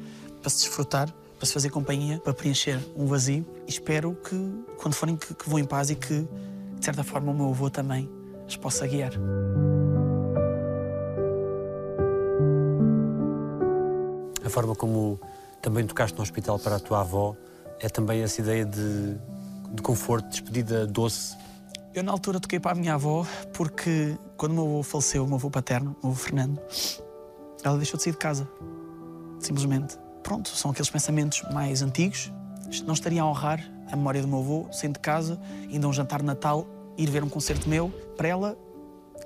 para 0.40 0.50
se 0.50 0.59
desfrutar, 0.59 1.12
para 1.38 1.46
se 1.46 1.53
fazer 1.53 1.70
companhia, 1.70 2.18
para 2.18 2.35
preencher 2.35 2.79
um 2.96 3.07
vazio. 3.07 3.46
E 3.66 3.70
espero 3.70 4.14
que, 4.14 4.37
quando 4.77 4.94
forem, 4.94 5.16
que, 5.16 5.35
que 5.35 5.48
vão 5.48 5.59
em 5.59 5.64
paz 5.64 5.90
e 5.90 5.94
que, 5.94 6.29
de 6.79 6.85
certa 6.85 7.05
forma, 7.05 7.33
o 7.33 7.35
meu 7.35 7.48
avô 7.48 7.70
também 7.70 8.09
as 8.46 8.57
possa 8.57 8.87
guiar. 8.87 9.12
A 14.44 14.50
forma 14.50 14.74
como 14.74 15.18
também 15.62 15.87
tocaste 15.87 16.16
no 16.16 16.22
hospital 16.22 16.59
para 16.59 16.77
a 16.77 16.81
tua 16.81 17.00
avó 17.00 17.35
é 17.81 17.89
também 17.89 18.23
essa 18.23 18.41
ideia 18.41 18.65
de, 18.65 19.17
de 19.73 19.83
conforto, 19.83 20.29
despedida 20.29 20.87
doce. 20.87 21.37
Eu, 21.95 22.03
na 22.03 22.11
altura, 22.11 22.41
toquei 22.41 22.59
para 22.59 22.73
a 22.73 22.75
minha 22.75 22.95
avó 22.95 23.27
porque, 23.53 24.17
quando 24.37 24.53
o 24.53 24.55
meu 24.55 24.65
avô 24.65 24.83
faleceu, 24.83 25.25
o 25.25 25.27
meu 25.27 25.37
avô 25.37 25.51
paterno, 25.51 25.97
o 26.03 26.07
meu 26.07 26.13
avô 26.13 26.21
Fernando, 26.21 26.61
ela 27.63 27.77
deixou 27.77 27.97
de 27.97 28.03
sair 28.03 28.13
de 28.13 28.19
casa. 28.19 28.49
Simplesmente. 29.39 29.97
Pronto, 30.23 30.49
são 30.49 30.71
aqueles 30.71 30.91
pensamentos 30.91 31.43
mais 31.53 31.83
antigos. 31.83 32.33
Não 32.85 32.95
estaria 32.95 33.23
a 33.23 33.27
honrar 33.27 33.61
a 33.93 33.97
memória 33.97 34.21
do 34.23 34.27
meu 34.27 34.41
avô, 34.41 34.67
saindo 34.73 34.95
de 34.95 35.01
casa, 35.01 35.41
indo 35.71 35.87
a 35.87 35.91
um 35.91 35.93
jantar 35.93 36.21
de 36.21 36.25
Natal, 36.25 36.67
ir 36.97 37.09
ver 37.11 37.23
um 37.23 37.29
concerto 37.29 37.69
meu. 37.69 37.91
Para 38.17 38.29
ela, 38.29 38.59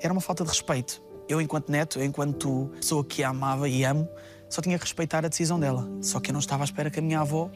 era 0.01 0.13
uma 0.13 0.21
falta 0.21 0.45
de 0.45 0.51
respeito. 0.51 1.01
Eu, 1.29 1.41
enquanto 1.41 1.71
neto, 1.71 2.03
enquanto 2.03 2.71
pessoa 2.75 3.05
que 3.05 3.23
a 3.23 3.29
amava 3.29 3.69
e 3.69 3.85
amo, 3.85 4.09
só 4.49 4.61
tinha 4.61 4.79
que 4.79 4.85
respeitar 4.85 5.25
a 5.25 5.29
decisão 5.29 5.61
dela. 5.61 5.89
Só 6.01 6.21
que 6.21 6.31
eu 6.31 6.33
não 6.33 6.41
estava 6.41 6.63
à 6.63 6.67
espera 6.67 6.91
que 6.91 6.99
a 6.99 7.03
minha 7.03 7.21
avó, 7.21 7.51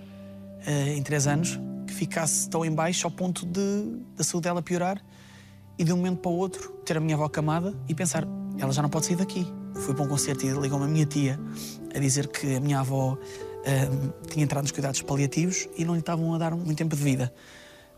em 0.66 1.02
três 1.02 1.26
anos, 1.26 1.58
que 1.86 1.94
ficasse 1.94 2.48
tão 2.48 2.64
em 2.64 2.70
baixo 2.70 3.06
ao 3.06 3.10
ponto 3.10 3.44
de 3.46 4.00
da 4.16 4.24
saúde 4.24 4.44
dela 4.44 4.62
piorar 4.62 5.02
e 5.78 5.84
de 5.84 5.92
um 5.92 5.96
momento 5.96 6.18
para 6.18 6.30
o 6.30 6.36
outro 6.36 6.70
ter 6.84 6.96
a 6.96 7.00
minha 7.00 7.16
avó 7.16 7.28
camada 7.28 7.74
e 7.88 7.94
pensar, 7.94 8.26
ela 8.58 8.72
já 8.72 8.82
não 8.82 8.88
pode 8.88 9.06
sair 9.06 9.16
daqui. 9.16 9.46
Fui 9.74 9.94
para 9.94 10.04
um 10.04 10.08
concerto 10.08 10.44
e 10.44 10.50
ligou-me 10.50 10.84
a 10.84 10.88
minha 10.88 11.06
tia 11.06 11.40
a 11.94 11.98
dizer 11.98 12.28
que 12.28 12.56
a 12.56 12.60
minha 12.60 12.80
avó 12.80 13.18
ehm, 13.64 14.12
tinha 14.28 14.44
entrado 14.44 14.64
nos 14.64 14.72
cuidados 14.72 15.00
paliativos 15.02 15.68
e 15.76 15.84
não 15.84 15.94
lhe 15.94 16.00
estavam 16.00 16.34
a 16.34 16.38
dar 16.38 16.54
muito 16.54 16.76
tempo 16.76 16.94
de 16.94 17.02
vida. 17.02 17.32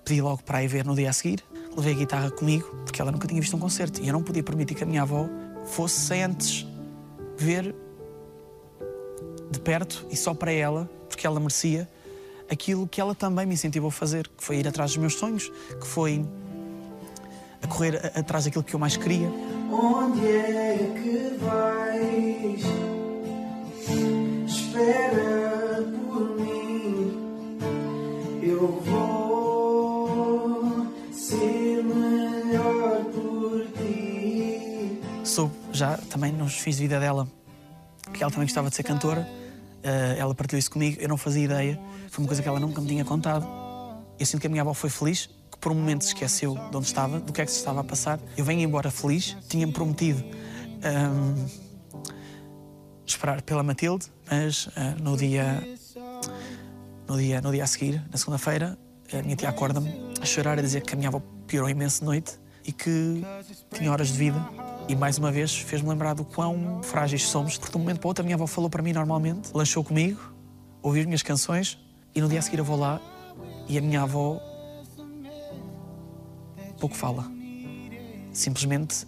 Pedi 0.05 0.21
logo 0.21 0.43
para 0.43 0.63
ir 0.63 0.69
ver 0.69 0.85
no 0.85 0.95
dia 0.95 1.11
a 1.11 1.13
seguir, 1.13 1.43
levei 1.77 1.95
a 1.95 1.97
guitarra 1.97 2.31
comigo, 2.31 2.69
porque 2.85 3.01
ela 3.01 3.11
nunca 3.11 3.27
tinha 3.27 3.41
visto 3.41 3.57
um 3.57 3.59
concerto 3.61 4.01
e 4.03 4.09
eu 4.09 4.13
não 4.13 4.23
podia 4.23 4.43
permitir 4.43 4.75
que 4.75 4.85
a 4.85 4.87
minha 4.87 5.03
avó 5.03 5.29
fosse 5.65 6.01
sem 6.01 6.23
antes 6.23 6.67
ver 7.37 7.75
de 9.51 9.61
perto 9.61 10.07
e 10.11 10.17
só 10.17 10.35
para 10.35 10.53
ela, 10.53 10.89
porque 11.09 11.27
ela 11.27 11.41
merecia, 11.41 11.89
aquilo 12.55 12.89
que 12.89 13.01
ela 13.01 13.15
também 13.15 13.45
me 13.45 13.55
incentivou 13.55 13.89
a 13.89 13.93
fazer, 13.93 14.29
que 14.29 14.43
foi 14.43 14.57
ir 14.57 14.67
atrás 14.67 14.93
dos 14.93 14.99
meus 14.99 15.15
sonhos, 15.15 15.51
que 15.81 15.87
foi 15.87 16.25
a 17.63 17.67
correr 17.67 17.97
atrás 18.15 18.45
daquilo 18.45 18.65
que 18.65 18.75
eu 18.75 18.81
mais 18.81 18.97
queria. 18.97 19.29
Onde 19.71 20.27
é 20.27 20.93
que 21.03 21.37
vais? 21.45 22.63
Espera 24.47 25.83
por 26.07 26.39
mim. 26.39 27.13
Eu 28.43 28.81
vou 28.81 30.87
ser 31.13 31.83
melhor 31.83 33.05
por 33.05 33.67
ti. 33.79 35.01
Soube 35.25 35.55
já 35.73 35.97
também 36.11 36.33
nos 36.33 36.55
fins 36.55 36.77
de 36.77 36.83
vida 36.83 37.01
dela 37.01 37.27
que 38.13 38.23
ela 38.23 38.31
também 38.31 38.47
gostava 38.47 38.71
de 38.71 38.77
ser 38.77 38.85
cantora. 38.85 39.27
Eh, 39.85 40.17
ela 40.19 40.35
partilhou 40.35 40.59
isso 40.59 40.71
comigo, 40.71 40.97
eu 40.99 41.09
não 41.09 41.19
fazia 41.19 41.45
ideia. 41.45 41.81
Foi 42.09 42.25
uma 42.25 42.27
coisa 42.27 42.43
que 42.43 42.49
ela 42.49 42.59
nunca 42.59 42.81
me 42.81 42.89
tinha 42.89 43.05
contado. 43.05 43.47
Eu 44.19 44.25
sinto 44.25 44.41
que 44.41 44.47
a 44.47 44.51
minha 44.51 44.63
avó 44.63 44.73
foi 44.73 44.89
feliz, 44.89 45.29
que 45.51 45.59
por 45.59 45.71
um 45.71 45.75
momento 45.75 46.05
se 46.05 46.09
esqueceu 46.09 46.55
de 46.55 46.77
onde 46.77 46.87
estava, 46.87 47.21
do 47.21 47.33
que 47.33 47.43
é 47.43 47.45
que 47.45 47.53
se 47.53 47.59
estava 47.59 47.81
a 47.81 47.85
passar. 47.85 48.19
Eu 48.37 48.45
venho 48.45 48.63
embora 48.63 48.91
feliz, 48.91 49.37
tinha-me 49.47 49.73
prometido 49.73 50.25
ahm, 50.83 51.47
esperar 53.05 53.43
pela 53.43 53.63
Matilde, 53.63 54.07
mas 54.31 54.71
ah, 54.75 54.95
no 55.01 55.17
dia 55.17 55.63
no 57.07 57.19
dia, 57.19 57.41
no 57.43 57.53
dia 57.53 57.65
a 57.65 57.67
seguir, 57.67 58.03
na 58.11 58.17
segunda-feira, 58.17 58.79
a 59.13 59.23
minha 59.23 59.37
tia 59.37 59.51
acorda-me 59.51 60.15
a 60.21 60.25
chorar, 60.25 60.59
a 60.59 60.63
dizer 60.63 60.81
que 60.81 60.95
a 60.95 60.97
minha 60.97 61.09
avó 61.09 61.21
piorou 61.47 61.69
imenso 61.69 62.01
de 62.01 62.07
noite 62.07 62.39
e 62.65 62.73
que 62.73 63.23
tinha 63.75 63.93
horas 63.93 64.09
de 64.09 64.19
vida. 64.19 64.74
E 64.87 64.95
mais 64.95 65.17
uma 65.17 65.33
vez 65.33 65.57
fez-me 65.57 65.89
lembrar 65.89 66.15
do 66.15 66.25
quão 66.25 66.83
frágeis 66.83 67.27
somos, 67.27 67.57
porque 67.57 67.73
de 67.73 67.77
um 67.79 67.81
momento 67.81 68.01
para 68.01 68.07
o 68.07 68.11
outro 68.11 68.23
a 68.23 68.25
minha 68.25 68.37
avó 68.37 68.47
falou 68.47 68.69
para 68.69 68.83
mim 68.83 68.93
normalmente, 68.93 69.51
lanchou 69.55 69.83
comigo, 69.83 70.21
ouviu 70.83 71.01
as 71.01 71.07
minhas 71.07 71.23
canções 71.23 71.79
e 72.15 72.21
no 72.21 72.29
dia 72.29 72.39
a 72.39 72.43
seguir 72.43 72.59
eu 72.59 72.65
vou 72.65 72.77
lá 72.77 73.01
e 73.67 73.79
a 73.79 73.81
minha 73.81 74.03
avó 74.03 74.39
pouco 76.79 76.95
fala. 76.95 77.25
Simplesmente, 78.31 79.07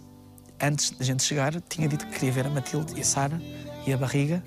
antes 0.59 0.89
da 0.91 1.05
gente 1.05 1.21
chegar, 1.21 1.53
tinha 1.61 1.87
dito 1.87 2.07
que 2.07 2.13
queria 2.13 2.31
ver 2.31 2.47
a 2.47 2.49
Matilde 2.49 2.93
e 2.97 3.01
a 3.01 3.05
Sara 3.05 3.39
e 3.85 3.93
a 3.93 3.97
barriga. 3.97 4.43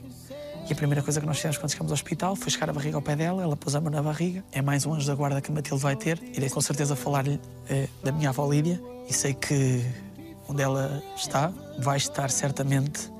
E 0.68 0.72
a 0.72 0.76
primeira 0.76 1.02
coisa 1.02 1.20
que 1.20 1.26
nós 1.26 1.36
fizemos 1.36 1.58
quando 1.58 1.70
chegamos 1.70 1.92
ao 1.92 1.94
hospital 1.94 2.34
foi 2.34 2.50
chegar 2.50 2.70
a 2.70 2.72
barriga 2.72 2.96
ao 2.96 3.02
pé 3.02 3.14
dela, 3.14 3.42
ela 3.42 3.56
pôs 3.56 3.74
a 3.76 3.80
mão 3.80 3.90
na 3.90 4.02
barriga. 4.02 4.44
É 4.50 4.60
mais 4.60 4.84
um 4.84 4.94
anjo 4.94 5.06
da 5.06 5.14
guarda 5.14 5.40
que 5.40 5.50
a 5.50 5.54
Matilde 5.54 5.82
vai 5.82 5.94
ter. 5.94 6.20
Irei 6.34 6.50
com 6.50 6.60
certeza 6.60 6.96
falar-lhe 6.96 7.40
eh, 7.68 7.88
da 8.02 8.10
minha 8.10 8.30
avó 8.30 8.48
Lídia 8.50 8.80
e 9.08 9.12
sei 9.12 9.34
que 9.34 9.84
onde 10.50 10.62
ela 10.62 11.02
está 11.16 11.52
vai 11.78 11.96
estar 11.96 12.30
certamente 12.30 13.10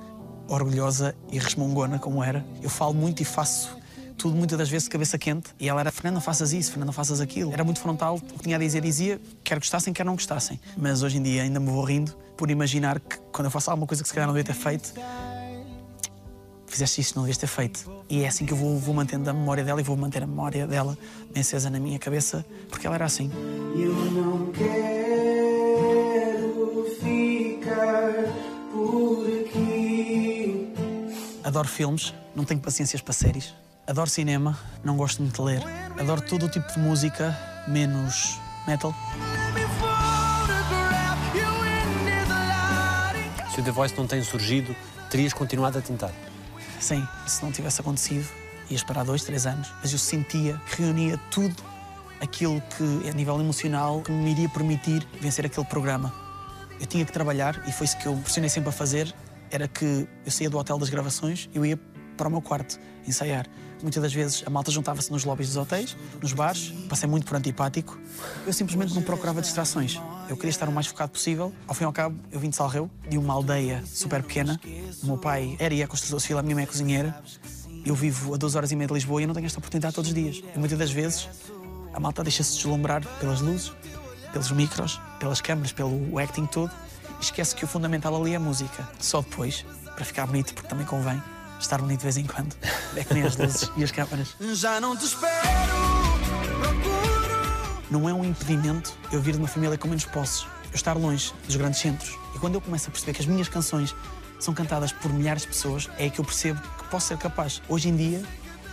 orgulhosa 0.49 1.15
e 1.31 1.39
resmungona 1.39 1.99
como 1.99 2.23
era. 2.23 2.45
Eu 2.61 2.69
falo 2.69 2.93
muito 2.93 3.23
e 3.23 3.25
faço 3.25 3.79
tudo 4.19 4.37
muitas 4.37 4.59
das 4.59 4.69
vezes 4.69 4.85
de 4.85 4.91
cabeça 4.91 5.17
quente. 5.17 5.51
E 5.59 5.69
ela 5.69 5.81
era, 5.81 5.93
Fernanda, 5.93 6.21
faças 6.21 6.53
isso, 6.53 6.73
Fernanda, 6.73 6.93
faças 6.93 7.21
aquilo. 7.21 7.53
Era 7.53 7.63
muito 7.63 7.81
frontal, 7.81 8.17
o 8.17 8.21
que 8.21 8.43
tinha 8.43 8.57
a 8.57 8.59
dizer 8.59 8.83
dizia, 8.83 9.21
quer 9.45 9.59
gostassem, 9.59 9.93
quer 9.93 10.05
não 10.05 10.15
gostassem. 10.15 10.61
Mas 10.77 11.03
hoje 11.03 11.19
em 11.19 11.23
dia 11.23 11.43
ainda 11.43 11.61
me 11.61 11.71
vou 11.71 11.85
rindo 11.85 12.13
por 12.37 12.51
imaginar 12.51 12.99
que 12.99 13.17
quando 13.33 13.47
eu 13.47 13.51
faço 13.51 13.71
alguma 13.71 13.87
coisa 13.87 14.03
que 14.03 14.09
se 14.09 14.15
calhar 14.15 14.27
não 14.27 14.35
devia 14.35 14.53
ter 14.53 14.61
feito, 14.61 14.93
fizeste 16.67 17.01
isso, 17.01 17.15
não 17.15 17.23
devias 17.23 17.39
ter 17.39 17.47
feito. 17.47 17.91
E 18.09 18.25
é 18.25 18.29
assim 18.29 18.45
que 18.45 18.53
eu 18.53 18.57
vou, 18.57 18.77
vou 18.77 18.95
mantendo 18.95 19.31
a 19.31 19.33
memória 19.33 19.65
dela 19.65 19.81
e 19.81 19.85
vou 19.85 19.97
manter 19.97 20.23
a 20.23 20.27
memória 20.27 20.67
dela 20.67 20.99
bem 21.33 21.41
acesa 21.41 21.71
na 21.71 21.79
minha 21.79 21.99
cabeça, 21.99 22.45
porque 22.69 22.87
ela 22.87 22.97
era 22.97 23.05
assim. 23.05 23.31
Eu 23.77 23.95
não 23.95 24.53
quero 24.53 25.00
Adoro 31.51 31.67
filmes, 31.67 32.15
não 32.33 32.45
tenho 32.45 32.61
paciências 32.61 33.03
para 33.03 33.13
séries. 33.13 33.53
Adoro 33.85 34.09
cinema, 34.09 34.57
não 34.85 34.97
gosto 34.97 35.21
muito 35.21 35.35
de 35.35 35.43
ler. 35.43 35.61
Adoro 35.99 36.21
todo 36.21 36.47
o 36.47 36.49
tipo 36.49 36.73
de 36.73 36.79
música, 36.79 37.37
menos 37.67 38.39
metal. 38.69 38.95
Se 43.53 43.61
o 43.61 43.65
The 43.65 43.71
Voice 43.73 43.97
não 43.97 44.07
tem 44.07 44.23
surgido, 44.23 44.77
terias 45.11 45.33
continuado 45.33 45.77
a 45.77 45.81
tentar. 45.83 46.13
Sim, 46.79 47.05
se 47.27 47.43
não 47.43 47.51
tivesse 47.51 47.81
acontecido, 47.81 48.29
ia 48.69 48.77
esperar 48.77 49.05
dois, 49.05 49.25
três 49.25 49.45
anos. 49.45 49.73
Mas 49.83 49.91
eu 49.91 49.99
sentia 49.99 50.57
que 50.71 50.83
reunia 50.83 51.19
tudo 51.33 51.57
aquilo 52.21 52.63
que, 52.77 53.09
a 53.09 53.13
nível 53.13 53.41
emocional, 53.41 54.03
que 54.03 54.13
me 54.13 54.31
iria 54.31 54.49
permitir 54.49 55.05
vencer 55.21 55.45
aquele 55.45 55.67
programa. 55.67 56.15
Eu 56.79 56.87
tinha 56.87 57.05
que 57.05 57.11
trabalhar 57.11 57.61
e 57.69 57.73
foi 57.73 57.87
isso 57.87 57.99
que 57.99 58.07
eu 58.07 58.17
pressionei 58.19 58.49
sempre 58.49 58.69
a 58.69 58.73
fazer. 58.73 59.13
Era 59.51 59.67
que 59.67 60.07
eu 60.25 60.31
saía 60.31 60.49
do 60.49 60.59
hotel 60.59 60.79
das 60.79 60.89
gravações 60.89 61.49
e 61.53 61.59
eu 61.59 61.67
ia 61.67 61.79
para 62.17 62.29
o 62.29 62.31
meu 62.31 62.43
quarto 62.43 62.79
ensaiar. 63.07 63.47
Muitas 63.83 64.03
das 64.03 64.13
vezes 64.13 64.45
a 64.47 64.51
malta 64.51 64.71
juntava-se 64.71 65.11
nos 65.11 65.25
lobbies 65.25 65.49
dos 65.49 65.57
hotéis, 65.57 65.97
nos 66.21 66.35
bares, 66.35 66.73
passei 66.87 67.09
muito 67.09 67.25
por 67.25 67.35
antipático. 67.37 67.99
Eu 68.47 68.53
simplesmente 68.53 68.95
não 68.95 69.01
procurava 69.01 69.41
distrações. 69.41 69.99
Eu 70.29 70.37
queria 70.37 70.51
estar 70.51 70.69
o 70.69 70.73
mais 70.73 70.87
focado 70.87 71.13
possível. 71.13 71.51
Ao 71.67 71.75
fim 71.75 71.85
e 71.85 71.87
ao 71.87 71.93
cabo, 71.93 72.21
eu 72.31 72.39
vim 72.39 72.51
de 72.51 72.57
Salreu, 72.57 72.91
de 73.09 73.17
uma 73.17 73.33
aldeia 73.33 73.83
super 73.87 74.23
pequena. 74.23 74.61
O 75.03 75.07
meu 75.07 75.17
pai 75.17 75.57
era 75.59 75.73
e 75.73 75.81
é 75.81 75.87
construtor 75.87 76.21
civil, 76.21 76.39
a 76.39 76.43
minha 76.43 76.55
mãe 76.55 76.65
é 76.65 76.67
cozinheira. 76.67 77.23
Eu 77.85 77.95
vivo 77.95 78.35
a 78.35 78.37
duas 78.37 78.55
horas 78.55 78.71
e 78.71 78.77
meia 78.77 78.87
de 78.87 78.93
Lisboa 78.93 79.23
e 79.23 79.25
eu 79.25 79.29
não 79.29 79.35
tenho 79.35 79.47
esta 79.47 79.59
oportunidade 79.59 79.95
todos 79.95 80.11
os 80.11 80.15
dias. 80.15 80.43
E 80.55 80.59
muitas 80.59 80.79
das 80.79 80.91
vezes 80.91 81.27
a 81.95 81.99
malta 81.99 82.23
deixa-se 82.23 82.57
deslumbrar 82.57 83.03
pelas 83.19 83.41
luzes, 83.41 83.73
pelos 84.31 84.53
micros, 84.53 85.01
pelas 85.19 85.41
câmaras, 85.41 85.73
pelo 85.73 86.19
acting 86.19 86.45
todo 86.45 86.71
esquece 87.21 87.55
que 87.55 87.65
o 87.65 87.69
fundamental 87.69 88.15
ali 88.21 88.33
é 88.33 88.37
a 88.37 88.41
música. 88.41 88.89
Só 88.99 89.21
depois, 89.21 89.65
para 89.95 90.05
ficar 90.05 90.27
bonito, 90.27 90.55
porque 90.55 90.69
também 90.69 90.87
convém 90.87 91.23
estar 91.59 91.81
bonito 91.81 91.99
de 91.99 92.05
vez 92.05 92.17
em 92.17 92.25
quando. 92.25 92.55
É 92.97 93.05
que 93.05 93.15
nem 93.15 93.23
as 93.23 93.37
luzes 93.37 93.71
e 93.77 93.85
as 93.85 93.91
câmaras. 93.91 94.35
Já 94.55 94.81
não 94.81 94.97
te 94.97 95.05
espero, 95.05 95.37
procuro. 96.61 97.81
Não 97.91 98.09
é 98.09 98.15
um 98.15 98.25
impedimento 98.25 98.97
eu 99.13 99.21
vir 99.21 99.33
de 99.33 99.39
uma 99.39 99.49
família 99.49 99.77
com 99.77 99.89
menos 99.89 100.05
posses, 100.07 100.47
eu 100.65 100.75
estar 100.75 100.97
longe 100.97 101.33
dos 101.47 101.57
grandes 101.57 101.81
centros. 101.81 102.17
E 102.35 102.39
quando 102.39 102.55
eu 102.55 102.61
começo 102.61 102.89
a 102.89 102.91
perceber 102.91 103.13
que 103.13 103.21
as 103.21 103.27
minhas 103.27 103.49
canções 103.49 103.95
são 104.39 104.55
cantadas 104.55 104.93
por 104.93 105.13
milhares 105.13 105.43
de 105.43 105.49
pessoas, 105.49 105.91
é 105.99 106.09
que 106.09 106.21
eu 106.21 106.25
percebo 106.25 106.61
que 106.79 106.85
posso 106.89 107.09
ser 107.09 107.19
capaz. 107.19 107.61
Hoje 107.69 107.89
em 107.89 107.97
dia, 107.97 108.23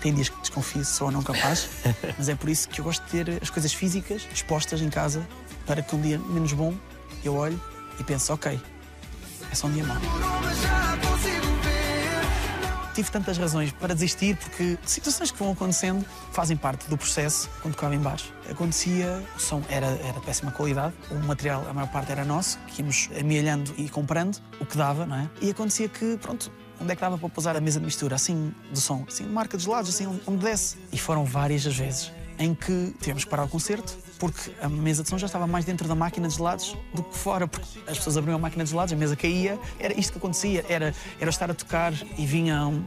tem 0.02 0.14
dias 0.14 0.30
que 0.30 0.40
desconfio 0.40 0.86
se 0.86 0.94
sou 0.94 1.08
ou 1.08 1.14
não 1.14 1.22
capaz, 1.22 1.68
mas 2.18 2.30
é 2.30 2.36
por 2.36 2.50
isso 2.50 2.70
que 2.70 2.80
eu 2.80 2.86
gosto 2.86 3.04
de 3.04 3.10
ter 3.10 3.40
as 3.42 3.50
coisas 3.50 3.74
físicas 3.74 4.28
expostas 4.34 4.82
em 4.82 4.90
casa 4.90 5.28
para 5.66 5.82
que 5.82 5.96
um 5.96 6.02
dia 6.02 6.18
menos 6.18 6.54
bom 6.54 6.74
eu 7.24 7.36
olhe 7.36 7.60
e 8.00 8.04
pense, 8.04 8.32
ok, 8.32 8.60
é 9.52 9.56
só 9.56 9.68
um 9.68 9.72
dia 9.72 9.84
mau. 9.84 9.98
Tive 12.94 13.12
tantas 13.12 13.38
razões 13.38 13.72
para 13.74 13.94
desistir 13.94 14.36
porque 14.38 14.76
situações 14.84 15.30
que 15.30 15.38
vão 15.38 15.52
acontecendo 15.52 16.04
fazem 16.32 16.58
parte 16.58 16.90
do 16.90 16.98
processo 16.98 17.48
quando 17.62 17.76
tocava 17.76 17.94
em 17.94 18.00
bares. 18.00 18.34
Acontecia, 18.50 19.24
o 19.36 19.40
som 19.40 19.62
era, 19.70 19.86
era 19.86 20.14
de 20.14 20.26
péssima 20.26 20.52
qualidade, 20.52 20.96
o 21.12 21.16
material, 21.16 21.64
a 21.70 21.74
maior 21.74 21.92
parte 21.92 22.12
era 22.12 22.26
nosso, 22.26 22.58
que 22.66 22.82
íamos 22.82 23.08
amealhando 23.20 23.72
e 23.78 23.88
comprando 23.88 24.40
o 24.60 24.66
que 24.66 24.76
dava, 24.76 25.06
não 25.06 25.16
é? 25.16 25.30
E 25.40 25.52
acontecia 25.52 25.88
que, 25.88 26.18
pronto, 26.18 26.52
onde 26.82 26.92
é 26.92 26.96
que 26.96 27.02
dava 27.02 27.20
para 27.20 27.30
pousar 27.30 27.56
a 27.56 27.62
mesa 27.62 27.80
de 27.80 27.86
mistura, 27.86 28.16
assim, 28.16 28.52
do 28.72 28.82
som, 28.82 29.06
assim, 29.08 29.28
marca 29.28 29.56
dos 29.58 29.68
lados, 29.68 29.92
assim, 29.92 30.20
onde 30.26 30.44
desce. 30.44 30.78
E 30.92 30.98
foram 30.98 31.24
várias 31.24 31.68
as 31.68 31.78
vezes 31.78 32.17
em 32.40 32.54
que 32.54 32.94
tivemos 33.00 33.24
que 33.24 33.30
parar 33.30 33.44
o 33.44 33.48
concerto 33.48 33.98
porque 34.18 34.52
a 34.62 34.68
mesa 34.68 35.04
de 35.04 35.10
som 35.10 35.18
já 35.18 35.28
estava 35.28 35.48
mais 35.48 35.66
dentro 35.66 35.88
da 35.88 35.96
máquina 35.96 36.28
de 36.28 36.36
gelados 36.36 36.76
do 36.94 37.04
que 37.04 37.16
fora, 37.16 37.48
porque 37.48 37.80
as 37.88 37.98
pessoas 37.98 38.18
abriam 38.18 38.36
a 38.36 38.40
máquina 38.40 38.64
de 38.64 38.70
gelados, 38.72 38.94
a 38.94 38.96
mesa 38.96 39.16
caía, 39.16 39.60
era 39.80 39.98
isto 39.98 40.12
que 40.14 40.18
acontecia, 40.18 40.66
era, 40.68 40.94
era 41.20 41.30
estar 41.30 41.50
a 41.50 41.54
tocar 41.54 41.94
e 42.18 42.26
vinha 42.26 42.66
um, 42.66 42.84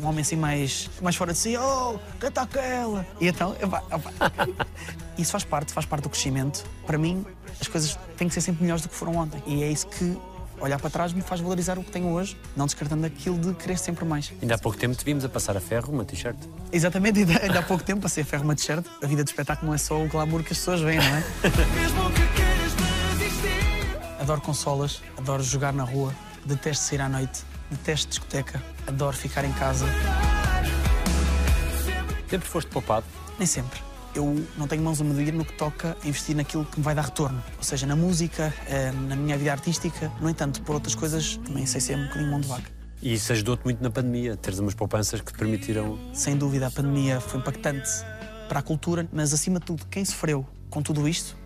um 0.00 0.06
homem 0.06 0.20
assim 0.20 0.36
mais, 0.36 0.90
mais 1.00 1.16
fora 1.16 1.32
de 1.32 1.38
si, 1.38 1.56
oh, 1.56 1.98
canta 2.18 2.42
aquela! 2.42 3.06
E 3.20 3.28
então, 3.28 3.56
epá, 3.60 3.82
epá. 3.90 4.32
isso 5.18 5.32
faz 5.32 5.44
parte, 5.44 5.72
faz 5.72 5.86
parte 5.86 6.02
do 6.02 6.10
crescimento. 6.10 6.64
Para 6.86 6.98
mim, 6.98 7.24
as 7.60 7.68
coisas 7.68 7.98
têm 8.16 8.28
que 8.28 8.34
ser 8.34 8.40
sempre 8.40 8.62
melhores 8.62 8.82
do 8.82 8.88
que 8.88 8.94
foram 8.94 9.16
ontem. 9.16 9.42
E 9.46 9.62
é 9.62 9.70
isso 9.70 9.86
que 9.86 10.16
olhar 10.64 10.80
para 10.80 10.90
trás 10.90 11.12
me 11.12 11.20
faz 11.22 11.40
valorizar 11.40 11.78
o 11.78 11.84
que 11.84 11.90
tenho 11.90 12.08
hoje, 12.08 12.36
não 12.56 12.66
descartando 12.66 13.06
aquilo 13.06 13.38
de 13.38 13.54
querer 13.54 13.78
sempre 13.78 14.04
mais. 14.04 14.32
Ainda 14.40 14.54
há 14.54 14.58
pouco 14.58 14.78
tempo 14.78 14.94
te 14.96 15.04
vimos 15.04 15.24
a 15.24 15.28
passar 15.28 15.56
a 15.56 15.60
ferro 15.60 15.92
uma 15.92 16.04
t-shirt. 16.04 16.36
Exatamente, 16.72 17.20
ainda, 17.20 17.42
ainda 17.42 17.58
há 17.60 17.62
pouco 17.62 17.84
tempo 17.84 18.02
passei 18.02 18.22
a 18.22 18.26
ferro 18.26 18.44
uma 18.44 18.54
t-shirt. 18.54 18.84
A 19.02 19.06
vida 19.06 19.22
de 19.22 19.30
espetáculo 19.30 19.68
não 19.68 19.74
é 19.74 19.78
só 19.78 20.02
o 20.02 20.08
glamour 20.08 20.42
que 20.42 20.52
as 20.52 20.58
pessoas 20.58 20.80
veem, 20.80 20.98
não 20.98 21.16
é? 21.16 21.24
Adoro 24.20 24.40
consolas, 24.40 25.02
adoro 25.18 25.42
jogar 25.42 25.74
na 25.74 25.84
rua, 25.84 26.14
detesto 26.46 26.84
sair 26.84 27.02
à 27.02 27.10
noite, 27.10 27.42
detesto 27.70 28.08
discoteca, 28.08 28.62
adoro 28.86 29.14
ficar 29.14 29.44
em 29.44 29.52
casa. 29.52 29.84
Sempre 32.30 32.48
foste 32.48 32.70
poupado. 32.70 33.04
Nem 33.38 33.46
sempre. 33.46 33.93
Eu 34.14 34.46
não 34.56 34.68
tenho 34.68 34.82
mãos 34.82 35.00
a 35.00 35.04
medir 35.04 35.32
no 35.32 35.44
que 35.44 35.52
toca 35.54 35.96
a 36.02 36.08
investir 36.08 36.36
naquilo 36.36 36.64
que 36.64 36.78
me 36.78 36.84
vai 36.84 36.94
dar 36.94 37.02
retorno. 37.02 37.42
Ou 37.56 37.64
seja, 37.64 37.86
na 37.86 37.96
música, 37.96 38.54
eh, 38.68 38.92
na 38.92 39.16
minha 39.16 39.36
vida 39.36 39.50
artística. 39.50 40.10
No 40.20 40.30
entanto, 40.30 40.62
por 40.62 40.74
outras 40.74 40.94
coisas, 40.94 41.36
também 41.38 41.66
sei 41.66 41.80
ser 41.80 41.96
um 41.96 42.04
bocadinho 42.04 42.30
mão 42.30 42.40
de 42.40 42.48
vaca. 42.48 42.70
E 43.02 43.12
isso 43.12 43.32
ajudou-te 43.32 43.64
muito 43.64 43.82
na 43.82 43.90
pandemia, 43.90 44.36
teres 44.36 44.58
umas 44.58 44.74
poupanças 44.74 45.20
que 45.20 45.32
te 45.32 45.38
permitiram. 45.38 45.98
Sem 46.14 46.36
dúvida, 46.36 46.68
a 46.68 46.70
pandemia 46.70 47.20
foi 47.20 47.40
impactante 47.40 47.90
para 48.48 48.60
a 48.60 48.62
cultura, 48.62 49.06
mas 49.12 49.32
acima 49.34 49.58
de 49.58 49.66
tudo, 49.66 49.84
quem 49.86 50.04
sofreu 50.04 50.46
com 50.70 50.80
tudo 50.82 51.08
isto 51.08 51.36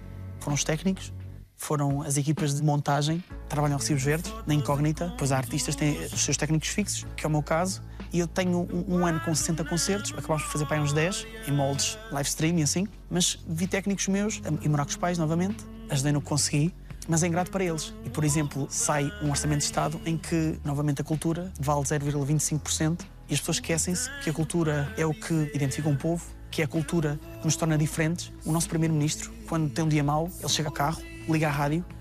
foram 0.40 0.54
os 0.54 0.62
técnicos, 0.62 1.12
foram 1.56 2.02
as 2.02 2.16
equipas 2.16 2.54
de 2.54 2.62
montagem, 2.62 3.22
trabalham 3.48 3.78
recibos 3.78 4.02
verdes, 4.02 4.32
na 4.46 4.54
incógnita, 4.54 5.12
pois 5.18 5.32
há 5.32 5.36
artistas 5.38 5.74
que 5.74 5.80
têm 5.80 5.98
os 6.04 6.20
seus 6.24 6.36
técnicos 6.36 6.68
fixos, 6.68 7.06
que 7.16 7.24
é 7.24 7.28
o 7.28 7.30
meu 7.30 7.42
caso, 7.42 7.82
e 8.12 8.18
eu 8.18 8.26
tenho 8.26 8.66
um, 8.72 8.96
um 8.96 9.06
ano 9.06 9.20
com 9.20 9.34
60 9.34 9.64
concertos, 9.64 10.12
acabámos 10.16 10.44
por 10.44 10.52
fazer 10.52 10.66
para 10.66 10.80
uns 10.80 10.92
10, 10.92 11.26
em 11.46 11.52
moldes 11.52 11.98
live 12.10 12.28
stream 12.28 12.58
e 12.58 12.62
assim, 12.62 12.86
mas 13.10 13.38
vi 13.46 13.66
técnicos 13.66 14.08
meus 14.08 14.40
a 14.44 14.64
ir 14.64 14.68
morar 14.68 14.84
com 14.84 14.90
os 14.90 14.96
pais 14.96 15.18
novamente, 15.18 15.64
ajudei 15.90 16.12
no 16.12 16.20
que 16.20 16.28
consegui, 16.28 16.74
mas 17.08 17.22
é 17.22 17.26
ingrato 17.26 17.50
para 17.50 17.64
eles. 17.64 17.94
E, 18.04 18.10
por 18.10 18.22
exemplo, 18.22 18.66
sai 18.70 19.10
um 19.22 19.30
orçamento 19.30 19.60
de 19.60 19.64
Estado 19.64 20.00
em 20.04 20.16
que, 20.16 20.58
novamente, 20.64 21.00
a 21.00 21.04
cultura 21.04 21.50
vale 21.58 21.80
0,25% 21.80 23.00
e 23.28 23.34
as 23.34 23.40
pessoas 23.40 23.56
esquecem-se 23.56 24.10
que 24.22 24.30
a 24.30 24.32
cultura 24.32 24.92
é 24.96 25.06
o 25.06 25.14
que 25.14 25.50
identifica 25.54 25.88
um 25.88 25.96
povo, 25.96 26.24
que 26.50 26.60
é 26.60 26.64
a 26.66 26.68
cultura 26.68 27.18
que 27.38 27.44
nos 27.44 27.56
torna 27.56 27.78
diferentes. 27.78 28.30
O 28.44 28.52
nosso 28.52 28.68
primeiro-ministro, 28.68 29.32
quando 29.48 29.70
tem 29.70 29.84
um 29.84 29.88
dia 29.88 30.04
mau, 30.04 30.30
ele 30.38 30.48
chega 30.48 30.68
ao 30.68 30.74
carro, 30.74 31.02
liga 31.28 31.48
à 31.48 31.50
rádio 31.50 31.84
e 31.88 31.97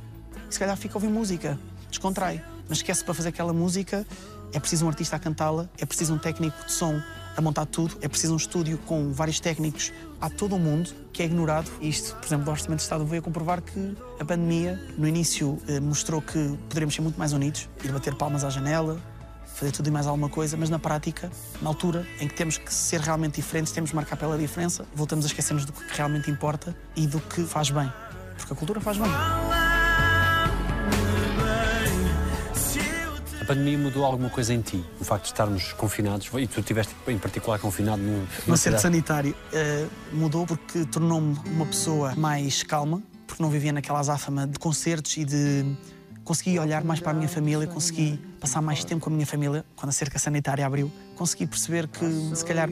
se 0.49 0.59
calhar 0.59 0.75
fica 0.77 0.95
a 0.95 0.97
ouvir 0.97 1.09
música, 1.09 1.57
descontrai. 1.89 2.43
Mas 2.67 2.79
esquece 2.79 3.03
para 3.03 3.13
fazer 3.13 3.29
aquela 3.29 3.53
música, 3.53 4.05
é 4.53 4.59
preciso 4.59 4.85
um 4.85 4.89
artista 4.89 5.15
a 5.15 5.19
cantá-la, 5.19 5.69
é 5.77 5.85
preciso 5.85 6.13
um 6.13 6.17
técnico 6.17 6.65
de 6.65 6.71
som 6.71 7.01
a 7.35 7.41
montar 7.41 7.67
tudo, 7.67 7.95
é 8.01 8.07
preciso 8.07 8.33
um 8.33 8.37
estúdio 8.37 8.79
com 8.79 9.13
vários 9.13 9.39
técnicos. 9.39 9.93
Há 10.19 10.29
todo 10.29 10.55
um 10.55 10.59
mundo 10.59 10.89
que 11.13 11.21
é 11.21 11.25
ignorado. 11.25 11.69
Isto, 11.79 12.15
por 12.15 12.25
exemplo, 12.25 12.45
do 12.45 12.51
Orçamento 12.51 12.77
de 12.77 12.83
Estado 12.83 13.05
veio 13.05 13.21
a 13.21 13.23
comprovar 13.23 13.61
que 13.61 13.95
a 14.19 14.25
pandemia, 14.25 14.79
no 14.97 15.07
início, 15.07 15.61
eh, 15.67 15.79
mostrou 15.79 16.19
que 16.19 16.57
poderíamos 16.67 16.95
ser 16.95 17.01
muito 17.01 17.17
mais 17.17 17.33
unidos, 17.33 17.69
ir 17.83 17.91
bater 17.91 18.15
palmas 18.15 18.43
à 18.43 18.49
janela, 18.49 18.99
fazer 19.45 19.71
tudo 19.71 19.87
e 19.87 19.91
mais 19.91 20.07
alguma 20.07 20.29
coisa, 20.29 20.57
mas 20.57 20.69
na 20.69 20.79
prática, 20.79 21.31
na 21.61 21.69
altura 21.69 22.07
em 22.19 22.27
que 22.27 22.33
temos 22.33 22.57
que 22.57 22.73
ser 22.73 23.01
realmente 23.01 23.35
diferentes, 23.35 23.71
temos 23.71 23.91
que 23.91 23.95
marcar 23.95 24.17
pela 24.17 24.37
diferença, 24.37 24.85
voltamos 24.95 25.25
a 25.25 25.27
esquecermos 25.27 25.63
do 25.63 25.73
que 25.73 25.81
realmente 25.95 26.31
importa 26.31 26.75
e 26.95 27.05
do 27.05 27.19
que 27.19 27.43
faz 27.43 27.69
bem. 27.69 27.91
Porque 28.35 28.53
a 28.53 28.55
cultura 28.55 28.79
faz 28.81 28.97
bem. 28.97 29.66
Pandemia 33.47 33.77
mudou 33.77 34.03
alguma 34.03 34.29
coisa 34.29 34.53
em 34.53 34.61
ti? 34.61 34.83
O 34.99 35.05
facto 35.05 35.23
de 35.23 35.31
estarmos 35.31 35.71
confinados, 35.73 36.29
e 36.37 36.47
tu 36.47 36.59
estiveste 36.59 36.93
em 37.07 37.17
particular 37.17 37.59
confinado 37.59 38.01
num, 38.01 38.25
No 38.45 38.57
centro 38.57 38.81
sanitário 38.81 39.33
eh, 39.53 39.87
mudou 40.11 40.45
porque 40.45 40.85
tornou-me 40.85 41.37
uma 41.45 41.65
pessoa 41.65 42.13
mais 42.15 42.61
calma, 42.63 43.01
porque 43.25 43.37
porque 43.37 43.43
não 43.43 43.51
vivia 43.51 43.71
naquela 43.71 43.99
azáfama 43.99 44.47
de 44.47 44.57
concertos 44.57 45.15
e 45.15 45.23
de 45.23 45.77
consegui 46.23 46.57
olhar 46.57 46.83
mais 46.83 46.99
para 46.99 47.11
a 47.11 47.13
minha 47.13 47.29
família, 47.29 47.67
consegui 47.67 48.19
passar 48.39 48.61
mais 48.61 48.83
tempo 48.83 49.03
com 49.03 49.11
a 49.11 49.13
minha 49.13 49.27
família 49.27 49.63
quando 49.75 49.89
a 49.89 49.93
cerca 49.93 50.17
sanitária 50.17 50.65
abriu, 50.65 50.91
consegui 51.15 51.45
perceber 51.45 51.87
que 51.87 52.05
se 52.35 52.43
calhar 52.43 52.67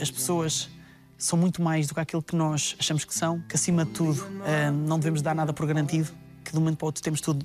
as 0.00 0.10
pessoas 0.10 0.70
são 1.18 1.36
muito 1.36 1.60
mais 1.60 1.88
do 1.88 1.94
que 1.94 2.00
aquilo 2.00 2.22
que 2.22 2.36
nós 2.36 2.76
achamos 2.78 3.04
que 3.04 3.12
são, 3.12 3.40
que 3.48 3.56
acima 3.56 3.84
de 3.84 3.90
tudo 3.90 4.24
eh, 4.46 4.70
não 4.70 4.98
devemos 4.98 5.20
dar 5.20 5.34
nada 5.34 5.52
por 5.52 5.66
garantido, 5.66 6.10
que 6.44 6.52
de 6.52 6.56
um 6.56 6.60
momento 6.60 6.78
para 6.78 6.86
o 6.86 6.88
outro 6.88 7.02
temos 7.02 7.20
tudo 7.20 7.44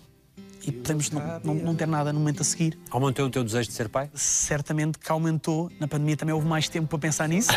e 0.66 0.72
podemos 0.72 1.12
não, 1.12 1.22
não, 1.44 1.54
não 1.56 1.76
ter 1.76 1.88
nada 1.88 2.12
no 2.12 2.20
momento 2.20 2.42
a 2.42 2.46
seguir. 2.46 2.78
Aumentou 2.90 3.26
o 3.26 3.30
teu 3.30 3.44
desejo 3.44 3.70
de 3.70 3.76
ser 3.76 3.90
pai? 3.90 4.10
Certamente 4.14 4.98
que 4.98 5.12
aumentou, 5.12 5.72
na 5.80 5.88
pandemia 5.88 6.18
também 6.18 6.34
houve 6.34 6.48
mais 6.48 6.68
tempo 6.68 6.88
para 6.88 7.00
pensar 7.00 7.28
nisso. 7.28 7.52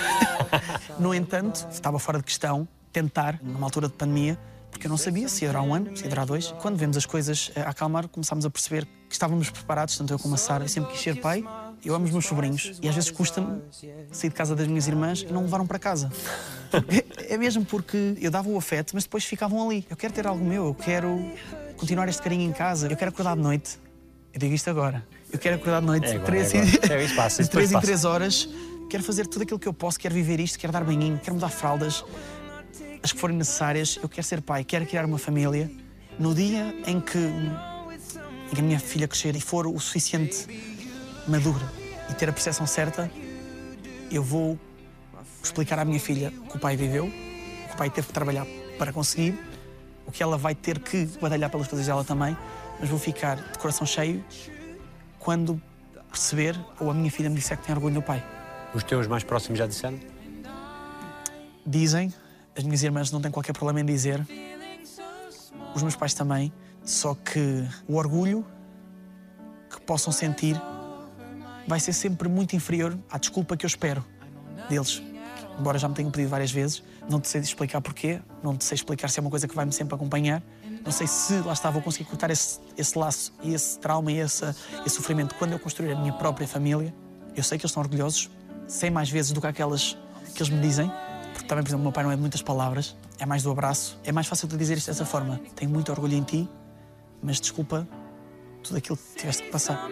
no 0.99 1.15
entanto, 1.15 1.67
estava 1.71 1.99
fora 1.99 2.19
de 2.19 2.25
questão 2.25 2.67
tentar, 2.93 3.41
numa 3.43 3.67
altura 3.67 3.89
de 3.89 3.95
pandemia, 3.95 4.39
porque 4.71 4.87
eu 4.87 4.91
não 4.91 4.97
sabia 4.97 5.29
se 5.29 5.45
ia 5.45 5.51
durar 5.51 5.63
um 5.63 5.75
ano, 5.75 5.97
se 5.97 6.05
ia 6.05 6.09
durar 6.09 6.27
dois. 6.27 6.53
Quando 6.61 6.77
vemos 6.77 6.97
as 6.97 7.07
coisas 7.07 7.51
a 7.57 7.71
acalmar, 7.71 8.09
começámos 8.09 8.45
a 8.45 8.51
perceber 8.51 8.87
que 9.09 9.15
estávamos 9.15 9.51
preparados, 9.51 9.97
tanto 9.97 10.13
eu 10.13 10.19
como 10.19 10.35
a 10.35 10.39
Sara. 10.39 10.65
Eu 10.65 10.69
sempre 10.69 10.93
quis 10.93 11.01
ser 11.01 11.21
pai, 11.21 11.45
eu 11.85 11.95
amo 11.95 12.07
os 12.07 12.11
meus 12.11 12.27
sobrinhos 12.27 12.79
e 12.83 12.89
às 12.89 12.95
vezes 12.95 13.11
custa-me 13.11 13.61
sair 14.11 14.31
de 14.31 14.35
casa 14.35 14.57
das 14.57 14.67
minhas 14.67 14.89
irmãs 14.89 15.23
e 15.23 15.33
não 15.33 15.41
me 15.41 15.47
levaram 15.47 15.67
para 15.67 15.79
casa. 15.79 16.11
É, 16.89 17.35
é 17.35 17.37
mesmo 17.37 17.67
porque 17.67 18.17
eu 18.19 18.31
dava 18.31 18.49
o 18.49 18.57
afeto, 18.57 18.93
mas 18.95 19.05
depois 19.05 19.27
ficavam 19.27 19.69
ali. 19.69 19.87
Eu 19.91 19.97
quero 19.97 20.15
ter 20.15 20.27
algo 20.27 20.43
meu, 20.43 20.69
eu 20.69 20.75
quero 20.75 21.21
continuar 21.83 22.09
este 22.09 22.23
carinho 22.23 22.49
em 22.49 22.53
casa, 22.53 22.87
eu 22.87 22.97
quero 22.97 23.11
acordar 23.11 23.35
de 23.35 23.43
noite. 23.43 23.77
Eu 24.33 24.39
digo 24.39 24.55
isto 24.55 24.71
agora. 24.71 25.05
Eu 25.33 25.39
quero 25.39 25.57
acordar 25.57 25.81
de 25.81 25.87
noite, 25.87 26.07
É 26.07 26.11
agora, 26.11 26.27
três, 26.27 26.55
é 26.55 26.59
agora. 26.61 26.95
É, 26.95 27.05
isso 27.05 27.17
passa, 27.17 27.43
de 27.43 27.51
três 27.51 27.73
em 27.73 27.81
três 27.81 28.05
horas. 28.05 28.49
Quero 28.89 29.03
fazer 29.03 29.27
tudo 29.27 29.43
aquilo 29.43 29.59
que 29.59 29.67
eu 29.67 29.73
posso, 29.73 29.99
quero 29.99 30.15
viver 30.15 30.39
isto, 30.39 30.61
quero 30.61 30.73
dar 30.73 30.85
banhinho, 30.85 31.19
quero 31.19 31.35
mudar 31.35 31.49
fraldas, 31.49 32.05
as 33.03 33.11
que 33.11 33.19
forem 33.19 33.37
necessárias. 33.37 33.99
Eu 34.01 34.09
quero 34.09 34.25
ser 34.25 34.41
pai, 34.43 34.63
quero 34.63 34.87
criar 34.87 35.05
uma 35.05 35.19
família. 35.19 35.69
No 36.21 36.33
dia 36.33 36.73
em 36.87 37.01
que, 37.01 37.19
em 37.19 38.55
que 38.55 38.61
a 38.61 38.63
minha 38.63 38.79
filha 38.79 39.09
crescer 39.09 39.35
e 39.35 39.41
for 39.41 39.67
o 39.67 39.81
suficiente 39.81 40.47
madura 41.27 41.69
e 42.09 42.15
ter 42.15 42.29
a 42.29 42.33
percepção 42.33 42.65
certa, 42.65 43.11
eu 44.09 44.23
vou 44.23 44.57
explicar 45.43 45.81
à 45.81 45.85
minha 45.85 45.99
filha 45.99 46.33
que 46.49 46.57
o 46.57 46.61
pai 46.61 46.77
viveu, 46.77 47.11
que 47.67 47.75
o 47.75 47.77
pai 47.77 47.91
teve 47.91 48.07
que 48.07 48.13
trabalhar 48.13 48.47
para 48.79 48.93
conseguir, 48.93 49.37
o 50.07 50.13
que 50.13 50.23
ela 50.23 50.37
vai 50.37 50.55
ter 50.55 50.79
que 50.79 51.07
batalhar 51.21 51.51
pelas 51.51 51.69
coisas 51.69 51.87
dela 51.87 52.05
também, 52.05 52.37
mas 52.81 52.89
vou 52.89 52.99
ficar 52.99 53.37
de 53.37 53.59
coração 53.59 53.87
cheio 53.87 54.25
quando 55.19 55.61
perceber 56.11 56.59
ou 56.81 56.91
a 56.91 56.95
minha 56.95 57.11
filha 57.11 57.31
me 57.31 57.37
disser 57.37 57.57
que 57.57 57.65
tem 57.65 57.75
orgulho 57.75 57.95
do 57.95 58.03
pai. 58.03 58.23
Os 58.75 58.83
teus 58.83 59.07
mais 59.07 59.25
próximos 59.25 59.59
já 59.59 59.67
disseram? 59.67 59.99
Dizem, 61.65 62.13
as 62.57 62.65
minhas 62.65 62.83
irmãs 62.83 63.11
não 63.11 63.21
têm 63.21 63.31
qualquer 63.31 63.53
problema 63.53 63.81
em 63.81 63.85
dizer, 63.85 64.27
os 65.75 65.83
meus 65.83 65.97
pais 65.97 66.13
também, 66.13 66.53
só 66.85 67.15
que 67.15 67.67
o 67.87 67.97
orgulho 67.97 68.45
que 69.71 69.81
possam 69.81 70.13
sentir 70.13 70.61
vai 71.67 71.79
ser 71.81 71.93
sempre 71.93 72.29
muito 72.29 72.57
inferior 72.57 72.99
à 73.11 73.19
desculpa 73.19 73.57
que 73.57 73.65
eu 73.65 73.69
espero 73.69 74.05
deles. 74.69 75.03
Embora 75.59 75.79
já 75.79 75.89
me 75.89 75.95
tenham 75.95 76.11
pedido 76.11 76.31
várias 76.31 76.51
vezes, 76.51 76.83
não 77.09 77.21
te 77.21 77.29
sei 77.29 77.41
explicar 77.41 77.81
porquê, 77.81 78.21
não 78.43 78.57
te 78.57 78.65
sei 78.65 78.75
explicar 78.77 79.09
se 79.09 79.19
é 79.19 79.21
uma 79.21 79.31
coisa 79.31 79.47
que 79.47 79.55
vai-me 79.55 79.73
sempre 79.73 79.95
acompanhar, 79.95 80.43
não 80.85 80.91
sei 80.91 81.07
se 81.07 81.35
lá 81.41 81.53
está, 81.53 81.71
vou 81.71 81.83
conseguir 81.83 82.05
cortar 82.05 82.31
esse, 82.31 82.59
esse 82.77 82.99
laço 82.99 83.33
e 83.43 83.55
esse 83.55 83.79
trauma 83.79 84.11
e 84.11 84.19
esse, 84.19 84.45
esse 84.85 84.97
sofrimento 84.97 85.35
quando 85.37 85.53
eu 85.53 85.59
construir 85.59 85.93
a 85.93 85.97
minha 85.97 86.13
própria 86.13 86.47
família. 86.49 86.93
Eu 87.37 87.43
sei 87.43 87.59
que 87.59 87.65
eles 87.65 87.71
estão 87.71 87.83
orgulhosos, 87.83 88.31
sei 88.67 88.91
mais 88.91 89.09
vezes 89.09 89.33
do 89.33 89.41
que 89.41 89.47
aquelas 89.47 89.97
que 90.35 90.43
eles 90.43 90.53
me 90.53 90.61
dizem, 90.61 90.91
porque 91.33 91.47
também, 91.47 91.63
por 91.63 91.71
exemplo, 91.71 91.83
o 91.83 91.85
meu 91.85 91.93
pai 91.93 92.05
não 92.05 92.11
é 92.11 92.15
de 92.15 92.21
muitas 92.21 92.43
palavras, 92.43 92.97
é 93.19 93.27
mais 93.27 93.43
do 93.43 93.51
abraço. 93.51 93.99
É 94.05 94.13
mais 94.13 94.27
fácil 94.27 94.49
de 94.49 94.57
dizer 94.57 94.77
isto 94.77 94.89
dessa 94.89 95.05
forma. 95.05 95.41
Tenho 95.55 95.71
muito 95.71 95.93
orgulho 95.93 96.15
em 96.15 96.23
ti, 96.23 96.49
mas 97.23 97.41
desculpa 97.41 97.87
tudo 98.63 98.77
aquilo 98.77 98.97
que 98.97 99.21
tiveste 99.21 99.45
que 99.45 99.51
passar. 99.51 99.89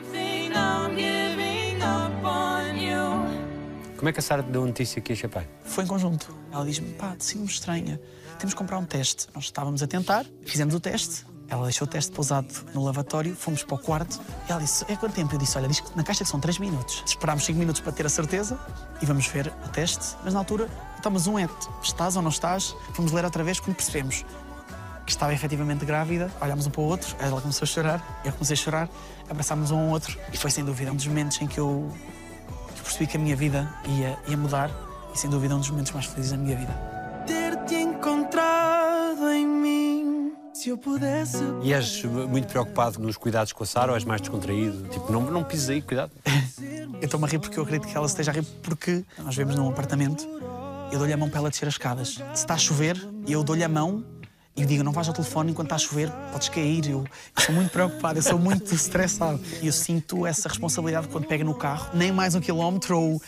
Como 4.00 4.08
é 4.08 4.14
que 4.14 4.18
a 4.18 4.22
Sara 4.22 4.42
deu 4.42 4.62
a 4.62 4.66
notícia 4.66 5.02
ia 5.06 5.14
ser 5.14 5.28
pai? 5.28 5.46
Foi 5.62 5.84
em 5.84 5.86
conjunto. 5.86 6.34
Ela 6.50 6.64
diz-me, 6.64 6.90
pá, 6.94 7.14
sinto-me 7.18 7.50
estranha. 7.50 8.00
Temos 8.38 8.54
que 8.54 8.58
comprar 8.58 8.78
um 8.78 8.86
teste. 8.86 9.26
Nós 9.34 9.44
estávamos 9.44 9.82
a 9.82 9.86
tentar, 9.86 10.24
fizemos 10.46 10.74
o 10.74 10.80
teste. 10.80 11.26
Ela 11.46 11.64
deixou 11.64 11.86
o 11.86 11.90
teste 11.90 12.10
pousado 12.10 12.48
no 12.72 12.82
lavatório, 12.82 13.36
fomos 13.36 13.62
para 13.62 13.74
o 13.74 13.78
quarto. 13.78 14.18
E 14.48 14.52
ela 14.52 14.62
disse, 14.62 14.86
é 14.88 14.96
quanto 14.96 15.12
tempo? 15.12 15.34
Eu 15.34 15.38
disse, 15.38 15.58
olha, 15.58 15.68
diz 15.68 15.80
que 15.80 15.94
na 15.94 16.02
caixa 16.02 16.24
que 16.24 16.30
são 16.30 16.40
3 16.40 16.58
minutos. 16.60 17.02
Esperámos 17.06 17.44
5 17.44 17.58
minutos 17.58 17.82
para 17.82 17.92
ter 17.92 18.06
a 18.06 18.08
certeza 18.08 18.58
e 19.02 19.04
vamos 19.04 19.26
ver 19.26 19.52
o 19.66 19.68
teste. 19.68 20.16
Mas 20.24 20.32
na 20.32 20.40
altura, 20.40 20.66
mas 21.12 21.26
um 21.26 21.38
é, 21.38 21.46
estás 21.82 22.16
ou 22.16 22.22
não 22.22 22.30
estás? 22.30 22.74
Fomos 22.94 23.12
ler 23.12 23.26
outra 23.26 23.44
vez 23.44 23.60
quando 23.60 23.76
percebemos 23.76 24.24
que 25.04 25.10
estava 25.10 25.34
efetivamente 25.34 25.84
grávida. 25.84 26.32
Olhámos 26.40 26.66
um 26.66 26.70
para 26.70 26.80
o 26.80 26.84
outro, 26.84 27.14
ela 27.18 27.38
começou 27.38 27.66
a 27.66 27.68
chorar, 27.68 28.22
eu 28.24 28.32
comecei 28.32 28.54
a 28.54 28.56
chorar, 28.56 28.88
abraçámos 29.28 29.70
um 29.70 29.78
ao 29.78 29.88
outro. 29.88 30.18
E 30.32 30.38
foi 30.38 30.50
sem 30.50 30.64
dúvida 30.64 30.90
um 30.90 30.96
dos 30.96 31.06
momentos 31.06 31.38
em 31.42 31.46
que 31.46 31.60
eu 31.60 31.92
percebi 32.90 33.06
que 33.06 33.16
a 33.16 33.20
minha 33.20 33.36
vida 33.36 33.72
ia, 33.86 34.18
ia 34.26 34.36
mudar. 34.36 34.70
E 35.14 35.18
sem 35.18 35.30
dúvida 35.30 35.54
um 35.54 35.60
dos 35.60 35.70
momentos 35.70 35.92
mais 35.92 36.06
felizes 36.06 36.32
da 36.32 36.36
minha 36.36 36.56
vida. 36.56 36.72
Ter-te 37.26 37.76
encontrado 37.76 39.30
em 39.30 39.46
mim. 39.46 40.32
Se 40.52 40.70
eu 40.70 40.78
pudesse. 40.78 41.38
E 41.62 41.72
és 41.72 42.04
muito 42.04 42.48
preocupado 42.48 42.98
nos 42.98 43.16
cuidados 43.16 43.52
com 43.52 43.62
a 43.62 43.66
Sara 43.66 43.92
ou 43.92 43.96
és 43.96 44.04
mais 44.04 44.20
descontraído? 44.20 44.88
Tipo, 44.88 45.12
não, 45.12 45.22
não 45.22 45.44
pises 45.44 45.68
aí, 45.68 45.80
cuidado. 45.80 46.10
Eu 47.00 47.06
estou-me 47.06 47.24
a 47.24 47.28
rir 47.28 47.38
porque 47.38 47.58
eu 47.58 47.62
acredito 47.62 47.88
que 47.88 47.96
ela 47.96 48.04
esteja 48.04 48.30
a 48.30 48.34
rir 48.34 48.42
porque 48.62 49.02
nós 49.16 49.34
vivemos 49.34 49.56
num 49.56 49.70
apartamento. 49.70 50.28
Eu 50.92 50.98
dou-lhe 50.98 51.14
a 51.14 51.16
mão 51.16 51.30
para 51.30 51.38
ela 51.38 51.48
descer 51.48 51.66
as 51.66 51.72
escadas. 51.72 52.16
Se 52.16 52.22
está 52.34 52.52
a 52.52 52.58
chover, 52.58 52.94
eu 53.26 53.42
dou-lhe 53.42 53.64
a 53.64 53.68
mão 53.70 54.04
e 54.56 54.64
digo: 54.64 54.82
não 54.82 54.92
vais 54.92 55.08
ao 55.08 55.14
telefone 55.14 55.52
enquanto 55.52 55.66
está 55.66 55.76
a 55.76 55.78
chover, 55.78 56.10
podes 56.32 56.48
cair. 56.48 56.88
Eu, 56.88 57.04
eu 57.36 57.42
sou 57.42 57.54
muito 57.54 57.70
preocupado, 57.70 58.18
eu 58.18 58.22
sou 58.22 58.38
muito 58.38 58.74
estressado. 58.74 59.40
E 59.62 59.66
eu 59.66 59.72
sinto 59.72 60.26
essa 60.26 60.48
responsabilidade 60.48 61.08
quando 61.08 61.26
pega 61.26 61.44
no 61.44 61.54
carro, 61.54 61.90
nem 61.94 62.12
mais 62.12 62.34
um 62.34 62.40
quilómetro 62.40 62.98
ou 62.98 63.22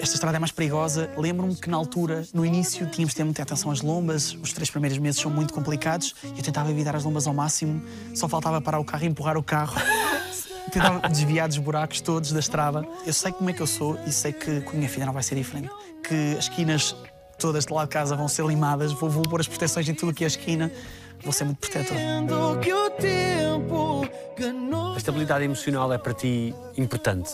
esta 0.00 0.14
estrada 0.14 0.36
é 0.36 0.40
mais 0.40 0.52
perigosa. 0.52 1.10
Lembro-me 1.16 1.56
que 1.56 1.68
na 1.68 1.76
altura, 1.76 2.24
no 2.32 2.46
início, 2.46 2.86
tínhamos 2.86 3.10
de 3.10 3.16
ter 3.16 3.24
muita 3.24 3.42
atenção 3.42 3.70
às 3.70 3.80
lombas. 3.80 4.32
Os 4.40 4.52
três 4.52 4.70
primeiros 4.70 4.96
meses 4.98 5.20
são 5.20 5.30
muito 5.30 5.52
complicados. 5.52 6.14
Eu 6.24 6.42
tentava 6.42 6.70
evitar 6.70 6.94
as 6.94 7.04
lombas 7.04 7.26
ao 7.26 7.34
máximo, 7.34 7.82
só 8.14 8.28
faltava 8.28 8.60
parar 8.60 8.78
o 8.78 8.84
carro 8.84 9.04
e 9.04 9.08
empurrar 9.08 9.36
o 9.36 9.42
carro. 9.42 9.74
Tentava 10.70 11.08
desviar 11.08 11.48
dos 11.48 11.56
buracos 11.56 12.02
todos 12.02 12.30
da 12.30 12.40
estrada. 12.40 12.86
Eu 13.06 13.12
sei 13.12 13.32
como 13.32 13.48
é 13.48 13.54
que 13.54 13.62
eu 13.62 13.66
sou 13.66 13.98
e 14.06 14.12
sei 14.12 14.34
que 14.34 14.60
com 14.60 14.72
a 14.72 14.74
minha 14.74 14.88
filha 14.88 15.06
não 15.06 15.14
vai 15.14 15.22
ser 15.22 15.34
diferente. 15.34 15.70
Que 16.06 16.36
as 16.36 16.44
esquinas 16.44 16.94
todas 17.38 17.64
de 17.64 17.72
lá 17.72 17.84
de 17.84 17.90
casa 17.90 18.16
vão 18.16 18.28
ser 18.28 18.44
limadas, 18.44 18.92
vou, 18.92 19.08
vou 19.08 19.22
pôr 19.22 19.40
as 19.40 19.48
proteções 19.48 19.88
em 19.88 19.94
tudo 19.94 20.10
aqui 20.10 20.24
a 20.24 20.26
esquina, 20.26 20.70
vou 21.22 21.32
ser 21.32 21.44
muito 21.44 21.58
protetor. 21.58 21.96
A 24.94 24.96
estabilidade 24.96 25.44
emocional 25.44 25.92
é 25.92 25.98
para 25.98 26.12
ti 26.12 26.54
importante. 26.76 27.30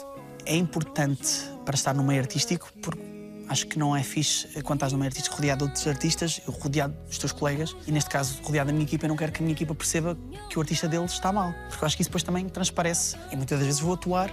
É 0.47 0.55
importante 0.55 1.49
para 1.65 1.75
estar 1.75 1.95
no 1.95 2.05
meio 2.05 2.21
artístico, 2.21 2.71
porque 2.83 3.03
acho 3.49 3.67
que 3.67 3.79
não 3.79 3.97
é 3.97 4.03
fixe 4.03 4.47
quando 4.63 4.79
estás 4.79 4.93
no 4.93 4.99
meio 4.99 5.09
artístico 5.09 5.37
rodeado 5.37 5.65
de 5.65 5.71
outros 5.71 5.87
artistas, 5.87 6.41
eu 6.47 6.53
rodeado 6.53 6.95
dos 7.07 7.19
teus 7.19 7.33
colegas, 7.33 7.75
e 7.87 7.93
neste 7.93 8.11
caso 8.11 8.41
rodeado 8.43 8.69
da 8.69 8.73
minha 8.73 8.85
equipa, 8.85 9.07
eu 9.07 9.09
não 9.09 9.17
quero 9.17 9.33
que 9.33 9.41
a 9.41 9.43
minha 9.43 9.55
equipa 9.55 9.75
perceba 9.75 10.17
que 10.51 10.59
o 10.59 10.61
artista 10.61 10.87
deles 10.87 11.13
está 11.13 11.33
mal, 11.33 11.55
porque 11.69 11.83
eu 11.83 11.87
acho 11.87 11.97
que 11.97 12.03
isso 12.03 12.11
depois 12.11 12.23
também 12.23 12.47
transparece, 12.49 13.17
e 13.33 13.37
muitas 13.37 13.59
das 13.59 13.67
vezes 13.67 13.81
vou 13.81 13.95
atuar 13.95 14.31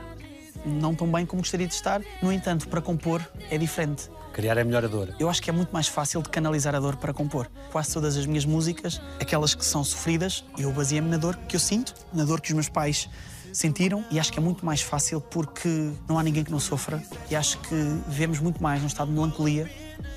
não 0.65 0.93
tão 0.95 1.11
bem 1.11 1.25
como 1.25 1.41
gostaria 1.41 1.67
de 1.67 1.73
estar, 1.73 2.01
no 2.21 2.31
entanto, 2.31 2.67
para 2.67 2.81
compor 2.81 3.21
é 3.49 3.57
diferente. 3.57 4.09
Criar 4.33 4.57
é 4.57 4.63
melhor 4.63 4.85
a 4.85 4.87
dor. 4.87 5.13
Eu 5.19 5.29
acho 5.29 5.41
que 5.41 5.49
é 5.49 5.53
muito 5.53 5.71
mais 5.71 5.87
fácil 5.87 6.21
de 6.21 6.29
canalizar 6.29 6.73
a 6.73 6.79
dor 6.79 6.95
para 6.95 7.13
compor. 7.13 7.49
Quase 7.71 7.93
todas 7.93 8.15
as 8.15 8.25
minhas 8.25 8.45
músicas, 8.45 9.01
aquelas 9.19 9.53
que 9.53 9.65
são 9.65 9.83
sofridas, 9.83 10.45
eu 10.57 10.71
baseei-me 10.71 11.09
na 11.09 11.17
dor 11.17 11.35
que 11.47 11.55
eu 11.55 11.59
sinto, 11.59 11.93
na 12.13 12.23
dor 12.23 12.39
que 12.39 12.49
os 12.49 12.53
meus 12.53 12.69
pais 12.69 13.09
sentiram 13.53 14.05
e 14.09 14.19
acho 14.19 14.31
que 14.31 14.39
é 14.39 14.41
muito 14.41 14.65
mais 14.65 14.81
fácil 14.81 15.19
porque 15.19 15.91
não 16.07 16.17
há 16.17 16.23
ninguém 16.23 16.43
que 16.43 16.51
não 16.51 16.59
sofra 16.59 17.03
e 17.29 17.35
acho 17.35 17.57
que 17.59 17.75
vemos 18.07 18.39
muito 18.39 18.63
mais 18.63 18.79
num 18.79 18.87
estado 18.87 19.09
de 19.09 19.13
melancolia 19.13 19.69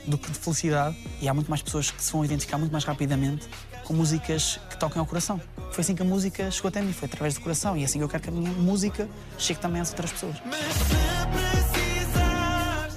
do 0.07 0.16
que 0.16 0.30
de 0.30 0.39
felicidade 0.39 0.97
e 1.20 1.28
há 1.28 1.35
muito 1.35 1.49
mais 1.49 1.61
pessoas 1.61 1.91
que 1.91 2.03
se 2.03 2.12
vão 2.12 2.24
identificar 2.24 2.59
muito 2.59 2.70
mais 2.70 2.85
rapidamente 2.85 3.49
com 3.85 3.95
músicas 3.95 4.59
que 4.70 4.76
toquem 4.76 4.99
ao 4.99 5.07
coração. 5.07 5.41
Foi 5.70 5.82
assim 5.82 5.95
que 5.95 6.03
a 6.03 6.05
música 6.05 6.51
chegou 6.51 6.68
até 6.68 6.80
mim, 6.80 6.93
foi 6.93 7.07
através 7.07 7.35
do 7.35 7.41
coração 7.41 7.76
e 7.76 7.82
é 7.82 7.85
assim 7.85 7.99
que 7.99 8.05
eu 8.05 8.09
quero 8.09 8.22
que 8.22 8.28
a 8.28 8.32
minha 8.32 8.51
música 8.51 9.09
chegue 9.39 9.61
também 9.61 9.80
às 9.80 9.91
outras 9.91 10.12
pessoas. 10.12 10.37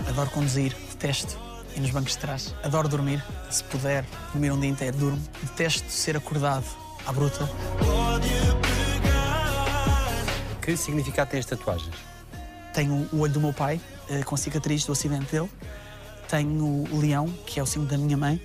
Adoro 0.07 0.29
conduzir, 0.31 0.75
detesto 0.89 1.37
ir 1.75 1.81
nos 1.81 1.91
bancos 1.91 2.13
de 2.13 2.17
trás. 2.17 2.55
Adoro 2.63 2.87
dormir, 2.87 3.23
se 3.49 3.63
puder, 3.65 4.03
dormir 4.31 4.51
um 4.51 4.59
dia 4.59 4.69
inteiro, 4.69 4.97
durmo. 4.97 5.21
Detesto 5.43 5.91
ser 5.91 6.17
acordado 6.17 6.65
à 7.05 7.11
bruta. 7.11 7.47
Que 10.61 10.75
significado 10.75 11.31
têm 11.31 11.39
as 11.39 11.45
tatuagens? 11.45 11.95
Tenho 12.73 13.07
o 13.13 13.19
olho 13.19 13.33
do 13.33 13.39
meu 13.39 13.53
pai, 13.53 13.79
eh, 14.09 14.23
com 14.23 14.35
cicatriz 14.35 14.85
do 14.85 14.91
acidente 14.91 15.31
dele. 15.31 15.49
Tenho 16.27 16.85
o 16.91 16.99
leão, 16.99 17.27
que 17.45 17.59
é 17.59 17.63
o 17.63 17.65
símbolo 17.65 17.89
da 17.89 17.97
minha 17.97 18.17
mãe. 18.17 18.41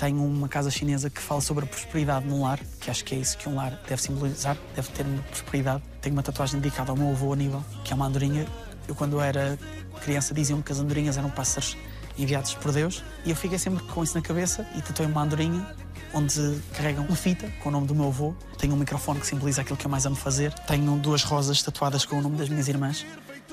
Tenho 0.00 0.24
uma 0.24 0.48
casa 0.48 0.70
chinesa 0.70 1.10
que 1.10 1.20
fala 1.20 1.42
sobre 1.42 1.66
a 1.66 1.68
prosperidade 1.68 2.26
no 2.26 2.40
lar, 2.40 2.58
que 2.80 2.90
acho 2.90 3.04
que 3.04 3.14
é 3.14 3.18
isso 3.18 3.36
que 3.36 3.46
um 3.50 3.54
lar 3.54 3.78
deve 3.86 4.00
simbolizar, 4.00 4.56
deve 4.74 4.88
ter 4.92 5.04
prosperidade. 5.28 5.82
Tenho 6.00 6.14
uma 6.14 6.22
tatuagem 6.22 6.58
dedicada 6.58 6.90
ao 6.90 6.96
meu 6.96 7.10
avô 7.10 7.34
Aníbal, 7.34 7.62
que 7.84 7.92
é 7.92 7.94
uma 7.94 8.06
andorinha. 8.06 8.46
Eu, 8.88 8.94
quando 8.94 9.20
era 9.20 9.58
criança, 10.02 10.32
diziam 10.32 10.62
que 10.62 10.72
as 10.72 10.78
andorinhas 10.78 11.18
eram 11.18 11.28
pássaros 11.28 11.76
enviados 12.16 12.54
por 12.54 12.72
Deus. 12.72 13.04
E 13.26 13.30
eu 13.30 13.36
fiquei 13.36 13.58
sempre 13.58 13.84
com 13.88 14.02
isso 14.02 14.14
na 14.14 14.22
cabeça 14.22 14.66
e 14.74 14.80
tatuei 14.80 15.06
uma 15.06 15.20
andorinha 15.22 15.66
onde 16.14 16.58
carregam 16.72 17.04
uma 17.04 17.14
fita 17.14 17.52
com 17.62 17.68
o 17.68 17.72
nome 17.72 17.86
do 17.86 17.94
meu 17.94 18.06
avô. 18.06 18.34
Tenho 18.56 18.72
um 18.72 18.78
microfone 18.78 19.20
que 19.20 19.26
simboliza 19.26 19.60
aquilo 19.60 19.76
que 19.76 19.84
eu 19.84 19.90
mais 19.90 20.06
amo 20.06 20.16
fazer. 20.16 20.50
Tenho 20.66 20.96
duas 20.96 21.22
rosas 21.24 21.62
tatuadas 21.62 22.06
com 22.06 22.16
o 22.16 22.22
nome 22.22 22.38
das 22.38 22.48
minhas 22.48 22.68
irmãs, 22.68 23.04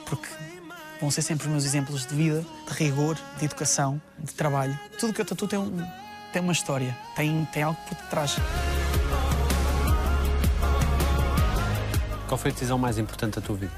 porque 0.05 0.29
vão 1.01 1.11
ser 1.11 1.23
sempre 1.23 1.45
os 1.45 1.51
meus 1.51 1.65
exemplos 1.65 2.05
de 2.05 2.15
vida, 2.15 2.45
de 2.69 2.73
rigor, 2.73 3.17
de 3.37 3.43
educação, 3.43 4.01
de 4.17 4.33
trabalho. 4.33 4.79
Tudo 4.97 5.11
que 5.11 5.19
eu 5.19 5.25
tatuo 5.25 5.45
tem, 5.45 5.59
um, 5.59 6.06
tem 6.37 6.43
uma 6.43 6.53
história, 6.53 6.95
tem, 7.15 7.45
tem 7.45 7.63
algo 7.63 7.79
por 7.87 7.95
detrás. 7.95 8.35
Qual 12.27 12.37
foi 12.37 12.51
a 12.51 12.53
decisão 12.53 12.77
mais 12.77 12.99
importante 12.99 13.39
da 13.39 13.41
tua 13.41 13.55
vida? 13.55 13.73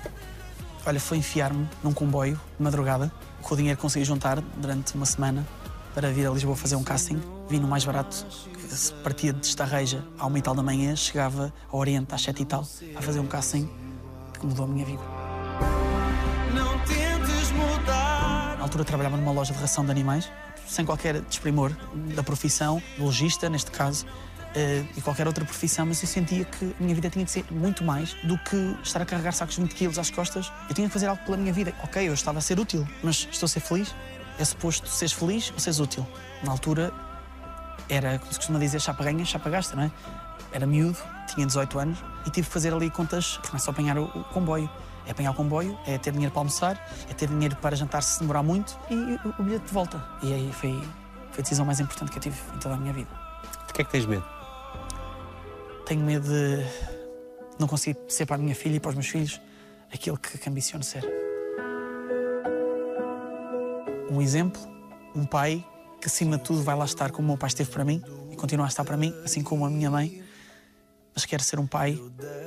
Olha, 0.85 0.99
foi 0.99 1.19
enfiar-me 1.19 1.69
num 1.81 1.93
comboio 1.93 2.37
de 2.57 2.61
madrugada, 2.61 3.09
com 3.41 3.53
o 3.53 3.57
dinheiro 3.57 3.77
que 3.77 3.81
consegui 3.81 4.03
juntar 4.03 4.41
durante 4.57 4.93
uma 4.93 5.05
semana 5.05 5.47
para 5.95 6.11
vir 6.11 6.27
a 6.27 6.31
Lisboa 6.31 6.53
fazer 6.53 6.75
um 6.75 6.83
casting. 6.83 7.21
Vim 7.47 7.59
no 7.59 7.67
mais 7.69 7.85
barato, 7.85 8.25
partia 9.05 9.31
de 9.31 9.45
Estarreja 9.45 10.03
à 10.17 10.25
uma 10.25 10.37
e 10.37 10.41
tal 10.41 10.53
da 10.53 10.61
manhã, 10.61 10.93
chegava 10.97 11.53
ao 11.71 11.79
Oriente 11.79 12.13
às 12.13 12.21
sete 12.21 12.41
e 12.41 12.45
tal, 12.45 12.67
a 12.93 13.01
fazer 13.01 13.21
um 13.21 13.27
casting 13.27 13.69
que 14.37 14.45
mudou 14.45 14.65
a 14.65 14.67
minha 14.67 14.85
vida. 14.85 15.03
Não 16.53 16.77
tentes 16.79 17.51
mudar. 17.51 18.57
Na 18.57 18.63
altura 18.63 18.83
trabalhava 18.83 19.15
numa 19.15 19.31
loja 19.31 19.53
de 19.53 19.61
ração 19.61 19.85
de 19.85 19.91
animais, 19.91 20.29
sem 20.69 20.85
qualquer 20.85 21.19
desprimor 21.21 21.71
da 22.15 22.21
profissão, 22.21 22.81
lojista 22.97 23.49
neste 23.49 23.71
caso, 23.71 24.05
eh, 24.55 24.83
e 24.95 25.01
qualquer 25.01 25.27
outra 25.27 25.43
profissão, 25.43 25.85
mas 25.85 26.01
eu 26.01 26.07
sentia 26.07 26.45
que 26.45 26.65
a 26.79 26.83
minha 26.83 26.95
vida 26.95 27.09
tinha 27.09 27.25
que 27.25 27.31
ser 27.31 27.43
muito 27.51 27.83
mais 27.83 28.13
do 28.23 28.37
que 28.37 28.77
estar 28.83 29.01
a 29.01 29.05
carregar 29.05 29.31
sacos 29.31 29.55
de 29.55 29.61
20 29.61 29.73
quilos 29.73 29.99
às 29.99 30.09
costas. 30.09 30.51
Eu 30.69 30.75
tinha 30.75 30.87
que 30.87 30.93
fazer 30.93 31.07
algo 31.07 31.23
pela 31.23 31.37
minha 31.37 31.51
vida. 31.51 31.73
Ok, 31.83 32.07
eu 32.07 32.13
estava 32.13 32.39
a 32.39 32.41
ser 32.41 32.59
útil, 32.59 32.87
mas 33.03 33.27
estou 33.31 33.45
a 33.45 33.49
ser 33.49 33.59
feliz? 33.59 33.93
É 34.37 34.45
suposto 34.45 34.87
seres 34.87 35.11
feliz 35.11 35.51
ou 35.53 35.59
seres 35.59 35.79
útil? 35.79 36.07
Na 36.43 36.51
altura 36.51 36.93
era, 37.89 38.19
como 38.19 38.31
se 38.31 38.37
costuma 38.37 38.59
dizer, 38.59 38.79
chapa 38.79 39.03
ganha, 39.03 39.25
chapa 39.25 39.49
gasta, 39.49 39.75
não 39.75 39.83
é? 39.83 39.91
Era 40.51 40.65
miúdo, 40.65 40.97
tinha 41.33 41.45
18 41.45 41.79
anos 41.79 41.99
e 42.25 42.29
tive 42.29 42.47
que 42.47 42.53
fazer 42.53 42.73
ali 42.73 42.89
contas, 42.89 43.37
porque 43.37 43.49
não 43.49 43.57
é 43.57 43.59
só 43.59 43.71
apanhar 43.71 43.97
o, 43.97 44.05
o 44.05 44.23
comboio. 44.25 44.69
É 45.09 45.11
apanhar 45.11 45.31
o 45.31 45.33
comboio, 45.33 45.75
é 45.87 45.97
ter 45.97 46.11
dinheiro 46.11 46.31
para 46.31 46.41
almoçar, 46.41 46.87
é 47.09 47.13
ter 47.15 47.27
dinheiro 47.27 47.55
para 47.55 47.75
jantar 47.75 48.03
se 48.03 48.19
demorar 48.19 48.43
muito 48.43 48.77
e 48.91 48.93
o, 48.93 49.33
o 49.39 49.43
bilhete 49.43 49.65
de 49.65 49.73
volta. 49.73 49.99
E 50.21 50.31
aí 50.31 50.53
foi, 50.53 50.71
foi 51.31 51.39
a 51.39 51.41
decisão 51.41 51.65
mais 51.65 51.79
importante 51.79 52.11
que 52.11 52.19
eu 52.19 52.21
tive 52.21 52.37
em 52.55 52.59
toda 52.59 52.75
a 52.75 52.77
minha 52.77 52.93
vida. 52.93 53.09
De 53.65 53.73
que 53.73 53.81
é 53.81 53.85
que 53.85 53.89
tens 53.89 54.05
medo? 54.05 54.23
Tenho 55.87 56.05
medo 56.05 56.27
de 56.27 56.63
não 57.57 57.67
conseguir 57.67 57.99
ser 58.07 58.27
para 58.27 58.35
a 58.35 58.39
minha 58.39 58.53
filha 58.53 58.75
e 58.75 58.79
para 58.79 58.89
os 58.89 58.95
meus 58.95 59.07
filhos 59.07 59.41
aquilo 59.91 60.15
que, 60.15 60.37
que 60.37 60.47
ambiciono 60.47 60.83
ser. 60.83 61.03
Um 64.11 64.21
exemplo, 64.21 64.61
um 65.15 65.25
pai 65.25 65.65
que 65.99 66.05
acima 66.05 66.37
de 66.37 66.43
tudo 66.43 66.61
vai 66.61 66.75
lá 66.75 66.85
estar 66.85 67.09
como 67.09 67.29
o 67.29 67.31
meu 67.31 67.37
pai 67.37 67.47
esteve 67.47 67.71
para 67.71 67.83
mim 67.83 67.99
e 68.29 68.35
continua 68.35 68.67
a 68.67 68.69
estar 68.69 68.83
para 68.83 68.95
mim, 68.95 69.11
assim 69.25 69.41
como 69.41 69.65
a 69.65 69.71
minha 69.71 69.89
mãe, 69.89 70.23
mas 71.19 71.25
quero 71.25 71.43
ser 71.43 71.59
um 71.59 71.67
pai 71.67 72.01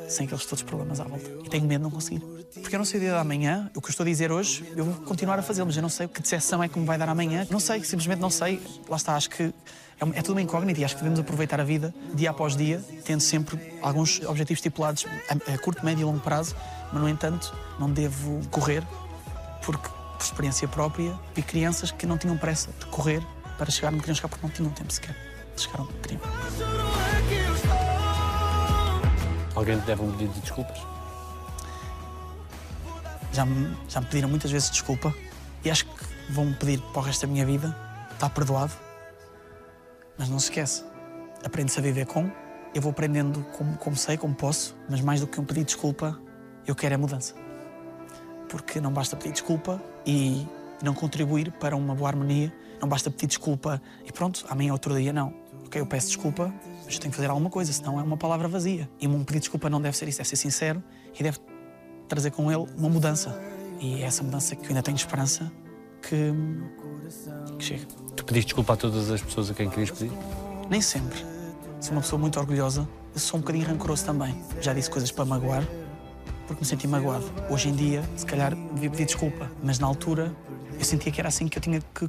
sem 0.08 0.24
aqueles 0.24 0.44
todos 0.46 0.60
os 0.60 0.62
problemas 0.62 0.98
à 0.98 1.04
volta. 1.04 1.28
E 1.44 1.48
tenho 1.50 1.66
medo 1.66 1.80
de 1.80 1.82
não 1.84 1.90
conseguir. 1.90 2.20
Porque 2.60 2.74
eu 2.74 2.78
não 2.78 2.86
sei 2.86 3.00
o 3.00 3.02
dia 3.02 3.12
da 3.12 3.22
manhã, 3.22 3.70
o 3.74 3.82
que 3.82 3.88
eu 3.88 3.90
estou 3.90 4.04
a 4.04 4.06
dizer 4.06 4.32
hoje, 4.32 4.64
eu 4.74 4.84
vou 4.84 4.94
continuar 5.04 5.38
a 5.38 5.42
fazê-lo, 5.42 5.66
mas 5.66 5.76
eu 5.76 5.82
não 5.82 5.90
sei 5.90 6.08
que 6.08 6.22
decepção 6.22 6.62
é 6.62 6.68
que 6.68 6.78
me 6.78 6.86
vai 6.86 6.96
dar 6.96 7.08
amanhã. 7.08 7.46
Não 7.50 7.60
sei, 7.60 7.84
simplesmente 7.84 8.20
não 8.20 8.30
sei. 8.30 8.62
Lá 8.88 8.96
está, 8.96 9.14
acho 9.14 9.28
que 9.28 9.42
é, 9.42 9.52
é 10.00 10.22
tudo 10.22 10.32
uma 10.32 10.40
incógnita 10.40 10.80
e 10.80 10.84
acho 10.84 10.94
que 10.94 11.02
devemos 11.02 11.20
aproveitar 11.20 11.60
a 11.60 11.64
vida 11.64 11.94
dia 12.14 12.30
após 12.30 12.56
dia, 12.56 12.82
tendo 13.04 13.20
sempre 13.20 13.60
alguns 13.82 14.22
objetivos 14.22 14.60
estipulados 14.60 15.04
a, 15.28 15.52
a 15.52 15.58
curto, 15.58 15.84
médio 15.84 16.02
e 16.02 16.04
longo 16.04 16.20
prazo, 16.20 16.56
mas 16.90 17.02
no 17.02 17.08
entanto 17.08 17.54
não 17.78 17.90
devo 17.90 18.40
correr, 18.48 18.82
porque 19.66 19.86
por 19.86 20.24
experiência 20.24 20.66
própria 20.66 21.18
vi 21.34 21.42
crianças 21.42 21.90
que 21.90 22.06
não 22.06 22.16
tinham 22.16 22.38
pressa 22.38 22.70
de 22.78 22.86
correr 22.86 23.22
para 23.58 23.70
chegar 23.70 23.88
onde 23.92 24.00
queriam 24.00 24.14
chegar 24.14 24.28
porque 24.28 24.46
não 24.46 24.54
tinham 24.54 24.72
tempo 24.72 24.90
sequer 24.90 25.14
de 25.54 25.62
chegar 25.62 25.82
onde 25.82 25.92
queriam. 25.94 27.51
Alguém 29.54 29.78
te 29.80 29.86
deve 29.86 30.02
um 30.02 30.10
pedido 30.12 30.32
de 30.32 30.40
desculpas? 30.40 30.78
Já 33.32 33.44
me, 33.44 33.76
já 33.88 34.00
me 34.00 34.06
pediram 34.06 34.28
muitas 34.28 34.50
vezes 34.50 34.70
desculpa 34.70 35.14
e 35.64 35.70
acho 35.70 35.86
que 35.86 36.04
vão 36.30 36.46
me 36.46 36.54
pedir 36.54 36.80
para 36.80 37.00
o 37.00 37.04
resto 37.04 37.26
da 37.26 37.32
minha 37.32 37.44
vida. 37.44 37.76
Está 38.12 38.28
perdoado. 38.30 38.72
Mas 40.18 40.28
não 40.28 40.38
se 40.38 40.46
esquece. 40.46 40.84
Aprende-se 41.44 41.78
a 41.78 41.82
viver 41.82 42.06
com. 42.06 42.30
Eu 42.74 42.80
vou 42.80 42.92
aprendendo 42.92 43.44
como, 43.56 43.76
como 43.76 43.96
sei, 43.96 44.16
como 44.16 44.34
posso, 44.34 44.74
mas 44.88 45.00
mais 45.00 45.20
do 45.20 45.26
que 45.26 45.38
um 45.38 45.44
pedido 45.44 45.66
de 45.66 45.74
desculpa, 45.74 46.18
eu 46.66 46.74
quero 46.74 46.94
é 46.94 46.96
mudança. 46.96 47.34
Porque 48.48 48.80
não 48.80 48.92
basta 48.92 49.16
pedir 49.16 49.32
desculpa 49.32 49.82
e 50.06 50.46
não 50.82 50.94
contribuir 50.94 51.52
para 51.52 51.76
uma 51.76 51.94
boa 51.94 52.08
harmonia. 52.08 52.52
Não 52.80 52.88
basta 52.88 53.10
pedir 53.10 53.26
desculpa 53.26 53.82
e 54.04 54.12
pronto, 54.12 54.46
amanhã 54.48 54.70
é 54.70 54.72
outro 54.72 54.94
dia, 54.96 55.12
não. 55.12 55.34
Ok, 55.66 55.80
eu 55.80 55.86
peço 55.86 56.08
desculpa, 56.08 56.52
mas 56.92 56.96
eu 56.96 57.00
tenho 57.00 57.10
que 57.10 57.16
fazer 57.16 57.30
alguma 57.30 57.48
coisa, 57.48 57.72
senão 57.72 57.98
é 57.98 58.02
uma 58.02 58.16
palavra 58.16 58.46
vazia. 58.46 58.88
E 59.00 59.06
um 59.06 59.24
pedido 59.24 59.32
de 59.32 59.40
desculpa 59.40 59.70
não 59.70 59.80
deve 59.80 59.96
ser 59.96 60.08
isso, 60.08 60.18
deve 60.18 60.28
ser 60.28 60.36
sincero 60.36 60.82
e 61.18 61.22
deve 61.22 61.38
trazer 62.06 62.30
com 62.30 62.52
ele 62.52 62.66
uma 62.76 62.88
mudança. 62.88 63.40
E 63.80 64.02
é 64.02 64.02
essa 64.02 64.22
mudança 64.22 64.54
que 64.54 64.64
eu 64.64 64.68
ainda 64.68 64.82
tenho 64.82 64.96
esperança 64.96 65.50
que, 66.02 66.32
que 67.58 67.64
chega. 67.64 67.86
Tu 68.14 68.24
pediste 68.24 68.48
desculpa 68.48 68.74
a 68.74 68.76
todas 68.76 69.10
as 69.10 69.22
pessoas 69.22 69.50
a 69.50 69.54
quem 69.54 69.70
querias 69.70 69.90
pedir? 69.90 70.12
Nem 70.68 70.82
sempre. 70.82 71.18
Sou 71.80 71.92
uma 71.92 72.02
pessoa 72.02 72.20
muito 72.20 72.38
orgulhosa. 72.38 72.86
Eu 73.14 73.20
sou 73.20 73.38
um 73.38 73.40
bocadinho 73.40 73.66
rancoroso 73.66 74.04
também. 74.04 74.34
Já 74.60 74.74
disse 74.74 74.90
coisas 74.90 75.10
para 75.10 75.24
magoar, 75.24 75.66
porque 76.46 76.60
me 76.60 76.66
senti 76.66 76.86
magoado. 76.86 77.24
Hoje 77.48 77.70
em 77.70 77.74
dia, 77.74 78.02
se 78.16 78.26
calhar, 78.26 78.54
devia 78.74 78.90
pedir 78.90 79.06
desculpa. 79.06 79.50
Mas 79.62 79.78
na 79.78 79.86
altura, 79.86 80.34
eu 80.78 80.84
sentia 80.84 81.10
que 81.10 81.20
era 81.20 81.28
assim 81.28 81.48
que 81.48 81.56
eu 81.56 81.62
tinha 81.62 81.80
que, 81.94 82.08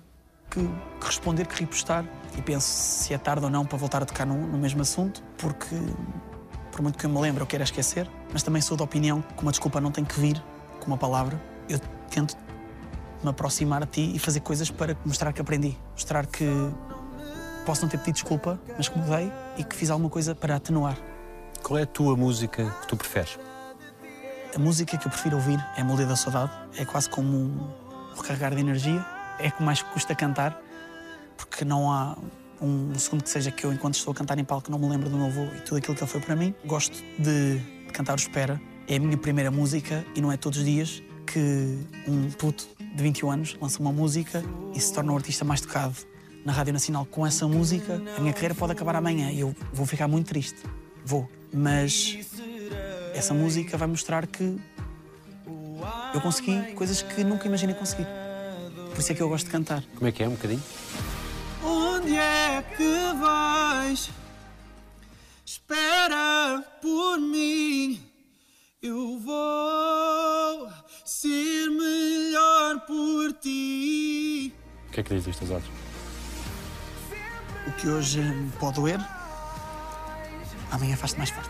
que- 0.53 0.67
que 0.99 1.05
responder, 1.07 1.47
que 1.47 1.59
repostar. 1.59 2.05
E 2.37 2.41
penso 2.41 2.67
se 2.67 3.13
é 3.13 3.17
tarde 3.17 3.43
ou 3.45 3.51
não 3.51 3.65
para 3.65 3.77
voltar 3.77 4.01
a 4.01 4.05
tocar 4.05 4.25
no, 4.25 4.35
no 4.35 4.57
mesmo 4.57 4.81
assunto, 4.81 5.23
porque, 5.37 5.75
por 6.71 6.81
muito 6.81 6.97
que 6.97 7.05
eu 7.05 7.09
me 7.09 7.19
lembre, 7.19 7.41
eu 7.43 7.47
quero 7.47 7.63
esquecer. 7.63 8.09
Mas 8.31 8.41
também 8.43 8.61
sou 8.61 8.75
da 8.77 8.83
opinião 8.83 9.21
que 9.35 9.41
uma 9.41 9.51
desculpa 9.51 9.79
não 9.81 9.91
tem 9.91 10.03
que 10.03 10.19
vir 10.19 10.41
com 10.79 10.87
uma 10.87 10.97
palavra. 10.97 11.39
Eu 11.69 11.79
tento 12.09 12.35
me 13.23 13.29
aproximar 13.29 13.83
a 13.83 13.85
ti 13.85 14.11
e 14.15 14.19
fazer 14.19 14.39
coisas 14.41 14.69
para 14.69 14.97
mostrar 15.05 15.31
que 15.33 15.41
aprendi. 15.41 15.77
Mostrar 15.93 16.25
que 16.25 16.45
posso 17.65 17.83
não 17.83 17.89
ter 17.89 17.97
pedido 17.99 18.15
desculpa, 18.15 18.59
mas 18.77 18.89
que 18.89 18.97
mudei 18.97 19.31
e 19.57 19.63
que 19.63 19.75
fiz 19.75 19.89
alguma 19.89 20.09
coisa 20.09 20.33
para 20.35 20.55
atenuar. 20.55 20.97
Qual 21.61 21.77
é 21.79 21.83
a 21.83 21.87
tua 21.87 22.15
música 22.17 22.65
que 22.81 22.87
tu 22.87 22.97
preferes? 22.97 23.39
A 24.55 24.59
música 24.59 24.97
que 24.97 25.07
eu 25.07 25.11
prefiro 25.11 25.35
ouvir 25.37 25.63
é 25.77 25.81
a 25.81 25.83
Melodia 25.83 26.05
da 26.07 26.15
Saudade. 26.15 26.51
É 26.77 26.83
quase 26.85 27.09
como 27.09 27.37
um 27.37 27.69
recarregar 28.17 28.53
de 28.53 28.59
energia. 28.61 29.05
É 29.43 29.51
que 29.51 29.61
mais 29.61 29.81
custa 29.81 30.15
cantar, 30.15 30.59
porque 31.37 31.63
não 31.63 31.91
há 31.91 32.17
um 32.61 32.97
segundo 32.97 33.23
que 33.23 33.29
seja 33.29 33.51
que 33.51 33.65
eu, 33.65 33.73
enquanto 33.73 33.95
estou 33.95 34.13
a 34.13 34.15
cantar 34.15 34.39
em 34.39 34.43
palco, 34.45 34.71
não 34.71 34.79
me 34.79 34.87
lembro 34.87 35.09
do 35.09 35.17
meu 35.17 35.27
avô 35.27 35.43
e 35.55 35.61
tudo 35.61 35.77
aquilo 35.77 35.95
que 35.95 36.03
ele 36.03 36.09
foi 36.09 36.21
para 36.21 36.35
mim. 36.35 36.55
Gosto 36.65 36.97
de, 37.19 37.61
cantar 37.93 38.13
o 38.13 38.15
Espera. 38.15 38.59
É 38.87 38.95
a 38.97 38.99
minha 38.99 39.17
primeira 39.17 39.51
música 39.51 40.05
e 40.15 40.19
não 40.19 40.31
é 40.31 40.35
todos 40.35 40.59
os 40.59 40.65
dias 40.65 41.01
que 41.25 41.79
um 42.07 42.29
puto 42.31 42.67
de 42.79 43.01
21 43.01 43.31
anos 43.31 43.57
lança 43.61 43.79
uma 43.79 43.93
música 43.93 44.43
e 44.73 44.79
se 44.79 44.91
torna 44.91 45.13
o 45.13 45.15
artista 45.15 45.45
mais 45.45 45.61
tocado 45.61 45.95
na 46.43 46.51
Rádio 46.51 46.73
Nacional 46.73 47.05
com 47.05 47.25
essa 47.25 47.47
música. 47.47 48.01
A 48.17 48.19
minha 48.19 48.33
carreira 48.33 48.55
pode 48.55 48.73
acabar 48.73 48.95
amanhã 48.95 49.31
e 49.31 49.39
eu 49.39 49.55
vou 49.71 49.85
ficar 49.85 50.07
muito 50.07 50.27
triste. 50.27 50.61
Vou. 51.05 51.29
Mas 51.53 52.17
essa 53.13 53.33
música 53.33 53.77
vai 53.77 53.87
mostrar 53.87 54.27
que 54.27 54.59
eu 56.13 56.21
consegui 56.21 56.73
coisas 56.73 57.01
que 57.01 57.23
nunca 57.23 57.47
imaginei 57.47 57.75
conseguir. 57.75 58.07
Por 58.93 58.99
isso 58.99 59.11
é 59.11 59.15
que 59.15 59.21
eu 59.21 59.29
gosto 59.29 59.45
de 59.45 59.51
cantar. 59.51 59.83
Como 59.95 60.07
é 60.07 60.11
que 60.11 60.21
é? 60.21 60.27
Um 60.27 60.33
bocadinho? 60.33 60.63
Onde 61.63 62.15
é 62.15 62.63
que 62.77 63.13
vais? 63.19 64.11
Espera 65.43 66.63
por 66.79 67.19
mim. 67.19 67.99
Eu 68.81 69.17
vou 69.19 70.69
ser 71.03 71.69
melhor 71.69 72.81
por 72.85 73.33
ti. 73.33 74.53
O 74.89 74.91
que 74.91 74.99
é 74.99 75.03
que 75.03 75.15
diz 75.15 75.25
isto 75.25 75.41
aos 75.41 75.51
olhos? 75.51 75.67
O 77.67 77.71
que 77.71 77.87
hoje 77.87 78.21
pode 78.59 78.75
doer, 78.75 78.99
amanhã 80.69 80.95
faz-te 80.95 81.17
mais 81.17 81.31
forte. 81.31 81.49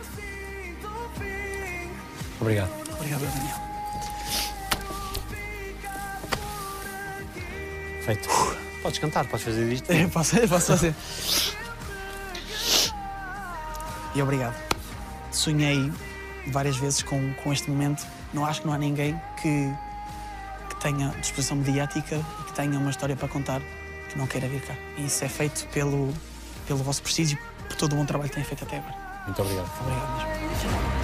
Obrigado. 2.40 2.72
Obrigado, 2.94 3.22
Daniel. 3.22 3.73
Feito. 8.06 8.30
Podes 8.82 9.00
cantar, 9.00 9.26
podes 9.26 9.46
fazer 9.46 9.72
isto. 9.72 9.92
Eu 9.92 10.10
posso, 10.10 10.36
eu 10.38 10.48
posso 10.48 10.68
fazer. 10.68 10.94
E 14.14 14.22
obrigado. 14.22 14.56
Sonhei 15.32 15.92
várias 16.48 16.76
vezes 16.78 17.02
com, 17.02 17.34
com 17.36 17.54
este 17.54 17.70
momento. 17.70 18.06
Não 18.34 18.46
acho 18.46 18.62
que 18.62 18.68
não 18.68 18.74
há 18.74 18.78
ninguém 18.78 19.20
que, 19.42 19.74
que 20.70 20.76
tenha 20.82 21.10
disposição 21.20 21.58
mediática 21.58 22.16
e 22.16 22.44
que 22.44 22.54
tenha 22.54 22.78
uma 22.78 22.90
história 22.90 23.16
para 23.16 23.28
contar 23.28 23.62
que 24.10 24.18
não 24.18 24.28
queira 24.28 24.48
vir 24.48 24.62
cá. 24.62 24.76
E 24.98 25.06
isso 25.06 25.24
é 25.24 25.30
feito 25.30 25.66
pelo, 25.70 26.14
pelo 26.68 26.84
vosso 26.84 27.02
prestígio, 27.02 27.38
por 27.68 27.78
todo 27.78 27.94
o 27.94 27.96
bom 27.96 28.06
trabalho 28.06 28.30
que 28.30 28.36
têm 28.36 28.44
feito 28.44 28.64
até 28.64 28.78
agora. 28.78 28.96
Muito 29.26 29.42
obrigado. 29.42 29.72
Obrigado 29.80 30.18
mesmo. 30.18 31.03